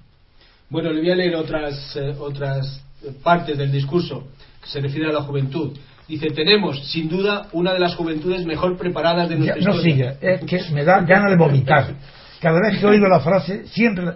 Bueno, 0.69 0.91
le 0.91 1.01
voy 1.01 1.11
a 1.11 1.15
leer 1.15 1.35
otras, 1.35 1.95
eh, 1.95 2.15
otras 2.19 2.83
partes 3.21 3.57
del 3.57 3.71
discurso 3.71 4.27
que 4.61 4.69
se 4.69 4.81
refiere 4.81 5.09
a 5.09 5.13
la 5.13 5.21
juventud. 5.21 5.77
Dice, 6.07 6.27
tenemos, 6.31 6.91
sin 6.91 7.07
duda, 7.07 7.47
una 7.53 7.73
de 7.73 7.79
las 7.79 7.95
juventudes 7.95 8.45
mejor 8.45 8.77
preparadas 8.77 9.29
de 9.29 9.37
nuestra 9.37 9.61
no 9.61 9.79
sigue, 9.79 10.17
es 10.21 10.41
que 10.41 10.59
me 10.73 10.83
da 10.83 11.01
ganas 11.01 11.31
de 11.31 11.37
vomitar. 11.37 11.93
Cada 12.41 12.59
vez 12.59 12.79
que 12.79 12.85
oigo 12.85 13.07
la 13.07 13.19
frase, 13.19 13.67
siempre... 13.67 14.13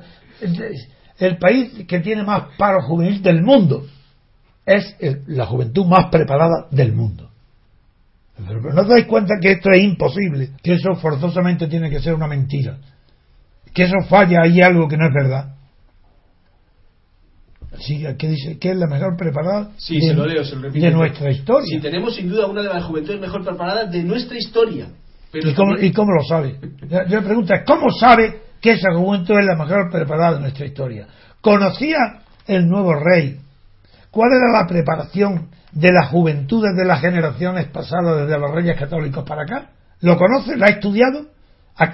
El 1.20 1.38
país 1.38 1.72
que 1.88 2.00
tiene 2.00 2.24
más 2.24 2.44
paro 2.58 2.82
juvenil 2.84 3.22
del 3.24 3.42
mundo 3.42 3.88
es 4.66 4.96
la 5.28 5.46
juventud 5.48 5.86
más 5.86 6.10
preparada 6.12 6.68
del 6.70 6.94
mundo. 6.94 7.32
Pero 8.38 8.62
no 8.62 8.82
os 8.82 8.88
dais 8.88 9.08
cuenta 9.08 9.36
que 9.42 9.54
esto 9.54 9.72
es 9.72 9.84
imposible, 9.84 10.52
que 10.62 10.74
eso 10.74 10.94
forzosamente 10.96 11.68
tiene 11.68 11.90
que 11.90 12.00
ser 12.00 12.14
una 12.14 12.28
mentira, 12.28 12.78
que 13.78 13.84
eso 13.84 14.02
falla, 14.10 14.40
hay 14.42 14.60
algo 14.60 14.88
que 14.88 14.98
no 14.98 15.06
es 15.06 15.14
verdad. 15.14 15.54
Sí, 17.78 18.04
¿qué 18.18 18.28
dice? 18.28 18.58
¿Qué 18.58 18.72
es 18.72 18.76
la 18.76 18.88
mejor 18.88 19.16
preparada 19.16 19.70
sí, 19.78 20.00
de, 20.00 20.08
se 20.08 20.14
lo 20.16 20.26
leo, 20.26 20.44
se 20.44 20.56
lo 20.56 20.72
de 20.72 20.90
nuestra 20.90 21.30
historia? 21.30 21.68
Sí, 21.68 21.80
tenemos 21.80 22.16
sin 22.16 22.28
duda 22.28 22.48
una 22.48 22.64
de 22.64 22.70
las 22.70 22.84
juventudes 22.86 23.22
mejor 23.22 23.46
preparadas 23.46 23.92
de 23.92 24.02
nuestra 24.02 24.36
historia. 24.36 24.88
Pero 25.32 25.50
¿Y, 25.50 25.54
cómo, 25.54 25.78
¿Y, 25.78 25.92
cómo, 25.92 26.12
lo 26.12 26.24
sabe? 26.24 26.58
Yo 27.08 27.22
me 27.22 27.28
pregunto, 27.28 27.54
¿cómo 27.68 27.92
sabe 27.92 28.42
que 28.60 28.72
esa 28.72 28.96
juventud 28.96 29.38
es 29.38 29.46
la 29.46 29.56
mejor 29.56 29.92
preparada 29.92 30.34
de 30.34 30.40
nuestra 30.40 30.66
historia? 30.66 31.08
¿Conocía 31.40 31.98
el 32.48 32.68
nuevo 32.68 32.96
rey? 32.96 33.38
¿Cuál 34.10 34.32
era 34.32 34.60
la 34.60 34.66
preparación 34.66 35.50
de 35.72 35.92
las 35.92 36.10
juventudes 36.10 36.76
de 36.76 36.86
las 36.86 37.00
generaciones 37.00 37.68
pasadas 37.68 38.22
desde 38.22 38.40
los 38.40 38.50
reyes 38.50 38.76
católicos 38.76 39.24
para 39.24 39.44
acá? 39.44 39.70
¿Lo 40.02 40.18
conoce? 40.18 40.58
¿Lo 40.58 40.66
ha 40.66 40.70
estudiado? 40.70 41.37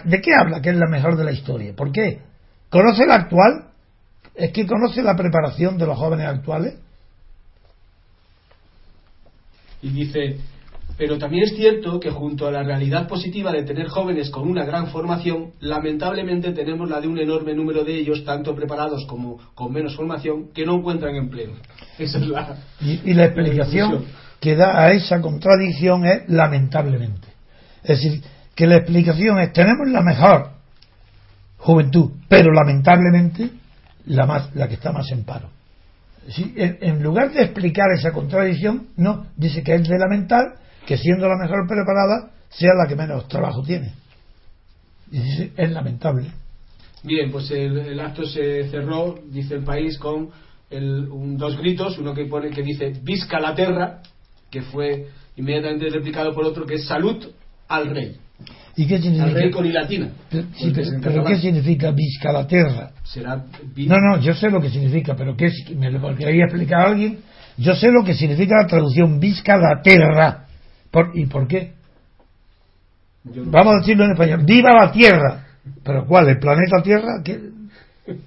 ¿De 0.05 0.21
qué 0.21 0.31
habla 0.34 0.61
que 0.61 0.69
es 0.69 0.75
la 0.75 0.88
mejor 0.88 1.17
de 1.17 1.25
la 1.25 1.31
historia? 1.31 1.73
¿Por 1.75 1.91
qué? 1.91 2.21
¿Conoce 2.69 3.05
la 3.05 3.15
actual? 3.15 3.65
¿Es 4.36 4.51
que 4.51 4.65
conoce 4.65 5.03
la 5.03 5.15
preparación 5.15 5.77
de 5.77 5.86
los 5.86 5.97
jóvenes 5.97 6.27
actuales? 6.27 6.75
Y 9.81 9.89
dice, 9.89 10.39
pero 10.97 11.17
también 11.17 11.43
es 11.43 11.55
cierto 11.55 11.99
que 11.99 12.11
junto 12.11 12.47
a 12.47 12.51
la 12.51 12.63
realidad 12.63 13.07
positiva 13.07 13.51
de 13.51 13.63
tener 13.63 13.88
jóvenes 13.88 14.29
con 14.29 14.47
una 14.47 14.63
gran 14.63 14.88
formación, 14.88 15.51
lamentablemente 15.59 16.51
tenemos 16.51 16.89
la 16.89 17.01
de 17.01 17.07
un 17.07 17.19
enorme 17.19 17.53
número 17.53 17.84
de 17.84 17.95
ellos, 17.95 18.23
tanto 18.23 18.55
preparados 18.55 19.05
como 19.05 19.39
con 19.55 19.73
menos 19.73 19.95
formación, 19.95 20.53
que 20.53 20.65
no 20.65 20.75
encuentran 20.75 21.15
empleo. 21.15 21.51
Esa 21.99 22.19
es 22.19 22.27
la, 22.27 22.57
y, 22.79 23.13
la 23.13 23.25
explicación 23.25 24.05
que 24.39 24.55
da 24.55 24.84
a 24.84 24.91
esa 24.91 25.21
contradicción 25.21 26.05
es 26.05 26.27
lamentablemente. 26.27 27.27
Es 27.84 28.01
decir, 28.01 28.21
que 28.56 28.68
la 28.68 28.78
explicación 28.78 29.39
es 29.39 29.54
tenemos 29.54 29.88
la 29.89 30.01
mejor 30.01 30.51
juventud, 31.58 32.12
pero 32.28 32.51
lamentablemente 32.51 33.49
la, 34.06 34.26
más, 34.26 34.54
la 34.56 34.68
que 34.68 34.76
está 34.76 34.91
más 34.91 35.10
en 35.12 35.24
paro. 35.24 35.49
en 36.38 37.01
lugar 37.01 37.32
de 37.32 37.43
explicar 37.43 37.88
esa 37.97 38.12
contradicción, 38.12 38.88
no, 38.97 39.28
dice 39.38 39.64
que 39.64 39.76
es 39.76 39.88
de 39.88 39.97
lamentar 39.97 40.56
que 40.86 40.97
siendo 40.97 41.28
la 41.28 41.38
mejor 41.38 41.68
preparada 41.68 42.32
sea 42.49 42.74
la 42.76 42.88
que 42.88 42.95
menos 42.95 43.28
trabajo 43.28 43.64
tiene. 43.64 43.93
Es 45.12 45.72
lamentable. 45.72 46.32
Bien, 47.04 47.32
pues 47.32 47.51
el, 47.51 47.99
acto 47.99 48.26
se 48.26 48.70
cerró, 48.70 49.20
dice 49.30 49.56
el 49.56 49.64
país, 49.64 49.97
con 49.97 50.30
un, 50.72 51.38
dos 51.38 51.58
gritos, 51.58 51.97
uno 51.97 52.14
que 52.14 52.26
pone 52.26 52.49
que 52.49 52.64
dice 52.64 52.93
Visca 53.04 53.39
la 53.39 53.54
terra, 53.54 54.01
que 54.49 54.62
fue 54.62 55.10
inmediatamente 55.36 55.89
replicado 55.89 56.34
por 56.34 56.45
otro 56.45 56.66
que 56.66 56.76
es 56.76 56.88
salud 56.88 57.24
al 57.68 57.89
rey. 57.89 58.18
¿Y 58.75 58.87
qué 58.87 58.99
significa? 58.99 59.25
Al 59.25 59.33
rey 59.33 59.51
con 59.51 59.71
latina. 59.71 60.09
Pero, 60.29 61.23
¿qué 61.25 61.37
significa 61.37 61.91
Visca 61.91 62.31
la 62.31 62.47
terra? 62.47 62.91
Será 63.03 63.43
no, 63.75 63.95
no, 63.97 64.19
yo 64.19 64.33
sé 64.33 64.49
lo 64.49 64.59
que 64.59 64.69
significa, 64.69 65.15
pero 65.15 65.35
¿qué, 65.37 65.51
me 65.75 65.91
lo 65.91 66.15
quería 66.15 66.45
explicar 66.45 66.81
a 66.81 66.89
alguien 66.89 67.19
Yo 67.57 67.75
sé 67.75 67.89
lo 67.91 68.03
que 68.03 68.15
significa 68.15 68.61
la 68.61 68.67
traducción 68.67 69.19
visca 69.19 69.57
la 69.57 69.81
terra. 69.81 70.45
Por, 70.89 71.11
¿Y 71.13 71.25
por 71.27 71.47
qué? 71.47 71.73
Vamos 73.23 73.75
a 73.75 73.79
decirlo 73.79 74.05
en 74.05 74.11
español. 74.11 74.41
¡Viva 74.43 74.71
la 74.73 74.91
Tierra! 74.91 75.45
¿Pero 75.83 76.05
cuál? 76.05 76.27
¿El 76.29 76.39
planeta 76.39 76.81
Tierra? 76.83 77.21
¿Qué? 77.23 77.39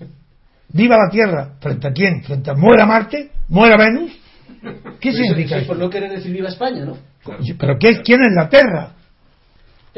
¡Viva 0.73 0.97
la 0.97 1.11
Tierra! 1.11 1.51
¿Frente 1.61 1.89
a 1.89 1.93
quién? 1.93 2.23
¿Frente 2.23 2.51
a 2.51 2.55
muera 2.55 2.87
Marte? 2.87 3.31
¿Muera 3.49 3.77
Venus? 3.77 4.13
¿Qué 5.01 5.13
significa 5.13 5.59
eso? 5.59 5.69
Por 5.69 5.79
no 5.79 5.91
querer 5.91 6.11
decir 6.11 6.33
viva 6.33 6.49
España, 6.49 6.85
¿no? 6.85 6.97
¿Pero 7.59 7.79
qué, 7.79 8.01
quién 8.03 8.21
es 8.21 8.33
la 8.35 8.49
Tierra? 8.49 8.96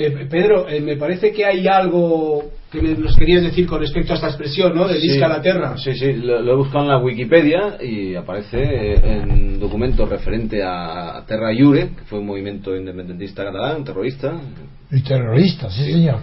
Eh, 0.01 0.29
Pedro, 0.31 0.69
eh, 0.69 0.81
me 0.81 0.97
parece 0.97 1.33
que 1.33 1.45
hay 1.45 1.67
algo 1.67 2.53
que 2.71 2.81
nos 2.81 3.17
querías 3.17 3.43
decir 3.43 3.67
con 3.67 3.81
respecto 3.81 4.13
a 4.13 4.15
esta 4.15 4.29
expresión, 4.29 4.73
¿no? 4.73 4.87
De 4.87 5.01
disca 5.01 5.27
la 5.27 5.43
Terra. 5.43 5.77
Sí, 5.77 5.93
sí, 5.95 6.13
lo, 6.13 6.39
he 6.39 6.55
buscado 6.55 6.85
en 6.85 6.91
la 6.91 6.99
Wikipedia 6.99 7.79
y 7.83 8.15
aparece 8.15 8.95
en 8.95 9.59
documentos 9.59 10.09
referente 10.09 10.63
a 10.63 11.25
Terra 11.27 11.53
Iure, 11.53 11.89
que 11.97 12.05
fue 12.05 12.21
un 12.21 12.27
movimiento 12.27 12.77
independentista 12.77 13.43
catalán, 13.43 13.83
terrorista. 13.83 14.41
Y 14.93 15.03
terrorista, 15.03 15.69
sí, 15.69 15.91
señor. 15.91 16.21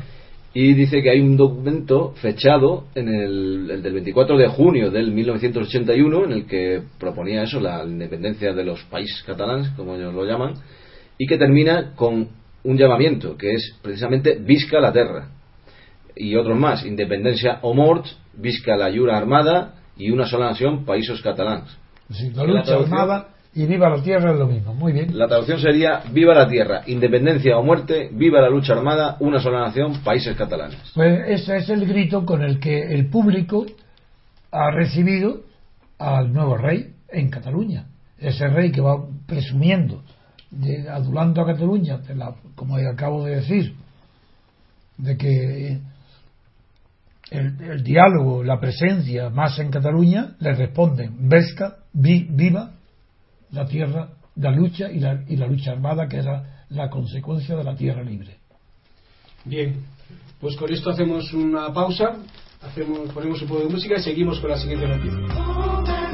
Y 0.54 0.74
dice 0.74 1.04
que 1.04 1.10
hay 1.10 1.20
un 1.20 1.36
documento 1.36 2.14
fechado 2.22 2.86
en 2.96 3.10
el, 3.10 3.70
el, 3.70 3.84
del 3.84 3.92
24 3.92 4.38
de 4.38 4.48
junio 4.48 4.90
del 4.90 5.12
1981 5.12 6.24
en 6.24 6.32
el 6.32 6.46
que 6.46 6.82
proponía 6.98 7.44
eso, 7.44 7.60
la 7.60 7.84
independencia 7.84 8.54
de 8.54 8.64
los 8.64 8.82
países 8.84 9.22
catalanes, 9.24 9.72
como 9.72 9.96
ellos 9.96 10.14
lo 10.14 10.24
llaman, 10.24 10.54
y 11.18 11.28
que 11.28 11.38
termina 11.38 11.94
con 11.94 12.45
un 12.66 12.78
llamamiento 12.78 13.38
que 13.38 13.54
es 13.54 13.78
precisamente 13.82 14.38
Visca 14.40 14.80
la 14.80 14.92
Terra 14.92 15.30
y 16.16 16.36
otros 16.36 16.58
más, 16.58 16.86
Independencia 16.86 17.60
o 17.62 17.74
Mort, 17.74 18.06
Visca 18.34 18.76
la 18.76 18.90
Llura 18.90 19.18
Armada 19.18 19.76
y 19.98 20.12
una 20.12 20.26
sola 20.26 20.48
nación, 20.48 20.84
Países 20.86 21.22
Catalans. 21.22 21.78
la 22.34 22.44
lucha 22.44 22.76
armada 22.76 23.30
y 23.54 23.66
viva 23.66 23.90
la 23.90 24.04
tierra 24.04 24.34
es 24.34 24.38
lo 24.38 24.48
mismo, 24.48 24.74
muy 24.74 24.92
bien. 24.92 25.18
La 25.18 25.28
traducción 25.28 25.60
sería 25.60 26.04
viva 26.12 26.34
la 26.34 26.50
tierra, 26.50 26.82
independencia 26.88 27.58
o 27.58 27.64
muerte, 27.64 28.10
viva 28.12 28.42
la 28.42 28.50
lucha 28.50 28.74
armada, 28.74 29.16
una 29.22 29.40
sola 29.40 29.62
nación, 29.62 30.04
países 30.04 30.36
catalanes. 30.36 30.92
Pues 30.94 31.22
ese 31.28 31.58
es 31.58 31.70
el 31.70 31.86
grito 31.86 32.26
con 32.26 32.44
el 32.44 32.60
que 32.60 32.94
el 32.94 33.10
público 33.10 33.66
ha 34.52 34.72
recibido 34.72 35.44
al 35.98 36.34
nuevo 36.34 36.58
rey 36.58 36.92
en 37.08 37.30
Cataluña. 37.30 37.86
Ese 38.20 38.48
rey 38.48 38.72
que 38.72 38.82
va 38.82 39.06
presumiendo 39.26 40.04
adulando 40.90 41.42
a 41.42 41.46
Cataluña, 41.46 42.00
como 42.56 42.78
acabo 42.78 43.26
de 43.26 43.36
decir, 43.36 43.76
de 44.98 45.18
que 45.18 45.80
el, 47.32 47.84
diálogo, 47.84 48.44
la 48.44 48.60
presencia 48.60 49.30
más 49.30 49.58
en 49.60 49.72
Cataluña, 49.72 50.36
le 50.40 50.54
responden 50.54 51.28
Vesca, 51.28 51.78
viva 51.94 52.72
la 53.52 53.66
tierra, 53.66 54.10
la 54.36 54.52
lucha 54.52 54.92
y 54.92 55.00
la, 55.00 55.24
y 55.28 55.36
la 55.36 55.48
lucha 55.48 55.72
armada, 55.72 56.08
que 56.08 56.18
era 56.18 56.66
la 56.70 56.90
consecuencia 56.90 57.56
de 57.56 57.64
la 57.64 57.76
tierra 57.76 58.04
libre. 58.04 58.38
Bien, 59.46 59.84
pues 60.40 60.56
con 60.56 60.72
esto 60.72 60.90
hacemos 60.90 61.34
una 61.34 61.74
pausa, 61.74 62.18
hacemos, 62.62 63.12
ponemos 63.14 63.42
un 63.42 63.48
poco 63.48 63.62
de 63.62 63.70
música 63.70 63.96
y 63.98 64.04
seguimos 64.04 64.40
con 64.40 64.50
la 64.50 64.58
siguiente 64.58 64.88
noticia. 64.88 66.05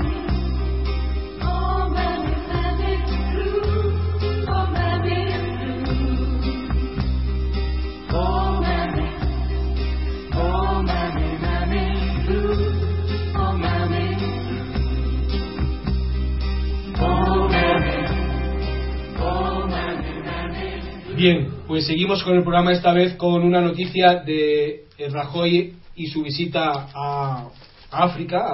Bien, 21.22 21.49
pues 21.67 21.86
seguimos 21.86 22.24
con 22.24 22.36
el 22.36 22.41
programa 22.41 22.72
esta 22.72 22.93
vez 22.93 23.13
con 23.13 23.43
una 23.43 23.61
noticia 23.61 24.24
de 24.26 24.86
Rajoy 25.11 25.76
y 25.95 26.07
su 26.07 26.24
visita 26.24 26.89
a, 26.95 27.47
África, 27.91 28.51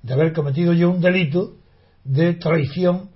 de 0.03 0.15
haber 0.15 0.33
cometido 0.33 0.73
yo 0.73 0.91
un 0.91 1.01
delito 1.01 1.55
de 2.05 2.35
traición 2.35 3.11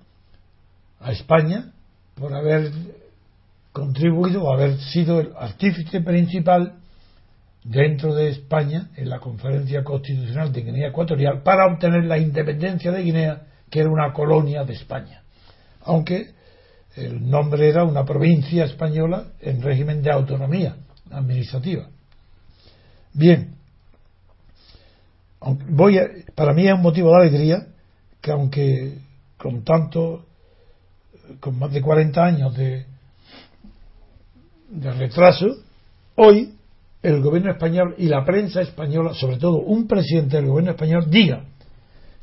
a 1.00 1.12
España 1.12 1.72
por 2.14 2.34
haber 2.34 2.70
contribuido 3.72 4.44
o 4.44 4.52
haber 4.52 4.78
sido 4.78 5.20
el 5.20 5.32
artífice 5.38 6.00
principal 6.00 6.76
dentro 7.68 8.14
de 8.14 8.28
España 8.28 8.90
en 8.96 9.10
la 9.10 9.18
conferencia 9.18 9.82
constitucional 9.82 10.52
de 10.52 10.62
Guinea 10.62 10.88
Ecuatorial 10.88 11.42
para 11.42 11.66
obtener 11.66 12.04
la 12.04 12.16
independencia 12.16 12.92
de 12.92 13.02
Guinea, 13.02 13.42
que 13.68 13.80
era 13.80 13.90
una 13.90 14.12
colonia 14.12 14.62
de 14.64 14.74
España. 14.74 15.22
Aunque 15.82 16.30
el 16.94 17.28
nombre 17.28 17.68
era 17.68 17.84
una 17.84 18.04
provincia 18.04 18.64
española 18.64 19.32
en 19.40 19.62
régimen 19.62 20.00
de 20.00 20.12
autonomía 20.12 20.76
administrativa. 21.10 21.88
Bien, 23.12 23.56
voy 25.68 25.98
para 26.34 26.52
mí 26.52 26.68
es 26.68 26.74
un 26.74 26.82
motivo 26.82 27.10
de 27.10 27.16
alegría 27.16 27.66
que 28.20 28.30
aunque 28.30 28.98
con 29.36 29.64
tanto, 29.64 30.24
con 31.40 31.58
más 31.58 31.72
de 31.72 31.82
40 31.82 32.24
años 32.24 32.56
de 32.56 32.86
retraso, 34.70 35.46
hoy 36.14 36.55
el 37.06 37.22
gobierno 37.22 37.52
español 37.52 37.94
y 37.98 38.06
la 38.08 38.24
prensa 38.24 38.60
española, 38.60 39.14
sobre 39.14 39.36
todo 39.36 39.58
un 39.58 39.86
presidente 39.86 40.36
del 40.36 40.46
gobierno 40.46 40.72
español, 40.72 41.06
diga 41.08 41.44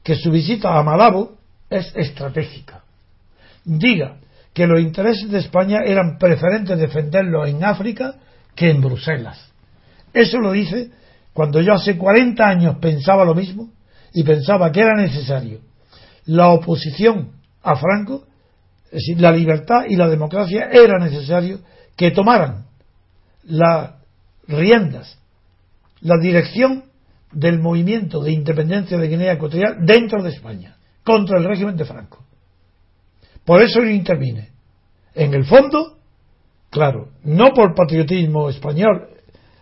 que 0.04 0.16
su 0.16 0.30
visita 0.30 0.78
a 0.78 0.84
Malabo 0.84 1.38
es 1.70 1.90
estratégica. 1.96 2.84
Diga 3.64 4.18
que 4.54 4.68
los 4.68 4.82
intereses 4.82 5.32
de 5.32 5.40
España 5.40 5.80
eran 5.86 6.18
preferentes 6.18 6.78
defenderlos 6.78 7.48
en 7.48 7.64
África 7.64 8.16
que 8.56 8.72
en 8.72 8.82
Bruselas. 8.82 9.54
Eso 10.14 10.40
lo 10.40 10.52
dice 10.52 10.92
cuando 11.32 11.62
yo 11.62 11.74
hace 11.74 11.98
40 11.98 12.46
años 12.46 12.76
pensaba 12.80 13.24
lo 13.24 13.34
mismo 13.34 13.70
y 14.14 14.24
pensaba 14.24 14.70
que 14.72 14.82
era 14.82 14.96
necesario 14.96 15.62
la 16.26 16.50
oposición 16.50 17.32
a 17.64 17.78
Franco, 17.78 18.26
es 18.86 18.92
decir, 18.92 19.22
la 19.22 19.32
libertad 19.32 19.86
y 19.88 19.96
la 19.96 20.10
democracia, 20.10 20.70
era 20.72 21.00
necesario 21.00 21.60
que 21.96 22.12
tomaran 22.12 22.66
la 23.46 24.03
riendas 24.48 25.20
la 26.02 26.18
dirección 26.18 26.86
del 27.32 27.60
movimiento 27.60 28.22
de 28.22 28.32
independencia 28.32 28.98
de 28.98 29.08
Guinea 29.08 29.34
Ecuatorial 29.34 29.78
dentro 29.86 30.22
de 30.22 30.30
España, 30.30 30.78
contra 31.04 31.40
el 31.40 31.46
régimen 31.46 31.76
de 31.76 31.86
Franco. 31.86 32.26
Por 33.46 33.62
eso 33.62 33.82
yo 33.82 33.90
intervine. 33.90 34.50
En 35.16 35.34
el 35.34 35.46
fondo, 35.46 35.98
claro, 36.70 37.10
no 37.24 37.50
por 37.56 37.76
patriotismo 37.76 38.50
español, 38.50 39.10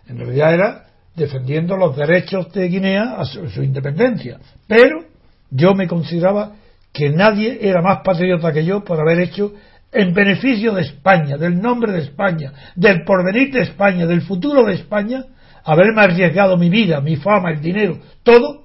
en 0.06 0.18
realidad 0.18 0.54
era 0.54 0.86
defendiendo 1.14 1.76
los 1.76 1.96
derechos 1.96 2.52
de 2.52 2.68
Guinea 2.68 3.16
a 3.18 3.24
su, 3.24 3.48
su 3.48 3.62
independencia, 3.62 4.38
pero 4.66 5.04
yo 5.50 5.74
me 5.74 5.86
consideraba 5.86 6.56
que 6.92 7.10
nadie 7.10 7.58
era 7.60 7.82
más 7.82 8.00
patriota 8.04 8.52
que 8.52 8.64
yo 8.64 8.84
por 8.84 9.00
haber 9.00 9.20
hecho 9.20 9.52
en 9.92 10.14
beneficio 10.14 10.72
de 10.72 10.82
España, 10.82 11.36
del 11.36 11.60
nombre 11.60 11.92
de 11.92 12.00
España, 12.00 12.52
del 12.74 13.04
porvenir 13.04 13.52
de 13.52 13.60
España, 13.60 14.06
del 14.06 14.22
futuro 14.22 14.64
de 14.64 14.74
España, 14.74 15.24
haberme 15.64 16.00
arriesgado 16.00 16.56
mi 16.56 16.70
vida, 16.70 17.00
mi 17.00 17.16
fama, 17.16 17.50
el 17.50 17.60
dinero, 17.60 17.98
todo 18.22 18.64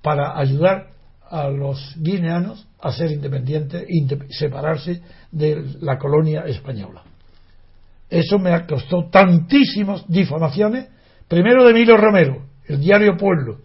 para 0.00 0.38
ayudar 0.38 0.86
a 1.28 1.48
los 1.48 1.94
guineanos 1.98 2.66
a 2.80 2.92
ser 2.92 3.10
independientes, 3.10 3.84
separarse 4.30 5.02
de 5.30 5.62
la 5.80 5.98
colonia 5.98 6.42
española. 6.46 7.02
Eso 8.08 8.38
me 8.38 8.66
costó 8.66 9.08
tantísimas 9.10 10.04
difamaciones, 10.08 10.88
primero 11.28 11.64
de 11.64 11.74
Milo 11.74 11.96
Romero, 11.96 12.46
el 12.66 12.80
diario 12.80 13.16
Pueblo, 13.16 13.58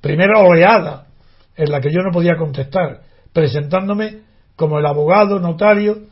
primera 0.00 0.40
oleada 0.40 1.06
en 1.56 1.70
la 1.70 1.80
que 1.80 1.90
yo 1.90 2.02
no 2.02 2.10
podía 2.12 2.36
contestar, 2.36 3.02
presentándome 3.32 4.20
como 4.56 4.78
el 4.78 4.86
abogado 4.86 5.38
notario 5.38 6.11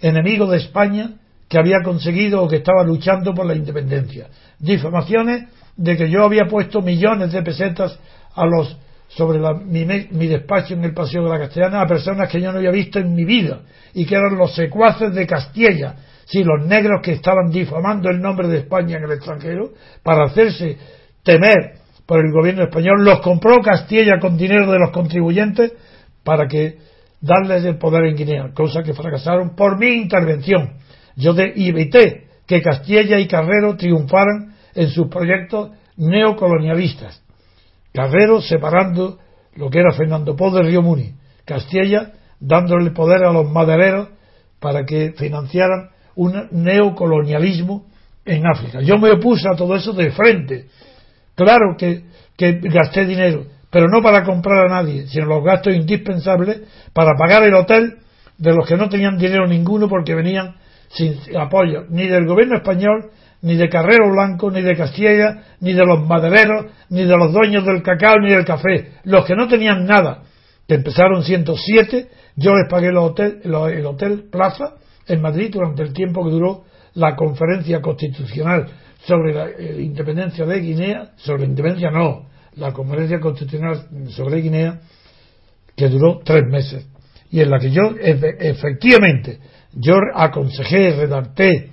enemigo 0.00 0.46
de 0.46 0.58
España 0.58 1.12
que 1.48 1.58
había 1.58 1.82
conseguido 1.82 2.42
o 2.42 2.48
que 2.48 2.56
estaba 2.56 2.84
luchando 2.84 3.34
por 3.34 3.46
la 3.46 3.54
independencia. 3.54 4.28
Difamaciones 4.58 5.44
de 5.76 5.96
que 5.96 6.08
yo 6.08 6.24
había 6.24 6.44
puesto 6.44 6.80
millones 6.80 7.32
de 7.32 7.42
pesetas 7.42 7.98
a 8.34 8.46
los 8.46 8.76
sobre 9.08 9.40
mi, 9.64 9.84
mi, 9.84 10.26
despacho 10.28 10.74
en 10.74 10.84
el 10.84 10.94
Paseo 10.94 11.24
de 11.24 11.30
la 11.30 11.38
Castellana 11.38 11.80
a 11.80 11.86
personas 11.86 12.30
que 12.30 12.40
yo 12.40 12.52
no 12.52 12.58
había 12.58 12.70
visto 12.70 13.00
en 13.00 13.12
mi 13.12 13.24
vida 13.24 13.62
y 13.92 14.06
que 14.06 14.14
eran 14.14 14.36
los 14.36 14.54
secuaces 14.54 15.12
de 15.12 15.26
Castilla, 15.26 15.96
sí, 16.26 16.44
los 16.44 16.64
negros 16.64 17.00
que 17.02 17.14
estaban 17.14 17.50
difamando 17.50 18.08
el 18.08 18.20
nombre 18.20 18.46
de 18.46 18.58
España 18.58 18.98
en 18.98 19.04
el 19.04 19.12
extranjero 19.12 19.70
para 20.04 20.26
hacerse 20.26 20.78
temer 21.24 21.80
por 22.06 22.24
el 22.24 22.32
gobierno 22.32 22.62
español, 22.62 23.04
los 23.04 23.20
compró 23.20 23.60
Castilla 23.60 24.20
con 24.20 24.36
dinero 24.36 24.70
de 24.70 24.78
los 24.78 24.90
contribuyentes 24.90 25.72
para 26.22 26.46
que 26.46 26.78
darles 27.20 27.64
el 27.64 27.78
poder 27.78 28.06
en 28.06 28.16
Guinea, 28.16 28.50
cosa 28.54 28.82
que 28.82 28.94
fracasaron 28.94 29.54
por 29.54 29.78
mi 29.78 29.92
intervención. 29.92 30.74
Yo 31.16 31.34
de, 31.34 31.52
evité 31.54 32.28
que 32.46 32.62
Castilla 32.62 33.18
y 33.18 33.28
Carrero 33.28 33.76
triunfaran 33.76 34.54
en 34.74 34.88
sus 34.88 35.08
proyectos 35.08 35.70
neocolonialistas. 35.96 37.22
Carrero 37.92 38.40
separando 38.40 39.18
lo 39.54 39.68
que 39.68 39.80
era 39.80 39.92
Fernando 39.92 40.36
Pó 40.36 40.50
de 40.50 40.62
Río 40.62 40.82
Muni, 40.82 41.12
Castilla 41.44 42.12
dándole 42.38 42.90
poder 42.92 43.24
a 43.24 43.32
los 43.32 43.50
madereros 43.50 44.08
para 44.58 44.84
que 44.84 45.12
financiaran 45.16 45.90
un 46.14 46.48
neocolonialismo 46.52 47.86
en 48.24 48.46
África. 48.46 48.80
Yo 48.80 48.98
me 48.98 49.10
opuse 49.10 49.48
a 49.48 49.56
todo 49.56 49.74
eso 49.74 49.92
de 49.92 50.10
frente. 50.10 50.66
Claro 51.34 51.76
que 51.76 52.04
gasté 52.38 53.04
dinero, 53.04 53.44
pero 53.70 53.88
no 53.88 54.02
para 54.02 54.24
comprar 54.24 54.66
a 54.66 54.68
nadie, 54.68 55.06
sino 55.06 55.26
los 55.26 55.44
gastos 55.44 55.74
indispensables 55.74 56.62
para 56.92 57.16
pagar 57.16 57.44
el 57.44 57.54
hotel 57.54 57.98
de 58.36 58.52
los 58.52 58.66
que 58.66 58.76
no 58.76 58.88
tenían 58.88 59.16
dinero 59.16 59.46
ninguno 59.46 59.88
porque 59.88 60.14
venían 60.14 60.56
sin 60.88 61.14
apoyo 61.38 61.84
ni 61.88 62.08
del 62.08 62.26
gobierno 62.26 62.56
español, 62.56 63.10
ni 63.42 63.56
de 63.56 63.68
Carrero 63.68 64.10
Blanco, 64.10 64.50
ni 64.50 64.60
de 64.60 64.76
Castilla, 64.76 65.44
ni 65.60 65.72
de 65.72 65.84
los 65.86 66.06
madereros, 66.06 66.66
ni 66.90 67.04
de 67.04 67.16
los 67.16 67.32
dueños 67.32 67.64
del 67.64 67.82
cacao, 67.82 68.16
ni 68.20 68.30
del 68.30 68.44
café. 68.44 68.92
Los 69.04 69.24
que 69.24 69.34
no 69.34 69.48
tenían 69.48 69.86
nada, 69.86 70.24
que 70.66 70.74
empezaron 70.74 71.22
107, 71.22 72.08
yo 72.36 72.54
les 72.54 72.68
pagué 72.68 72.88
el 72.88 72.98
hotel, 72.98 73.40
el 73.44 73.86
hotel 73.86 74.24
Plaza 74.30 74.74
en 75.06 75.22
Madrid 75.22 75.50
durante 75.52 75.82
el 75.82 75.92
tiempo 75.92 76.24
que 76.24 76.30
duró 76.30 76.64
la 76.94 77.14
conferencia 77.14 77.80
constitucional 77.80 78.66
sobre 79.04 79.32
la 79.32 79.48
eh, 79.48 79.80
independencia 79.80 80.44
de 80.44 80.60
Guinea, 80.60 81.10
sobre 81.16 81.44
independencia 81.44 81.90
no, 81.90 82.26
la 82.56 82.72
conferencia 82.72 83.20
constitucional 83.20 83.86
sobre 84.08 84.40
Guinea, 84.40 84.80
que 85.76 85.88
duró 85.88 86.20
tres 86.24 86.44
meses, 86.46 86.86
y 87.30 87.40
en 87.40 87.50
la 87.50 87.58
que 87.58 87.70
yo 87.70 87.94
efectivamente 88.00 89.38
yo 89.72 89.94
aconsejé, 90.14 90.96
redacté 90.96 91.70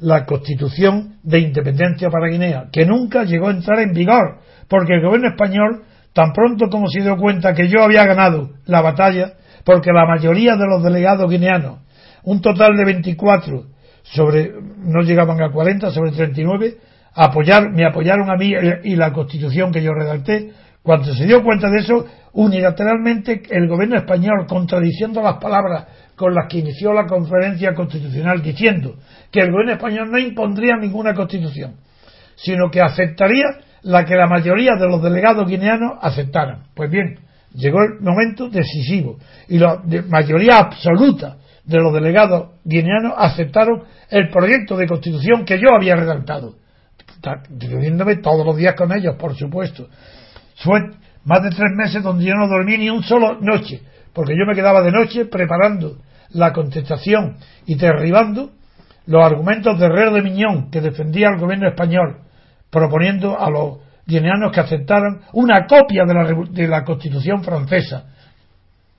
la 0.00 0.24
constitución 0.24 1.16
de 1.22 1.40
independencia 1.40 2.08
para 2.10 2.28
Guinea, 2.28 2.68
que 2.72 2.84
nunca 2.84 3.24
llegó 3.24 3.48
a 3.48 3.52
entrar 3.52 3.80
en 3.80 3.92
vigor, 3.92 4.40
porque 4.68 4.94
el 4.94 5.02
gobierno 5.02 5.28
español, 5.28 5.84
tan 6.12 6.32
pronto 6.32 6.68
como 6.68 6.88
se 6.88 7.00
dio 7.00 7.16
cuenta 7.16 7.54
que 7.54 7.68
yo 7.68 7.82
había 7.82 8.04
ganado 8.04 8.50
la 8.66 8.80
batalla, 8.80 9.34
porque 9.64 9.92
la 9.92 10.06
mayoría 10.06 10.56
de 10.56 10.66
los 10.66 10.82
delegados 10.82 11.30
guineanos, 11.30 11.80
un 12.24 12.40
total 12.40 12.76
de 12.76 12.84
24 12.84 13.66
sobre, 14.02 14.52
no 14.78 15.02
llegaban 15.02 15.42
a 15.42 15.50
40, 15.50 15.90
sobre 15.90 16.12
39, 16.12 16.78
apoyar, 17.18 17.72
me 17.72 17.84
apoyaron 17.84 18.30
a 18.30 18.36
mí 18.36 18.52
y 18.84 18.94
la 18.94 19.12
constitución 19.12 19.72
que 19.72 19.82
yo 19.82 19.92
redacté. 19.92 20.52
Cuando 20.82 21.12
se 21.12 21.26
dio 21.26 21.42
cuenta 21.42 21.68
de 21.68 21.80
eso, 21.80 22.06
unilateralmente 22.32 23.42
el 23.50 23.66
gobierno 23.68 23.96
español, 23.96 24.46
contradiciendo 24.48 25.20
las 25.20 25.38
palabras 25.38 25.86
con 26.14 26.32
las 26.32 26.46
que 26.48 26.58
inició 26.58 26.92
la 26.92 27.06
conferencia 27.06 27.74
constitucional, 27.74 28.40
diciendo 28.40 28.94
que 29.30 29.40
el 29.40 29.50
gobierno 29.50 29.72
español 29.72 30.10
no 30.10 30.18
impondría 30.18 30.76
ninguna 30.76 31.14
constitución, 31.14 31.74
sino 32.36 32.70
que 32.70 32.80
aceptaría 32.80 33.46
la 33.82 34.04
que 34.04 34.14
la 34.14 34.28
mayoría 34.28 34.76
de 34.78 34.86
los 34.86 35.02
delegados 35.02 35.48
guineanos 35.48 35.98
aceptaran. 36.00 36.64
Pues 36.74 36.90
bien, 36.90 37.18
llegó 37.52 37.78
el 37.82 38.00
momento 38.00 38.48
decisivo 38.48 39.18
y 39.48 39.58
la 39.58 39.82
mayoría 40.08 40.58
absoluta 40.58 41.36
de 41.64 41.78
los 41.78 41.92
delegados 41.92 42.50
guineanos 42.64 43.14
aceptaron 43.16 43.82
el 44.08 44.30
proyecto 44.30 44.76
de 44.76 44.86
constitución 44.86 45.44
que 45.44 45.58
yo 45.58 45.74
había 45.74 45.96
redactado 45.96 46.54
reuniéndome 47.58 48.16
todos 48.16 48.44
los 48.44 48.56
días 48.56 48.74
con 48.74 48.92
ellos, 48.92 49.16
por 49.16 49.36
supuesto. 49.36 49.88
Fue 50.56 50.80
más 51.24 51.42
de 51.42 51.50
tres 51.50 51.70
meses 51.76 52.02
donde 52.02 52.24
yo 52.24 52.34
no 52.34 52.48
dormí 52.48 52.78
ni 52.78 52.90
un 52.90 53.02
solo 53.02 53.38
noche, 53.40 53.82
porque 54.12 54.32
yo 54.32 54.46
me 54.46 54.54
quedaba 54.54 54.82
de 54.82 54.92
noche 54.92 55.26
preparando 55.26 55.98
la 56.30 56.52
contestación 56.52 57.36
y 57.66 57.74
derribando 57.76 58.50
los 59.06 59.24
argumentos 59.24 59.78
de 59.78 59.86
Herrero 59.86 60.12
de 60.12 60.22
Miñón 60.22 60.70
que 60.70 60.80
defendía 60.80 61.28
al 61.28 61.38
gobierno 61.38 61.68
español, 61.68 62.18
proponiendo 62.70 63.38
a 63.38 63.50
los 63.50 63.78
guineanos 64.06 64.52
que 64.52 64.60
aceptaran 64.60 65.20
una 65.32 65.66
copia 65.66 66.04
de 66.06 66.14
la, 66.14 66.34
de 66.50 66.68
la 66.68 66.84
constitución 66.84 67.42
francesa. 67.42 68.06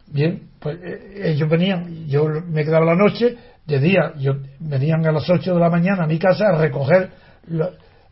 Bien, 0.07 0.49
pues 0.59 0.77
eh, 0.83 1.31
ellos 1.31 1.49
venían, 1.49 2.07
yo 2.07 2.25
me 2.47 2.63
quedaba 2.63 2.85
la 2.85 2.95
noche, 2.95 3.37
de 3.69 3.79
día, 3.79 4.13
yo, 4.17 4.33
venían 4.59 5.05
a 5.05 5.11
las 5.11 5.29
8 5.29 5.53
de 5.53 5.59
la 5.59 5.69
mañana 5.69 6.03
a 6.03 6.07
mi 6.07 6.17
casa 6.17 6.47
a 6.47 6.57
recoger 6.57 7.11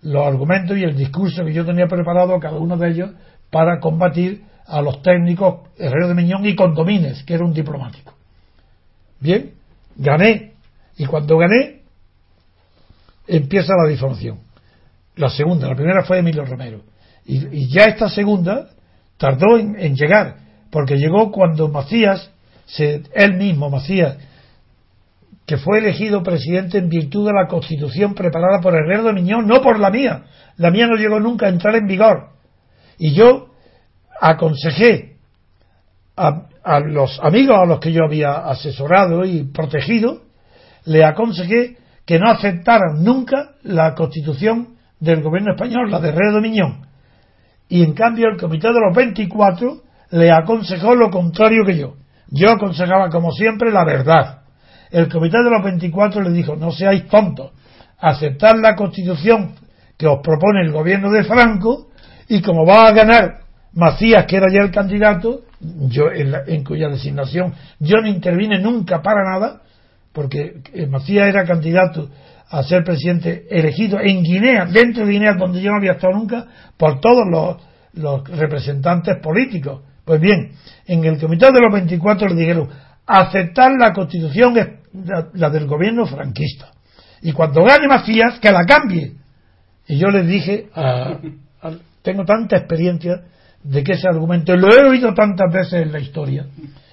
los 0.01 0.25
argumentos 0.25 0.77
y 0.77 0.83
el 0.83 0.95
discurso 0.95 1.43
que 1.43 1.53
yo 1.53 1.65
tenía 1.65 1.87
preparado 1.87 2.35
a 2.35 2.39
cada 2.39 2.57
uno 2.57 2.77
de 2.77 2.89
ellos 2.89 3.11
para 3.49 3.79
combatir 3.79 4.43
a 4.65 4.81
los 4.81 5.01
técnicos 5.01 5.67
Herrero 5.77 6.09
de 6.09 6.13
Miñón 6.13 6.45
y 6.45 6.55
Condomines, 6.55 7.23
que 7.23 7.33
era 7.33 7.45
un 7.45 7.53
diplomático. 7.53 8.13
Bien, 9.19 9.53
gané. 9.95 10.53
Y 10.97 11.05
cuando 11.05 11.37
gané, 11.37 11.81
empieza 13.27 13.73
la 13.75 13.89
difamación. 13.89 14.39
La 15.15 15.29
segunda, 15.29 15.67
la 15.67 15.75
primera 15.75 16.03
fue 16.03 16.19
Emilio 16.19 16.45
Romero. 16.45 16.81
Y, 17.25 17.67
ya 17.67 17.85
esta 17.85 18.09
segunda 18.09 18.69
tardó 19.17 19.57
en, 19.57 19.95
llegar, 19.95 20.37
porque 20.71 20.95
llegó 20.95 21.31
cuando 21.31 21.67
Macías, 21.67 22.31
se, 22.65 23.03
él 23.13 23.33
mismo, 23.33 23.69
Macías, 23.69 24.17
que 25.47 25.57
fue 25.57 25.79
elegido 25.79 26.23
presidente 26.23 26.77
en 26.77 26.89
virtud 26.89 27.25
de 27.25 27.33
la 27.33 27.47
constitución 27.47 28.13
preparada 28.13 28.59
por 28.59 28.75
Herrero 28.75 29.03
de 29.03 29.13
Miñón, 29.13 29.47
no 29.47 29.61
por 29.61 29.79
la 29.79 29.89
mía. 29.89 30.25
La 30.57 30.71
mía 30.71 30.87
no 30.87 30.97
llegó 30.97 31.21
nunca 31.21 31.45
a 31.45 31.49
entrar 31.49 31.73
en 31.75 31.87
vigor. 31.87 32.31
Y 32.99 33.13
yo 33.13 33.47
aconsejé 34.19 35.15
a, 36.17 36.79
los 36.81 37.17
amigos 37.23 37.57
a 37.61 37.65
los 37.65 37.79
que 37.79 37.93
yo 37.93 38.03
había 38.03 38.39
asesorado 38.49 39.23
y 39.23 39.45
protegido, 39.45 40.23
le 40.83 41.05
aconsejé 41.05 41.77
que 42.05 42.19
no 42.19 42.29
aceptaran 42.29 43.01
nunca 43.01 43.51
la 43.63 43.95
constitución 43.95 44.75
del 44.99 45.21
gobierno 45.21 45.53
español, 45.53 45.89
la 45.89 46.01
de 46.01 46.09
Herrero 46.09 46.41
de. 46.41 46.85
Y 47.69 47.83
en 47.83 47.93
cambio 47.93 48.27
el 48.27 48.37
comité 48.37 48.67
de 48.67 48.81
los 48.85 48.93
24 48.93 49.81
le 50.11 50.29
aconsejó 50.29 50.93
lo 50.93 51.09
contrario 51.09 51.63
que 51.65 51.77
yo. 51.77 51.93
Yo 52.31 52.51
aconsejaba 52.51 53.09
como 53.09 53.31
siempre 53.31 53.71
la 53.71 53.85
verdad 53.85 54.41
el 54.91 55.09
comité 55.09 55.37
de 55.37 55.49
los 55.49 55.63
24 55.63 56.21
le 56.21 56.31
dijo, 56.31 56.55
no 56.55 56.71
seáis 56.71 57.07
tontos, 57.07 57.51
aceptar 57.99 58.57
la 58.57 58.75
constitución 58.75 59.55
que 59.97 60.07
os 60.07 60.19
propone 60.21 60.61
el 60.61 60.71
gobierno 60.71 61.11
de 61.11 61.23
Franco 61.23 61.87
y 62.27 62.41
como 62.41 62.65
va 62.65 62.87
a 62.87 62.91
ganar 62.91 63.39
Macías, 63.73 64.25
que 64.25 64.37
era 64.37 64.47
ya 64.51 64.61
el 64.61 64.71
candidato, 64.71 65.41
yo 65.59 66.05
en, 66.11 66.63
cuya 66.63 66.89
designación 66.89 67.53
yo 67.79 67.97
no 68.01 68.07
intervine 68.07 68.59
nunca 68.59 69.01
para 69.01 69.23
nada, 69.23 69.61
porque 70.13 70.61
Macías 70.89 71.27
era 71.27 71.45
candidato 71.45 72.09
a 72.49 72.63
ser 72.63 72.83
presidente 72.83 73.45
elegido 73.49 73.99
en 73.99 74.23
Guinea, 74.23 74.65
dentro 74.65 75.05
de 75.05 75.11
Guinea, 75.11 75.33
donde 75.33 75.61
yo 75.61 75.71
no 75.71 75.77
había 75.77 75.93
estado 75.93 76.13
nunca, 76.13 76.45
por 76.77 76.99
todos 76.99 77.25
los, 77.29 77.57
los 77.93 78.27
representantes 78.29 79.17
políticos. 79.21 79.81
Pues 80.05 80.21
bien, 80.21 80.53
en 80.85 81.03
el 81.03 81.19
comité 81.19 81.47
de 81.51 81.59
los 81.59 81.73
24 81.73 82.29
le 82.29 82.35
dijeron 82.35 82.69
aceptar 83.07 83.71
la 83.79 83.93
constitución 83.93 84.53
la, 84.53 85.27
la 85.33 85.49
del 85.49 85.65
gobierno 85.65 86.05
franquista. 86.05 86.71
Y 87.21 87.31
cuando 87.31 87.63
gane 87.63 87.87
Macías, 87.87 88.39
que 88.39 88.51
la 88.51 88.63
cambie. 88.65 89.13
Y 89.87 89.97
yo 89.97 90.07
les 90.09 90.27
dije, 90.27 90.67
a- 91.61 91.71
tengo 92.01 92.25
tanta 92.25 92.57
experiencia 92.57 93.21
de 93.63 93.83
que 93.83 93.93
ese 93.93 94.07
argumento, 94.07 94.55
lo 94.55 94.69
he 94.71 94.83
oído 94.89 95.13
tantas 95.13 95.51
veces 95.51 95.81
en 95.83 95.91
la 95.91 95.99
historia, 95.99 96.45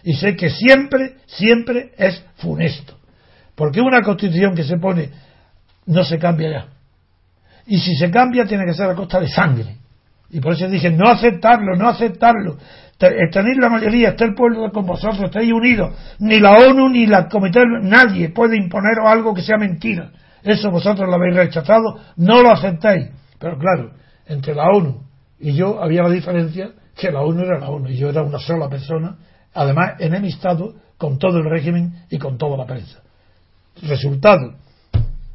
y 0.02 0.14
sé 0.14 0.34
que 0.34 0.50
siempre, 0.50 1.16
siempre 1.26 1.92
es 1.96 2.24
funesto. 2.36 2.94
Porque 3.54 3.80
una 3.80 4.02
constitución 4.02 4.54
que 4.54 4.64
se 4.64 4.76
pone 4.78 5.10
no 5.86 6.02
se 6.04 6.18
cambia 6.18 6.50
ya. 6.50 6.66
Y 7.66 7.78
si 7.78 7.94
se 7.96 8.10
cambia 8.10 8.44
tiene 8.44 8.64
que 8.66 8.74
ser 8.74 8.90
a 8.90 8.94
costa 8.94 9.20
de 9.20 9.28
sangre. 9.28 9.76
Y 10.34 10.40
por 10.40 10.54
eso 10.54 10.68
dije, 10.68 10.90
no 10.90 11.08
aceptarlo, 11.08 11.76
no 11.76 11.88
aceptarlo. 11.88 12.56
Te- 12.98 13.14
Tenéis 13.30 13.56
la 13.58 13.68
mayoría, 13.68 14.10
está 14.10 14.24
el 14.24 14.34
pueblo 14.34 14.70
con 14.72 14.84
vosotros, 14.84 15.22
estáis 15.22 15.52
unidos. 15.52 15.92
Ni 16.18 16.40
la 16.40 16.52
ONU 16.58 16.88
ni 16.88 17.06
la 17.06 17.28
Comité, 17.28 17.60
nadie 17.82 18.30
puede 18.30 18.56
imponeros 18.56 19.06
algo 19.06 19.32
que 19.32 19.42
sea 19.42 19.56
mentira. 19.58 20.10
Eso 20.42 20.70
vosotros 20.72 21.08
lo 21.08 21.14
habéis 21.14 21.36
rechazado, 21.36 22.00
no 22.16 22.42
lo 22.42 22.50
aceptáis. 22.50 23.10
Pero 23.38 23.56
claro, 23.58 23.92
entre 24.26 24.54
la 24.56 24.64
ONU 24.66 25.02
y 25.38 25.52
yo 25.54 25.80
había 25.82 26.02
la 26.02 26.10
diferencia 26.10 26.70
que 26.96 27.12
la 27.12 27.20
ONU 27.20 27.42
era 27.44 27.60
la 27.60 27.68
ONU 27.70 27.88
y 27.90 27.96
yo 27.96 28.08
era 28.10 28.22
una 28.22 28.38
sola 28.40 28.68
persona, 28.68 29.16
además 29.54 29.92
enemistado 30.00 30.74
con 30.98 31.18
todo 31.18 31.38
el 31.38 31.48
régimen 31.48 31.92
y 32.10 32.18
con 32.18 32.38
toda 32.38 32.56
la 32.56 32.66
prensa. 32.66 32.98
Resultado, 33.82 34.54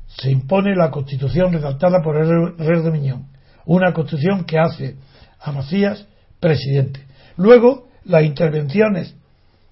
se 0.08 0.30
impone 0.30 0.76
la 0.76 0.92
constitución 0.92 1.54
redactada 1.54 2.02
por 2.04 2.18
el 2.18 2.58
rey 2.58 2.82
de 2.82 2.92
Miñón, 2.92 3.28
una 3.76 3.94
constitución 3.94 4.46
que 4.46 4.58
hace 4.58 4.96
a 5.40 5.52
Macías 5.52 6.06
presidente. 6.40 7.02
Luego, 7.38 7.88
las 8.06 8.24
intervenciones 8.24 9.16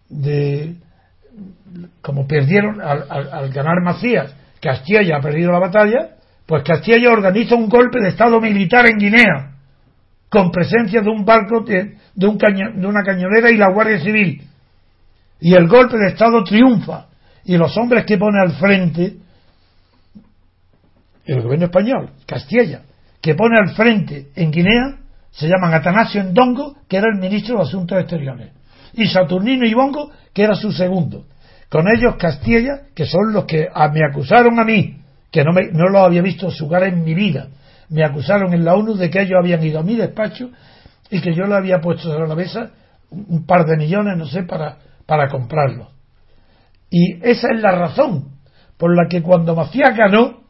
de, 0.08 0.76
como 2.02 2.28
perdieron 2.28 2.80
al, 2.80 3.50
ganar 3.50 3.82
Macías, 3.84 4.36
Castilla 4.62 5.18
ha 5.18 5.22
perdido 5.22 5.52
la 5.52 5.60
batalla, 5.60 6.12
pues 6.46 6.64
Castilla 6.64 7.10
organiza 7.12 7.56
un 7.56 7.68
golpe 7.68 8.00
de 8.00 8.10
Estado 8.10 8.40
militar 8.40 8.88
en 8.88 9.00
Guinea, 9.00 9.56
con 10.30 10.52
presencia 10.52 11.02
de 11.02 11.10
un 11.10 11.26
barco, 11.26 11.62
de, 11.62 11.98
un 12.28 12.38
de 12.38 12.88
una 12.88 13.02
cañonera 13.04 13.50
y 13.50 13.58
la 13.58 13.72
Guardia 13.72 14.00
Civil. 14.00 14.44
Y 15.40 15.56
el 15.56 15.68
golpe 15.68 15.98
de 15.98 16.10
Estado 16.10 16.44
triunfa. 16.44 17.08
Y 17.46 17.58
los 17.58 17.76
hombres 17.78 18.06
que 18.06 18.18
pone 18.18 18.40
al 18.42 18.52
frente, 18.58 19.16
el 21.26 21.42
gobierno 21.42 21.66
español, 21.66 22.12
Castilla, 22.26 22.82
que 23.22 23.36
pone 23.36 23.56
al 23.60 23.70
frente 23.76 24.28
en 24.36 24.52
Guinea, 24.52 24.98
se 25.32 25.48
llaman 25.48 25.74
Atanasio 25.74 26.24
Ndongo, 26.24 26.76
que 26.88 26.98
era 26.98 27.08
el 27.14 27.20
ministro 27.20 27.58
de 27.58 27.64
Asuntos 27.64 28.00
Exteriores, 28.00 28.50
y 28.94 29.06
Saturnino 29.08 29.66
Ibongo, 29.66 30.12
que 30.34 30.44
era 30.44 30.56
su 30.56 30.72
segundo. 30.72 31.26
Con 31.70 31.86
ellos 31.88 32.16
Castilla, 32.18 32.82
que 32.96 33.06
son 33.06 33.34
los 33.34 33.46
que 33.46 33.68
a- 33.74 33.90
me 33.90 34.00
acusaron 34.10 34.60
a 34.60 34.64
mí, 34.64 34.98
que 35.32 35.44
no, 35.44 35.52
me, 35.52 35.68
no 35.72 35.90
lo 35.90 36.00
había 36.00 36.22
visto 36.22 36.50
su 36.50 36.70
cara 36.70 36.88
en 36.88 37.04
mi 37.04 37.14
vida, 37.14 37.48
me 37.90 38.04
acusaron 38.04 38.54
en 38.54 38.64
la 38.66 38.76
ONU 38.76 38.96
de 38.96 39.10
que 39.10 39.22
ellos 39.22 39.38
habían 39.42 39.64
ido 39.64 39.80
a 39.80 39.84
mi 39.84 39.96
despacho 39.96 40.50
y 41.10 41.22
que 41.22 41.34
yo 41.34 41.46
le 41.46 41.56
había 41.56 41.80
puesto 41.80 42.04
sobre 42.12 42.28
la 42.28 42.36
mesa 42.36 42.72
un 43.10 43.26
un 43.30 43.46
par 43.46 43.66
de 43.66 43.78
millones, 43.78 44.18
no 44.18 44.26
sé, 44.26 44.44
para, 44.44 44.78
para 45.06 45.30
comprarlo. 45.30 45.90
Y 46.90 47.14
esa 47.22 47.48
es 47.54 47.62
la 47.62 47.72
razón 47.72 48.32
por 48.78 48.96
la 48.96 49.08
que 49.10 49.22
cuando 49.22 49.56
Macías 49.56 49.96
ganó 49.96 50.42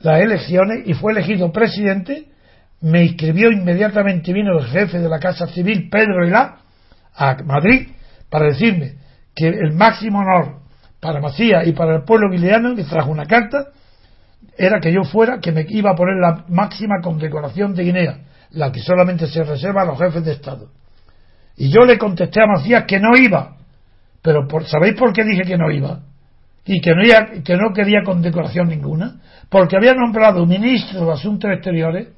las 0.00 0.20
elecciones 0.20 0.86
y 0.86 0.94
fue 0.94 1.12
elegido 1.12 1.50
presidente, 1.52 2.26
me 2.80 3.04
inscribió 3.04 3.50
inmediatamente, 3.50 4.32
vino 4.32 4.58
el 4.58 4.66
jefe 4.66 4.98
de 4.98 5.08
la 5.08 5.18
Casa 5.18 5.46
Civil, 5.48 5.88
Pedro 5.90 6.24
Elá, 6.24 6.58
a 7.14 7.36
Madrid, 7.44 7.88
para 8.30 8.46
decirme 8.46 8.94
que 9.34 9.48
el 9.48 9.72
máximo 9.72 10.20
honor 10.20 10.60
para 11.00 11.20
Macías 11.20 11.66
y 11.66 11.72
para 11.72 11.96
el 11.96 12.04
pueblo 12.04 12.30
guileano, 12.30 12.74
que 12.76 12.84
trajo 12.84 13.10
una 13.10 13.26
carta, 13.26 13.68
era 14.56 14.80
que 14.80 14.92
yo 14.92 15.02
fuera, 15.04 15.40
que 15.40 15.52
me 15.52 15.64
iba 15.68 15.90
a 15.90 15.94
poner 15.94 16.16
la 16.16 16.44
máxima 16.48 17.00
condecoración 17.02 17.74
de 17.74 17.84
Guinea, 17.84 18.18
la 18.50 18.72
que 18.72 18.80
solamente 18.80 19.26
se 19.26 19.44
reserva 19.44 19.82
a 19.82 19.86
los 19.86 19.98
jefes 19.98 20.24
de 20.24 20.32
Estado. 20.32 20.68
Y 21.56 21.70
yo 21.70 21.84
le 21.84 21.98
contesté 21.98 22.40
a 22.40 22.46
Macías 22.46 22.84
que 22.84 23.00
no 23.00 23.16
iba, 23.16 23.56
pero 24.22 24.46
por, 24.46 24.64
¿sabéis 24.64 24.94
por 24.94 25.12
qué 25.12 25.24
dije 25.24 25.42
que 25.42 25.56
no 25.56 25.70
iba? 25.70 26.00
Y 26.70 26.82
que 26.82 26.90
no, 26.94 27.02
no 27.56 27.72
quería 27.72 28.02
condecoración 28.04 28.68
ninguna, 28.68 29.16
porque 29.48 29.74
había 29.74 29.94
nombrado 29.94 30.44
ministro 30.44 31.06
de 31.06 31.12
Asuntos 31.12 31.50
Exteriores 31.50 32.08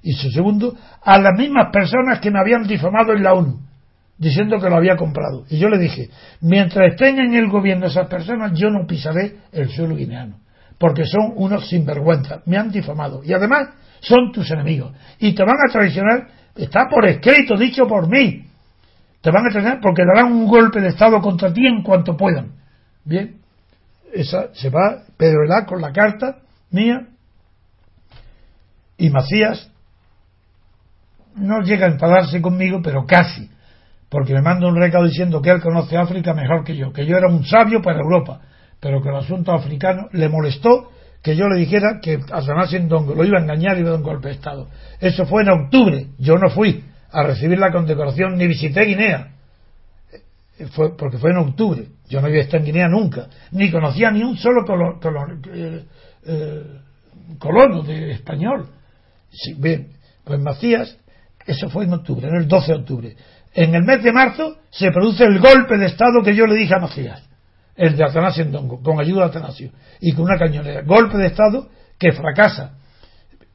y 0.00 0.12
su 0.12 0.30
segundo 0.30 0.76
a 1.02 1.18
las 1.18 1.36
mismas 1.36 1.72
personas 1.72 2.20
que 2.20 2.30
me 2.30 2.38
habían 2.38 2.68
difamado 2.68 3.12
en 3.14 3.24
la 3.24 3.34
ONU, 3.34 3.58
diciendo 4.16 4.60
que 4.60 4.70
lo 4.70 4.76
había 4.76 4.94
comprado. 4.94 5.44
Y 5.50 5.58
yo 5.58 5.68
le 5.68 5.76
dije, 5.76 6.08
mientras 6.40 6.92
estén 6.92 7.18
en 7.18 7.34
el 7.34 7.48
gobierno 7.48 7.86
esas 7.86 8.06
personas, 8.06 8.52
yo 8.56 8.70
no 8.70 8.86
pisaré 8.86 9.38
el 9.50 9.68
suelo 9.70 9.96
guineano, 9.96 10.36
porque 10.78 11.04
son 11.04 11.32
unos 11.34 11.68
sinvergüenzas, 11.68 12.46
me 12.46 12.58
han 12.58 12.70
difamado. 12.70 13.22
Y 13.24 13.32
además 13.32 13.70
son 13.98 14.30
tus 14.30 14.48
enemigos. 14.52 14.92
Y 15.18 15.34
te 15.34 15.42
van 15.42 15.56
a 15.68 15.72
traicionar, 15.72 16.28
está 16.54 16.86
por 16.88 17.06
escrito, 17.06 17.56
dicho 17.56 17.88
por 17.88 18.08
mí. 18.08 18.44
Te 19.20 19.32
van 19.32 19.48
a 19.48 19.50
traicionar 19.50 19.80
porque 19.82 20.04
darán 20.04 20.32
un 20.32 20.46
golpe 20.46 20.80
de 20.80 20.90
Estado 20.90 21.20
contra 21.20 21.52
ti 21.52 21.66
en 21.66 21.82
cuanto 21.82 22.16
puedan. 22.16 22.52
Bien, 23.04 23.39
esa 24.12 24.54
se 24.54 24.70
va 24.70 25.02
Pedro 25.16 25.44
Elá 25.44 25.66
con 25.66 25.80
la 25.80 25.92
carta 25.92 26.38
mía 26.70 27.08
y 28.96 29.10
Macías 29.10 29.70
no 31.36 31.60
llega 31.62 31.86
a 31.86 31.90
enfadarse 31.90 32.42
conmigo, 32.42 32.80
pero 32.82 33.06
casi, 33.06 33.50
porque 34.08 34.34
me 34.34 34.42
manda 34.42 34.68
un 34.68 34.76
recado 34.76 35.04
diciendo 35.04 35.40
que 35.40 35.50
él 35.50 35.60
conoce 35.60 35.96
África 35.96 36.34
mejor 36.34 36.64
que 36.64 36.76
yo, 36.76 36.92
que 36.92 37.06
yo 37.06 37.16
era 37.16 37.28
un 37.28 37.44
sabio 37.44 37.80
para 37.80 38.00
Europa, 38.00 38.40
pero 38.80 39.00
que 39.02 39.08
el 39.08 39.16
asunto 39.16 39.52
africano 39.52 40.08
le 40.12 40.28
molestó 40.28 40.90
que 41.22 41.36
yo 41.36 41.48
le 41.48 41.56
dijera 41.56 42.00
que 42.00 42.18
Atanasio 42.32 42.80
Ndongo 42.80 43.14
lo 43.14 43.24
iba 43.24 43.38
a 43.38 43.42
engañar 43.42 43.76
y 43.76 43.80
iba 43.80 43.90
a 43.90 43.92
dar 43.92 44.00
un 44.00 44.06
golpe 44.06 44.28
de 44.28 44.34
Estado. 44.34 44.68
Eso 45.00 45.26
fue 45.26 45.42
en 45.42 45.50
octubre, 45.50 46.06
yo 46.18 46.36
no 46.36 46.48
fui 46.50 46.84
a 47.12 47.22
recibir 47.22 47.58
la 47.58 47.72
condecoración 47.72 48.36
ni 48.36 48.46
visité 48.46 48.84
Guinea, 48.84 49.32
fue 50.68 50.96
porque 50.96 51.18
fue 51.18 51.30
en 51.30 51.38
octubre, 51.38 51.86
yo 52.08 52.20
no 52.20 52.26
había 52.26 52.40
estado 52.40 52.58
en 52.58 52.64
Guinea 52.66 52.88
nunca, 52.88 53.28
ni 53.52 53.70
conocía 53.70 54.10
ni 54.10 54.22
un 54.22 54.36
solo 54.36 54.64
eh, 55.52 55.84
eh, 56.24 56.62
colono 57.38 57.82
de 57.82 58.12
español. 58.12 58.68
Sí, 59.30 59.54
bien, 59.54 59.92
pues 60.24 60.40
Macías, 60.40 60.96
eso 61.46 61.70
fue 61.70 61.84
en 61.84 61.94
octubre, 61.94 62.28
en 62.28 62.36
el 62.36 62.48
12 62.48 62.72
de 62.72 62.78
octubre. 62.78 63.16
En 63.52 63.74
el 63.74 63.82
mes 63.82 64.02
de 64.02 64.12
marzo 64.12 64.58
se 64.70 64.90
produce 64.90 65.24
el 65.24 65.40
golpe 65.40 65.76
de 65.76 65.86
Estado 65.86 66.22
que 66.22 66.34
yo 66.34 66.46
le 66.46 66.56
dije 66.56 66.74
a 66.74 66.80
Macías, 66.80 67.22
el 67.76 67.96
de 67.96 68.04
Atanasio 68.04 68.44
Ndongo, 68.44 68.82
con 68.82 69.00
ayuda 69.00 69.24
de 69.24 69.30
Atanasio, 69.30 69.70
y 70.00 70.12
con 70.12 70.24
una 70.24 70.38
cañonera. 70.38 70.82
Golpe 70.82 71.16
de 71.18 71.26
Estado 71.26 71.68
que 71.98 72.12
fracasa. 72.12 72.76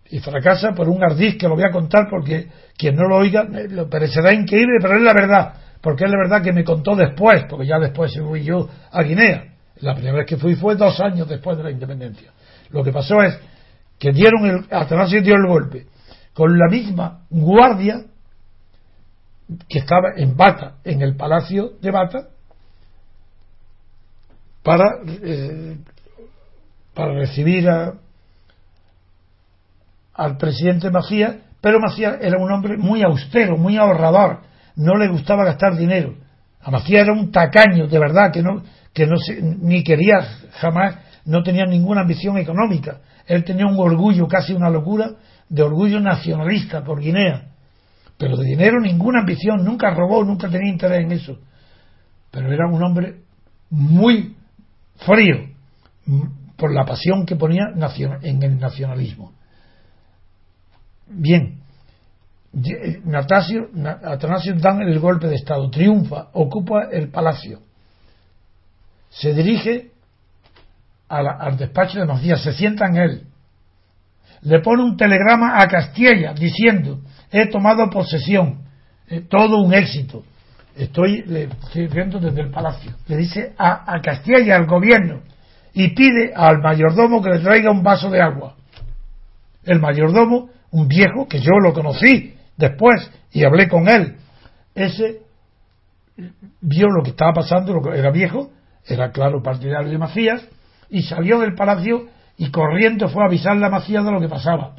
Y 0.10 0.20
fracasa 0.20 0.74
por 0.74 0.88
un 0.88 1.04
ardiz 1.04 1.38
que 1.38 1.48
lo 1.48 1.56
voy 1.56 1.64
a 1.64 1.72
contar 1.72 2.08
porque 2.10 2.48
quien 2.78 2.96
no 2.96 3.08
lo 3.08 3.18
oiga 3.18 3.48
eh, 3.54 3.68
lo 3.70 3.90
parecerá 3.90 4.34
increíble, 4.34 4.78
pero 4.82 4.98
es 4.98 5.02
la 5.02 5.14
verdad. 5.14 5.54
Porque 5.86 6.06
es 6.06 6.10
la 6.10 6.18
verdad 6.18 6.42
que 6.42 6.52
me 6.52 6.64
contó 6.64 6.96
después, 6.96 7.44
porque 7.48 7.68
ya 7.68 7.78
después 7.78 8.12
fui 8.18 8.44
yo 8.44 8.68
a 8.92 9.04
Guinea. 9.04 9.54
La 9.82 9.94
primera 9.94 10.18
vez 10.18 10.26
que 10.26 10.36
fui 10.36 10.56
fue 10.56 10.76
dos 10.76 11.00
años 11.00 11.30
después 11.30 11.56
de 11.58 11.64
la 11.64 11.70
independencia. 11.70 12.32
Lo 12.72 12.84
que 12.84 12.92
pasó 12.92 13.22
es 13.22 13.38
que 14.00 14.12
dieron 14.12 14.48
el, 14.48 14.66
Atanasio 14.76 15.22
dio 15.22 15.36
el 15.36 15.46
golpe 15.48 15.86
con 16.34 16.58
la 16.58 16.72
misma 16.72 17.28
guardia 17.30 18.04
que 19.70 19.78
estaba 19.78 20.14
en 20.18 20.36
Bata, 20.36 20.78
en 20.84 21.04
el 21.04 21.16
palacio 21.16 21.74
de 21.80 21.92
Bata, 21.92 22.30
para, 24.64 24.86
eh, 25.06 25.78
para 26.96 27.14
recibir 27.14 27.70
a, 27.70 27.94
al 30.16 30.38
presidente 30.38 30.90
Macías, 30.90 31.36
pero 31.62 31.80
Macías 31.80 32.18
era 32.22 32.40
un 32.40 32.52
hombre 32.52 32.76
muy 32.76 33.04
austero, 33.04 33.56
muy 33.56 33.78
ahorrador, 33.78 34.40
no 34.76 34.96
le 34.96 35.08
gustaba 35.08 35.46
gastar 35.46 35.76
dinero. 35.78 36.16
A 36.62 36.72
Macías 36.72 37.04
era 37.04 37.14
un 37.14 37.32
tacaño, 37.32 37.88
de 37.88 38.00
verdad, 38.00 38.32
que 38.32 38.42
no, 38.42 38.64
que 38.94 39.06
no 39.06 39.18
se, 39.18 39.42
ni 39.42 39.84
quería 39.84 40.22
jamás, 40.60 40.98
no 41.26 41.44
tenía 41.44 41.66
ninguna 41.66 42.02
ambición 42.02 42.38
económica. 42.38 43.00
Él 43.28 43.44
tenía 43.44 43.66
un 43.66 43.80
orgullo, 43.80 44.28
casi 44.28 44.54
una 44.54 44.70
locura, 44.70 45.12
de 45.50 45.64
orgullo 45.64 46.00
nacionalista 46.00 46.84
por 46.84 47.00
Guinea. 47.00 47.52
Pero 48.18 48.38
de 48.38 48.46
dinero 48.46 48.80
ninguna 48.80 49.20
ambición, 49.20 49.64
nunca 49.64 49.94
robó, 49.94 50.24
nunca 50.24 50.50
tenía 50.50 50.72
interés 50.72 51.06
en 51.06 51.12
eso. 51.12 51.38
Pero 52.32 52.52
era 52.52 52.68
un 52.68 52.82
hombre 52.84 53.22
muy 53.70 54.36
frío 55.06 55.50
por 56.56 56.74
la 56.74 56.86
pasión 56.86 57.26
que 57.26 57.36
ponía 57.36 57.66
en 58.22 58.44
el 58.44 58.60
nacionalismo. 58.60 59.34
Bien, 61.08 61.60
Natasio, 63.06 63.70
Na- 63.74 64.00
Atanasio 64.04 64.56
dan 64.56 64.82
el 64.82 65.00
golpe 65.00 65.28
de 65.28 65.36
Estado, 65.36 65.70
triunfa, 65.70 66.30
ocupa 66.34 66.88
el 66.92 67.10
palacio, 67.10 67.60
se 69.10 69.34
dirige 69.34 69.92
al 71.10 71.58
despacho 71.58 72.00
de 72.00 72.06
Macías, 72.06 72.42
se 72.42 72.54
sienta 72.54 72.88
en 72.88 72.96
él, 72.96 73.22
le 74.42 74.60
pone 74.60 74.84
un 74.84 74.96
telegrama 74.96 75.60
a 75.62 75.68
Castilla 75.68 76.34
diciendo, 76.34 77.00
he 77.32 77.48
tomado 77.48 77.90
posesión, 77.90 78.60
eh, 79.08 79.22
todo 79.22 79.62
un 79.62 79.74
éxito. 79.74 80.24
Estoy, 80.76 81.24
le 81.24 81.44
estoy 81.44 81.88
viendo 81.88 82.20
desde 82.20 82.42
el 82.42 82.52
palacio. 82.52 82.92
Le 83.08 83.18
dice 83.18 83.54
a, 83.58 83.92
a 83.94 84.02
Castilla 84.02 84.56
al 84.58 84.66
gobierno 84.66 85.22
y 85.74 85.90
pide 85.96 86.34
al 86.36 86.60
mayordomo 86.60 87.22
que 87.24 87.30
le 87.30 87.40
traiga 87.40 87.72
un 87.72 87.82
vaso 87.82 88.10
de 88.10 88.22
agua. 88.22 88.56
El 89.64 89.80
mayordomo, 89.80 90.50
un 90.72 90.88
viejo 90.88 91.28
que 91.28 91.40
yo 91.40 91.54
lo 91.64 91.74
conocí 91.74 92.35
después 92.58 93.12
y 93.32 93.44
hablé 93.44 93.68
con 93.68 93.88
él, 93.88 94.18
ese 94.74 95.22
vio 96.62 96.88
lo 96.88 97.04
que 97.04 97.12
estaba 97.12 97.34
pasando, 97.34 97.74
lo 97.74 97.82
que 97.82 97.98
era 97.98 98.12
viejo, 98.12 98.52
era 98.86 99.12
claro 99.12 99.42
partidario 99.42 99.90
de 99.90 99.98
Macías, 99.98 100.48
y 100.90 101.02
salió 101.04 101.40
del 101.40 101.56
palacio 101.56 102.08
y 102.38 102.52
corriendo 102.52 103.08
fue 103.10 103.24
a 103.24 103.28
avisarle 103.28 103.66
a 103.66 103.70
Macías 103.70 104.06
de 104.06 104.12
lo 104.12 104.20
que 104.20 104.30
pasaba. 104.30 104.76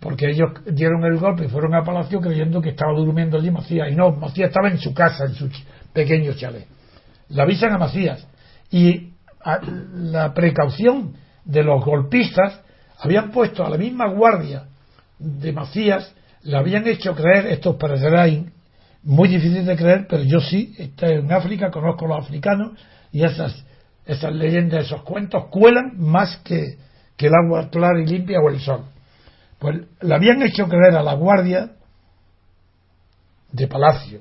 Porque 0.00 0.28
ellos 0.30 0.50
dieron 0.66 1.04
el 1.04 1.18
golpe 1.18 1.44
y 1.44 1.48
fueron 1.48 1.74
al 1.74 1.84
palacio 1.84 2.20
creyendo 2.20 2.60
que 2.60 2.70
estaba 2.70 2.92
durmiendo 2.92 3.38
allí 3.38 3.50
Macías. 3.50 3.90
Y 3.90 3.96
no, 3.96 4.12
Macías 4.12 4.48
estaba 4.48 4.68
en 4.68 4.78
su 4.78 4.94
casa, 4.94 5.24
en 5.24 5.34
su 5.34 5.50
pequeño 5.92 6.32
chalet. 6.34 6.66
Le 7.28 7.42
avisan 7.42 7.72
a 7.72 7.78
Macías. 7.78 8.26
Y 8.70 9.12
la 9.94 10.32
precaución 10.34 11.14
de 11.44 11.62
los 11.62 11.84
golpistas 11.84 12.60
habían 12.98 13.30
puesto 13.30 13.64
a 13.64 13.70
la 13.70 13.76
misma 13.76 14.08
guardia 14.08 14.64
de 15.18 15.52
Macías, 15.52 16.14
le 16.46 16.56
habían 16.56 16.86
hecho 16.86 17.14
creer, 17.14 17.46
esto 17.46 17.76
parecerá 17.76 18.26
muy 19.02 19.28
difícil 19.28 19.66
de 19.66 19.76
creer, 19.76 20.06
pero 20.08 20.22
yo 20.22 20.38
sí, 20.40 20.74
en 20.78 21.32
África, 21.32 21.70
conozco 21.70 22.04
a 22.04 22.08
los 22.08 22.24
africanos 22.24 22.78
y 23.10 23.24
esas, 23.24 23.64
esas 24.04 24.32
leyendas, 24.32 24.84
esos 24.84 25.02
cuentos 25.02 25.46
cuelan 25.50 25.98
más 25.98 26.36
que, 26.44 26.78
que 27.16 27.26
el 27.26 27.32
agua 27.34 27.68
clara 27.68 28.00
y 28.00 28.06
limpia 28.06 28.38
o 28.38 28.48
el 28.48 28.60
sol. 28.60 28.84
Pues 29.58 29.76
le 30.00 30.14
habían 30.14 30.40
hecho 30.42 30.68
creer 30.68 30.94
a 30.94 31.02
la 31.02 31.14
guardia 31.14 31.72
de 33.50 33.66
Palacio, 33.66 34.20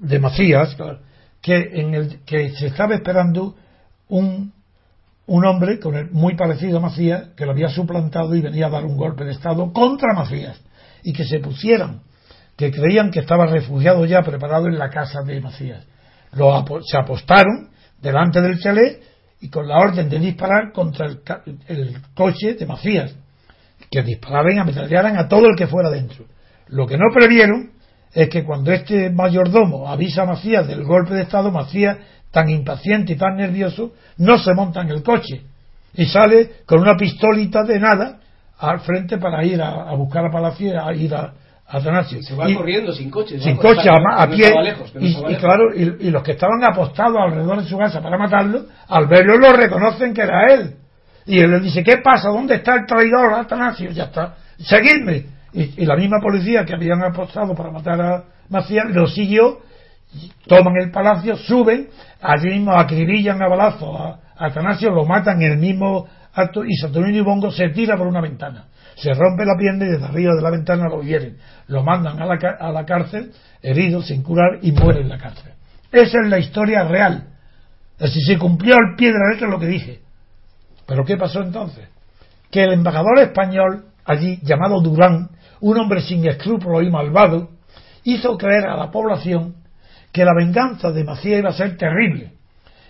de 0.00 0.18
Macías, 0.20 0.76
que, 1.40 1.80
en 1.80 1.94
el, 1.94 2.20
que 2.24 2.50
se 2.50 2.68
estaba 2.68 2.94
esperando 2.94 3.56
un, 4.08 4.52
un 5.26 5.44
hombre 5.46 5.80
con 5.80 5.96
el, 5.96 6.10
muy 6.10 6.36
parecido 6.36 6.78
a 6.78 6.82
Macías, 6.82 7.28
que 7.36 7.44
lo 7.44 7.52
había 7.52 7.70
suplantado 7.70 8.34
y 8.36 8.40
venía 8.40 8.66
a 8.66 8.70
dar 8.70 8.84
un 8.84 8.96
golpe 8.96 9.24
de 9.24 9.32
Estado 9.32 9.72
contra 9.72 10.14
Macías, 10.14 10.60
y 11.02 11.12
que 11.12 11.24
se 11.24 11.38
pusieran, 11.38 12.02
que 12.56 12.70
creían 12.70 13.10
que 13.10 13.20
estaba 13.20 13.46
refugiado 13.46 14.04
ya 14.04 14.22
preparado 14.22 14.66
en 14.66 14.78
la 14.78 14.90
casa 14.90 15.22
de 15.22 15.40
Macías. 15.40 15.84
Lo, 16.32 16.64
se 16.82 16.98
apostaron 16.98 17.70
delante 18.00 18.40
del 18.40 18.58
chalet 18.58 19.02
y 19.40 19.48
con 19.48 19.66
la 19.66 19.78
orden 19.78 20.08
de 20.08 20.18
disparar 20.18 20.72
contra 20.72 21.06
el, 21.06 21.20
el 21.66 21.96
coche 22.14 22.54
de 22.54 22.66
Macías, 22.66 23.14
que 23.90 24.02
dispararan 24.02 24.56
y 24.56 24.58
ametrallaran 24.58 25.18
a 25.18 25.28
todo 25.28 25.46
el 25.46 25.56
que 25.56 25.66
fuera 25.66 25.90
dentro. 25.90 26.24
Lo 26.68 26.86
que 26.86 26.96
no 26.96 27.06
previeron 27.12 27.72
es 28.12 28.28
que 28.28 28.44
cuando 28.44 28.72
este 28.72 29.10
mayordomo 29.10 29.88
avisa 29.88 30.22
a 30.22 30.26
Macías 30.26 30.66
del 30.66 30.84
golpe 30.84 31.14
de 31.14 31.22
Estado, 31.22 31.50
Macías 31.50 31.98
tan 32.30 32.48
impaciente 32.48 33.12
y 33.12 33.16
tan 33.16 33.36
nervioso, 33.36 33.92
no 34.16 34.38
se 34.38 34.54
monta 34.54 34.80
en 34.80 34.90
el 34.90 35.02
coche 35.02 35.42
y 35.94 36.06
sale 36.06 36.50
con 36.66 36.80
una 36.80 36.96
pistolita 36.96 37.62
de 37.64 37.78
nada 37.78 38.20
al 38.62 38.80
frente 38.80 39.18
para 39.18 39.44
ir 39.44 39.60
a, 39.60 39.92
buscar 39.94 40.24
a 40.24 40.30
Palacio, 40.30 40.82
a 40.82 40.94
ir 40.94 41.14
a, 41.14 41.32
Atanasio. 41.66 42.22
Se 42.22 42.34
va 42.34 42.44
corriendo 42.54 42.92
sin 42.92 43.10
coche. 43.10 43.38
Sin 43.40 43.56
coche, 43.56 43.88
a, 43.88 44.26
pie. 44.28 44.52
y, 45.00 45.34
claro, 45.36 45.74
y, 45.74 46.10
los 46.10 46.22
que 46.22 46.32
estaban 46.32 46.62
apostados 46.64 47.16
alrededor 47.18 47.62
de 47.62 47.68
su 47.68 47.78
casa 47.78 48.02
para 48.02 48.18
matarlo, 48.18 48.66
al 48.88 49.06
verlo 49.06 49.38
lo 49.38 49.52
reconocen 49.54 50.12
que 50.12 50.20
era 50.20 50.52
él. 50.52 50.74
Y 51.24 51.38
él 51.38 51.50
le 51.50 51.60
dice, 51.60 51.82
¿qué 51.82 51.96
pasa? 51.98 52.28
¿Dónde 52.28 52.56
está 52.56 52.74
el 52.74 52.86
traidor 52.86 53.32
Atanasio? 53.32 53.90
Ya 53.90 54.04
está. 54.04 54.34
Seguidme. 54.58 55.26
Y, 55.54 55.86
la 55.86 55.96
misma 55.96 56.18
policía 56.20 56.64
que 56.64 56.74
habían 56.74 57.02
apostado 57.02 57.54
para 57.54 57.70
matar 57.70 58.00
a 58.00 58.24
Macías 58.50 58.86
lo 58.90 59.06
siguió 59.06 59.60
toman 60.46 60.76
el 60.76 60.90
palacio, 60.90 61.36
suben, 61.36 61.88
allí 62.20 62.48
mismo 62.50 62.72
acribillan 62.72 63.42
a 63.42 63.48
balazo 63.48 63.96
a, 63.96 64.18
Atanasio, 64.36 64.90
lo 64.90 65.04
matan 65.04 65.40
en 65.40 65.52
el 65.52 65.58
mismo 65.58 66.06
y 66.66 66.76
Saturnino 66.76 67.24
Bongo 67.24 67.50
se 67.50 67.68
tira 67.70 67.96
por 67.96 68.06
una 68.06 68.20
ventana. 68.20 68.66
Se 68.96 69.12
rompe 69.12 69.44
la 69.44 69.56
pierna 69.58 69.86
y 69.86 69.88
desde 69.88 70.04
arriba 70.04 70.34
de 70.34 70.42
la 70.42 70.50
ventana 70.50 70.88
lo 70.88 71.02
hieren. 71.02 71.36
Lo 71.68 71.82
mandan 71.82 72.20
a 72.20 72.26
la, 72.26 72.38
a 72.58 72.70
la 72.72 72.84
cárcel, 72.84 73.32
herido, 73.62 74.02
sin 74.02 74.22
curar, 74.22 74.58
y 74.62 74.72
muere 74.72 75.00
en 75.00 75.08
la 75.08 75.18
cárcel. 75.18 75.52
Esa 75.90 76.18
es 76.22 76.28
la 76.28 76.38
historia 76.38 76.84
real. 76.84 77.28
Así 78.00 78.20
se 78.20 78.38
cumplió 78.38 78.74
al 78.74 78.96
pie 78.96 79.12
de 79.12 79.18
la 79.18 79.32
letra 79.32 79.48
lo 79.48 79.58
que 79.58 79.66
dije. 79.66 80.00
Pero 80.86 81.04
¿qué 81.04 81.16
pasó 81.16 81.42
entonces? 81.42 81.88
Que 82.50 82.64
el 82.64 82.72
embajador 82.72 83.18
español 83.18 83.86
allí, 84.04 84.38
llamado 84.42 84.80
Durán, 84.80 85.30
un 85.60 85.78
hombre 85.78 86.00
sin 86.00 86.26
escrúpulos 86.26 86.82
y 86.82 86.90
malvado, 86.90 87.50
hizo 88.04 88.36
creer 88.36 88.66
a 88.66 88.76
la 88.76 88.90
población 88.90 89.56
que 90.12 90.24
la 90.24 90.34
venganza 90.34 90.90
de 90.90 91.04
Macías 91.04 91.38
iba 91.38 91.50
a 91.50 91.54
ser 91.54 91.76
terrible. 91.76 92.32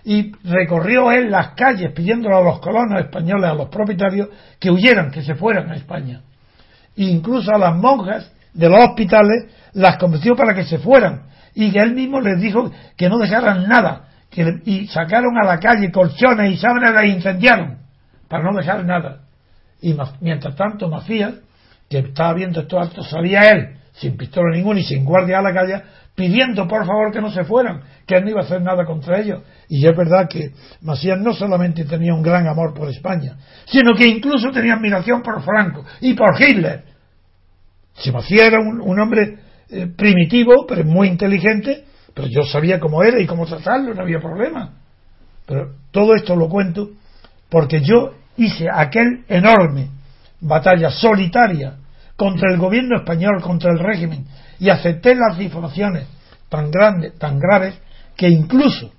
Y 0.05 0.33
recorrió 0.43 1.11
él 1.11 1.31
las 1.31 1.49
calles 1.49 1.91
pidiéndole 1.93 2.35
a 2.35 2.41
los 2.41 2.59
colonos 2.59 2.99
españoles, 2.99 3.49
a 3.49 3.53
los 3.53 3.69
propietarios, 3.69 4.29
que 4.59 4.69
huyeran, 4.69 5.11
que 5.11 5.23
se 5.23 5.35
fueran 5.35 5.71
a 5.71 5.75
España. 5.75 6.21
E 6.95 7.03
incluso 7.03 7.51
a 7.53 7.57
las 7.57 7.75
monjas 7.75 8.31
de 8.53 8.69
los 8.69 8.79
hospitales 8.79 9.45
las 9.73 9.97
convenció 9.97 10.35
para 10.35 10.53
que 10.53 10.65
se 10.65 10.77
fueran. 10.77 11.23
Y 11.55 11.71
que 11.71 11.79
él 11.79 11.93
mismo 11.93 12.19
les 12.19 12.41
dijo 12.41 12.71
que 12.97 13.09
no 13.09 13.17
dejaran 13.17 13.67
nada. 13.67 14.09
Que, 14.29 14.45
y 14.65 14.87
sacaron 14.87 15.37
a 15.41 15.45
la 15.45 15.59
calle 15.59 15.91
colchones 15.91 16.51
y 16.51 16.57
sábanas 16.57 16.93
las 16.93 17.05
incendiaron. 17.05 17.77
Para 18.27 18.43
no 18.43 18.57
dejar 18.57 18.83
nada. 18.83 19.19
Y 19.81 19.95
mientras 20.21 20.55
tanto 20.55 20.89
Macías, 20.89 21.35
que 21.89 21.99
estaba 21.99 22.33
viendo 22.33 22.61
estos 22.61 22.87
actos, 22.87 23.09
sabía 23.09 23.49
él, 23.51 23.77
sin 23.93 24.17
pistola 24.17 24.55
ninguna 24.55 24.79
y 24.79 24.83
sin 24.83 25.05
guardia 25.05 25.39
a 25.39 25.41
la 25.41 25.53
calle, 25.53 25.81
pidiendo 26.15 26.67
por 26.67 26.85
favor 26.85 27.11
que 27.11 27.21
no 27.21 27.31
se 27.31 27.43
fueran, 27.43 27.81
que 28.05 28.15
él 28.15 28.23
no 28.23 28.31
iba 28.31 28.41
a 28.41 28.43
hacer 28.43 28.61
nada 28.61 28.85
contra 28.85 29.19
ellos. 29.19 29.41
Y 29.69 29.85
es 29.85 29.95
verdad 29.95 30.27
que 30.29 30.51
Macías 30.81 31.19
no 31.19 31.33
solamente 31.33 31.85
tenía 31.85 32.13
un 32.13 32.21
gran 32.21 32.47
amor 32.47 32.73
por 32.73 32.89
España, 32.89 33.37
sino 33.65 33.93
que 33.93 34.07
incluso 34.07 34.51
tenía 34.51 34.73
admiración 34.75 35.21
por 35.21 35.41
Franco 35.43 35.85
y 36.01 36.13
por 36.13 36.39
Hitler. 36.39 36.83
Si 37.95 38.11
Macías 38.11 38.47
era 38.47 38.59
un, 38.59 38.99
hombre 38.99 39.37
eh, 39.69 39.87
primitivo, 39.95 40.65
pero 40.67 40.83
muy 40.83 41.07
inteligente, 41.07 41.85
pero 42.13 42.27
yo 42.27 42.43
sabía 42.43 42.79
cómo 42.79 43.03
era 43.03 43.19
y 43.19 43.25
cómo 43.25 43.45
tratarlo, 43.45 43.93
no 43.93 44.01
había 44.01 44.19
problema. 44.19 44.73
Pero 45.45 45.73
todo 45.91 46.15
esto 46.15 46.35
lo 46.35 46.49
cuento 46.49 46.89
porque 47.49 47.81
yo 47.81 48.13
hice 48.37 48.67
aquel 48.69 49.25
enorme 49.27 49.89
batalla 50.41 50.89
solitaria 50.89 51.75
contra 52.15 52.51
el 52.51 52.57
gobierno 52.57 52.97
español, 52.97 53.41
contra 53.41 53.71
el 53.71 53.79
régimen, 53.79 54.25
y 54.59 54.69
acepté 54.69 55.15
las 55.15 55.37
difamaciones 55.37 56.07
tan 56.49 56.69
grandes, 56.69 57.17
tan 57.17 57.39
graves, 57.39 57.75
que 58.15 58.29
incluso 58.29 58.91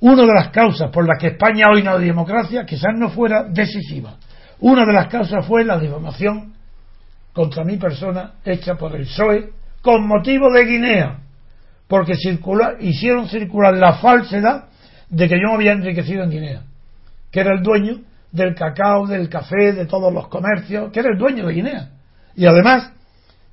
una 0.00 0.22
de 0.22 0.32
las 0.32 0.48
causas 0.50 0.90
por 0.90 1.06
las 1.06 1.18
que 1.20 1.28
España 1.28 1.66
hoy 1.72 1.82
no 1.82 1.96
hay 1.96 2.06
democracia 2.06 2.64
quizás 2.64 2.94
no 2.96 3.10
fuera 3.10 3.44
decisiva. 3.44 4.16
Una 4.60 4.84
de 4.86 4.92
las 4.92 5.08
causas 5.08 5.44
fue 5.46 5.64
la 5.64 5.78
difamación 5.78 6.54
contra 7.32 7.64
mi 7.64 7.76
persona 7.76 8.34
hecha 8.44 8.74
por 8.76 8.94
el 8.94 9.02
PSOE 9.02 9.50
con 9.82 10.06
motivo 10.06 10.52
de 10.52 10.64
Guinea, 10.64 11.18
porque 11.86 12.14
hicieron 12.80 13.28
circular 13.28 13.74
la 13.74 13.94
falsedad 13.94 14.66
de 15.08 15.28
que 15.28 15.36
yo 15.36 15.48
me 15.48 15.54
había 15.54 15.72
enriquecido 15.72 16.24
en 16.24 16.30
Guinea, 16.30 16.62
que 17.30 17.40
era 17.40 17.54
el 17.54 17.62
dueño 17.62 18.00
del 18.30 18.54
cacao, 18.54 19.06
del 19.06 19.28
café, 19.28 19.72
de 19.72 19.86
todos 19.86 20.12
los 20.12 20.28
comercios, 20.28 20.90
que 20.92 21.00
era 21.00 21.10
el 21.10 21.18
dueño 21.18 21.46
de 21.46 21.54
Guinea. 21.54 21.90
Y 22.36 22.46
además 22.46 22.92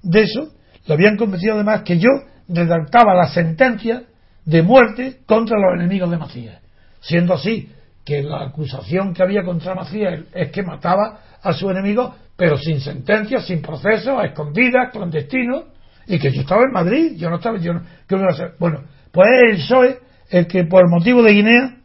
de 0.02 0.22
eso, 0.22 0.50
le 0.86 0.94
habían 0.94 1.18
convencido 1.18 1.56
además 1.56 1.84
que 1.84 1.98
yo 1.98 2.10
redactaba 2.48 3.14
la 3.14 3.28
sentencia 3.28 4.04
de 4.46 4.62
muerte 4.62 5.20
contra 5.26 5.58
los 5.60 5.80
enemigos 5.80 6.12
de 6.12 6.18
Macías. 6.18 6.62
Siendo 7.02 7.34
así 7.34 7.72
que 8.04 8.22
la 8.22 8.44
acusación 8.44 9.14
que 9.14 9.24
había 9.24 9.44
contra 9.44 9.76
Macías 9.76 10.22
es 10.34 10.52
que 10.52 10.64
mataba 10.64 11.20
a 11.42 11.54
su 11.54 11.70
enemigo, 11.70 12.16
pero 12.36 12.58
sin 12.58 12.80
sentencia, 12.80 13.40
sin 13.40 13.62
proceso, 13.62 14.20
a 14.20 14.26
escondidas, 14.26 14.92
clandestino, 14.92 15.64
y 16.08 16.20
que 16.20 16.32
yo 16.32 16.42
estaba 16.42 16.64
en 16.64 16.72
Madrid, 16.72 17.14
yo 17.16 17.30
no 17.30 17.38
estaba, 17.38 17.58
yo 17.58 17.74
no, 17.74 17.82
¿qué 18.08 18.16
me 18.16 18.22
iba 18.22 18.32
a 18.32 18.34
hacer? 18.34 18.54
Bueno, 18.60 18.84
pues 19.12 19.28
el 19.50 19.58
PSOE 19.58 20.00
el 20.30 20.48
que 20.48 20.66
por 20.66 20.90
motivo 20.90 21.24
de 21.24 21.34
Guinea 21.34 21.78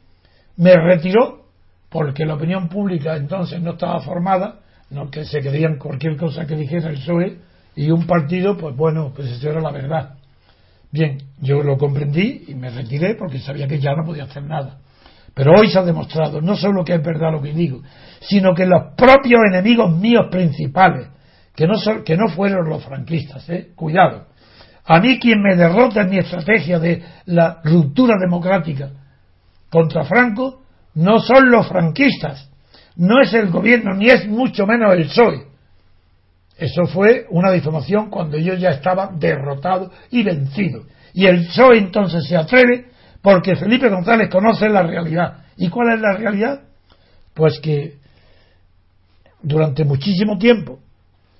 me 0.56 0.74
retiró, 0.76 1.46
porque 1.88 2.24
la 2.24 2.34
opinión 2.34 2.68
pública 2.68 3.16
entonces 3.16 3.60
no 3.60 3.72
estaba 3.72 4.00
formada, 4.00 4.60
no 4.90 5.10
que 5.10 5.24
se 5.24 5.40
creían 5.40 5.78
cualquier 5.78 6.16
cosa 6.16 6.46
que 6.46 6.56
dijera 6.56 6.90
el 6.90 6.96
PSOE, 6.96 7.38
y 7.76 7.90
un 7.90 8.06
partido, 8.06 8.56
pues 8.56 8.76
bueno, 8.76 9.12
pues 9.14 9.30
eso 9.30 9.50
era 9.50 9.60
la 9.60 9.70
verdad. 9.70 10.19
Bien, 10.92 11.18
yo 11.40 11.62
lo 11.62 11.78
comprendí 11.78 12.44
y 12.48 12.54
me 12.54 12.70
retiré 12.70 13.14
porque 13.14 13.38
sabía 13.38 13.68
que 13.68 13.78
ya 13.78 13.94
no 13.94 14.04
podía 14.04 14.24
hacer 14.24 14.42
nada. 14.42 14.78
Pero 15.34 15.52
hoy 15.52 15.70
se 15.70 15.78
ha 15.78 15.82
demostrado 15.82 16.40
no 16.40 16.56
solo 16.56 16.84
que 16.84 16.94
es 16.94 17.02
verdad 17.02 17.32
lo 17.32 17.40
que 17.40 17.52
digo, 17.52 17.82
sino 18.20 18.54
que 18.54 18.66
los 18.66 18.94
propios 18.96 19.40
enemigos 19.48 19.96
míos 19.96 20.26
principales, 20.30 21.08
que 21.54 21.66
no, 21.66 21.76
son, 21.76 22.02
que 22.02 22.16
no 22.16 22.28
fueron 22.28 22.68
los 22.68 22.84
franquistas, 22.84 23.48
¿eh? 23.48 23.70
cuidado, 23.76 24.26
a 24.84 24.98
mí 24.98 25.20
quien 25.20 25.40
me 25.40 25.54
derrota 25.54 26.02
en 26.02 26.10
mi 26.10 26.18
estrategia 26.18 26.78
de 26.80 27.02
la 27.26 27.60
ruptura 27.62 28.16
democrática 28.18 28.90
contra 29.70 30.04
Franco 30.04 30.62
no 30.94 31.20
son 31.20 31.50
los 31.50 31.68
franquistas, 31.68 32.50
no 32.96 33.20
es 33.20 33.32
el 33.34 33.50
gobierno, 33.50 33.94
ni 33.94 34.08
es 34.08 34.26
mucho 34.26 34.66
menos 34.66 34.92
el 34.94 35.06
PSOE. 35.06 35.49
Eso 36.60 36.84
fue 36.84 37.26
una 37.30 37.50
difamación 37.50 38.10
cuando 38.10 38.36
yo 38.36 38.52
ya 38.52 38.68
estaba 38.68 39.10
derrotado 39.14 39.90
y 40.10 40.22
vencido. 40.22 40.82
Y 41.14 41.24
el 41.24 41.46
PSOE 41.46 41.78
entonces 41.78 42.26
se 42.26 42.36
atreve 42.36 42.90
porque 43.22 43.56
Felipe 43.56 43.88
González 43.88 44.28
conoce 44.28 44.68
la 44.68 44.82
realidad. 44.82 45.44
¿Y 45.56 45.70
cuál 45.70 45.94
es 45.94 46.00
la 46.02 46.12
realidad? 46.12 46.60
Pues 47.32 47.58
que 47.60 47.94
durante 49.42 49.86
muchísimo 49.86 50.36
tiempo 50.36 50.80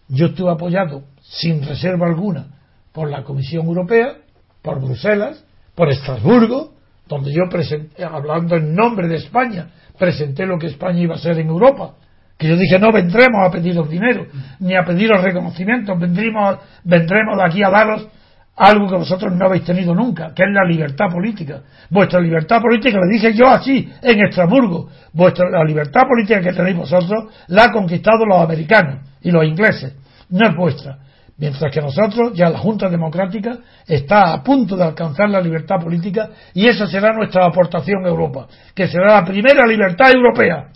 yo 0.08 0.28
estuve 0.28 0.52
apoyado 0.52 1.04
sin 1.20 1.62
reserva 1.66 2.06
alguna 2.06 2.46
por 2.92 3.10
la 3.10 3.22
Comisión 3.22 3.66
Europea, 3.66 4.16
por 4.62 4.80
Bruselas, 4.80 5.44
por 5.74 5.90
Estrasburgo, 5.90 6.72
donde 7.06 7.30
yo 7.30 7.42
presenté, 7.50 8.04
hablando 8.04 8.56
en 8.56 8.74
nombre 8.74 9.06
de 9.06 9.16
España, 9.16 9.68
presenté 9.98 10.46
lo 10.46 10.58
que 10.58 10.68
España 10.68 11.00
iba 11.00 11.16
a 11.16 11.18
ser 11.18 11.38
en 11.38 11.48
Europa. 11.48 11.96
Que 12.40 12.48
yo 12.48 12.56
dije, 12.56 12.78
no 12.78 12.90
vendremos 12.90 13.46
a 13.46 13.50
pediros 13.50 13.86
dinero, 13.90 14.26
ni 14.60 14.74
a 14.74 14.82
pediros 14.82 15.22
reconocimientos, 15.22 16.00
vendremos, 16.00 16.56
vendremos 16.82 17.36
de 17.36 17.44
aquí 17.44 17.62
a 17.62 17.68
daros 17.68 18.08
algo 18.56 18.88
que 18.88 18.96
vosotros 18.96 19.34
no 19.34 19.44
habéis 19.44 19.64
tenido 19.64 19.94
nunca, 19.94 20.32
que 20.34 20.44
es 20.44 20.48
la 20.50 20.64
libertad 20.64 21.08
política. 21.12 21.60
Vuestra 21.90 22.18
libertad 22.18 22.62
política, 22.62 22.98
le 22.98 23.12
dije 23.12 23.34
yo 23.34 23.46
así, 23.46 23.86
en 24.00 24.24
Estrasburgo, 24.24 24.88
vuestra, 25.12 25.50
la 25.50 25.62
libertad 25.64 26.04
política 26.08 26.40
que 26.40 26.54
tenéis 26.54 26.78
vosotros 26.78 27.26
la 27.48 27.64
han 27.64 27.72
conquistado 27.72 28.24
los 28.24 28.42
americanos 28.42 29.06
y 29.20 29.30
los 29.30 29.44
ingleses, 29.44 29.94
no 30.30 30.48
es 30.48 30.56
vuestra. 30.56 30.96
Mientras 31.36 31.70
que 31.70 31.82
nosotros, 31.82 32.32
ya 32.32 32.48
la 32.48 32.58
Junta 32.58 32.88
Democrática 32.88 33.58
está 33.86 34.32
a 34.32 34.42
punto 34.42 34.78
de 34.78 34.84
alcanzar 34.84 35.28
la 35.28 35.42
libertad 35.42 35.76
política 35.76 36.30
y 36.54 36.66
esa 36.68 36.86
será 36.86 37.12
nuestra 37.12 37.44
aportación 37.44 38.06
a 38.06 38.08
Europa, 38.08 38.46
que 38.74 38.88
será 38.88 39.20
la 39.20 39.24
primera 39.26 39.66
libertad 39.66 40.10
europea. 40.10 40.68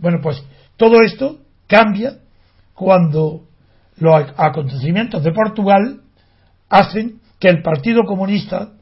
Bueno, 0.00 0.18
pues 0.20 0.44
todo 0.82 1.00
esto 1.00 1.38
cambia 1.68 2.14
cuando 2.74 3.44
los 3.98 4.24
acontecimientos 4.36 5.22
de 5.22 5.30
Portugal 5.30 6.00
hacen 6.68 7.20
que 7.38 7.48
el 7.50 7.62
Partido 7.62 8.02
Comunista 8.04 8.72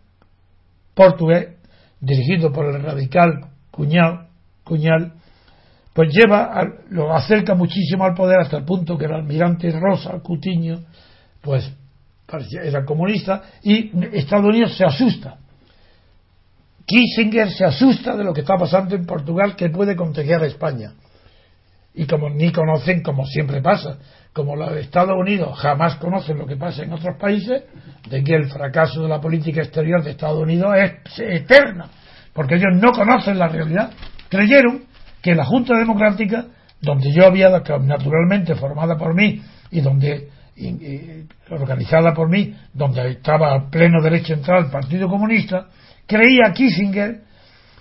portugués, 0.95 1.59
dirigido 2.01 2.51
por 2.53 2.75
el 2.75 2.83
radical 2.83 3.51
Cuñal, 3.71 4.29
Cuñal 4.65 5.13
pues 5.93 6.09
lleva, 6.11 6.63
lo 6.89 7.15
acerca 7.15 7.55
muchísimo 7.55 8.05
al 8.05 8.15
poder 8.15 8.41
hasta 8.41 8.57
el 8.57 8.65
punto 8.65 8.97
que 8.97 9.05
el 9.05 9.13
almirante 9.13 9.71
Rosa 9.71 10.19
Cutiño, 10.23 10.79
pues 11.43 11.71
era 12.63 12.83
comunista 12.87 13.43
y 13.63 13.91
Estados 14.17 14.47
Unidos 14.47 14.75
se 14.75 14.87
asusta. 14.87 15.37
Kissinger 16.87 17.51
se 17.51 17.67
asusta 17.67 18.17
de 18.17 18.25
lo 18.25 18.33
que 18.33 18.41
está 18.41 18.57
pasando 18.57 18.95
en 18.95 19.05
Portugal 19.05 19.55
que 19.55 19.69
puede 19.69 19.95
contagiar 19.95 20.43
a 20.43 20.47
España. 20.47 20.95
Y 21.95 22.07
como 22.07 22.31
ni 22.31 22.53
conocen, 22.53 23.03
como 23.03 23.27
siempre 23.27 23.61
pasa, 23.61 23.99
como 24.33 24.55
los 24.55 24.73
Estados 24.77 25.17
Unidos 25.19 25.59
jamás 25.59 25.97
conocen 25.97 26.39
lo 26.39 26.47
que 26.47 26.57
pasa 26.57 26.85
en 26.85 26.93
otros 26.93 27.17
países, 27.19 27.65
de 28.09 28.23
que 28.23 28.35
el 28.35 28.49
fracaso 28.49 29.03
de 29.03 29.09
la 29.09 29.21
política 29.21 29.63
exterior 29.63 30.03
de 30.03 30.11
Estados 30.11 30.41
Unidos 30.41 30.73
es 30.77 31.19
eterna, 31.19 31.89
porque 32.33 32.55
ellos 32.55 32.75
no 32.75 32.93
conocen 32.93 33.39
la 33.39 33.49
realidad. 33.49 33.91
Creyeron 34.29 34.85
que 35.21 35.35
la 35.35 35.45
Junta 35.45 35.77
Democrática, 35.77 36.47
donde 36.81 37.13
yo 37.13 37.27
había, 37.27 37.51
naturalmente 37.51 38.55
formada 38.55 38.97
por 38.97 39.15
mí 39.15 39.43
y 39.71 39.81
donde 39.81 40.29
organizada 41.51 42.13
por 42.13 42.29
mí, 42.29 42.55
donde 42.73 43.13
estaba 43.13 43.55
a 43.55 43.71
pleno 43.71 44.03
derecho 44.03 44.35
entrar 44.35 44.65
el 44.65 44.71
Partido 44.71 45.09
Comunista, 45.09 45.69
creía 46.07 46.53
Kissinger 46.53 47.23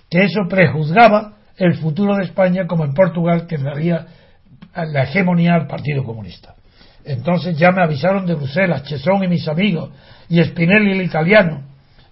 que 0.08 0.24
eso 0.24 0.40
prejuzgaba 0.48 1.34
el 1.60 1.74
futuro 1.74 2.16
de 2.16 2.24
España 2.24 2.66
como 2.66 2.84
en 2.84 2.94
Portugal 2.94 3.46
que 3.46 3.58
daría 3.58 4.06
la 4.74 5.02
hegemonía 5.02 5.54
al 5.54 5.66
Partido 5.66 6.02
Comunista. 6.02 6.54
Entonces 7.04 7.56
ya 7.58 7.70
me 7.70 7.82
avisaron 7.82 8.24
de 8.24 8.34
Bruselas, 8.34 8.84
Chesón 8.84 9.22
y 9.24 9.28
mis 9.28 9.46
amigos, 9.46 9.90
y 10.28 10.42
Spinelli 10.42 10.92
el 10.92 11.02
italiano, 11.02 11.62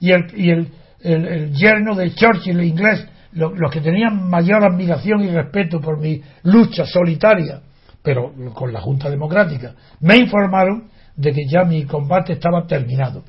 y 0.00 0.12
el, 0.12 0.26
y 0.36 0.50
el, 0.50 0.68
el 1.00 1.52
yerno 1.54 1.94
de 1.94 2.14
Churchill 2.14 2.60
el 2.60 2.66
inglés, 2.66 3.06
los 3.32 3.70
que 3.70 3.80
tenían 3.80 4.28
mayor 4.28 4.64
admiración 4.64 5.22
y 5.22 5.28
respeto 5.28 5.80
por 5.80 5.98
mi 5.98 6.20
lucha 6.42 6.84
solitaria, 6.84 7.62
pero 8.02 8.32
con 8.52 8.72
la 8.72 8.82
Junta 8.82 9.08
Democrática, 9.08 9.74
me 10.00 10.16
informaron 10.16 10.90
de 11.16 11.32
que 11.32 11.46
ya 11.50 11.64
mi 11.64 11.84
combate 11.84 12.34
estaba 12.34 12.66
terminado, 12.66 13.24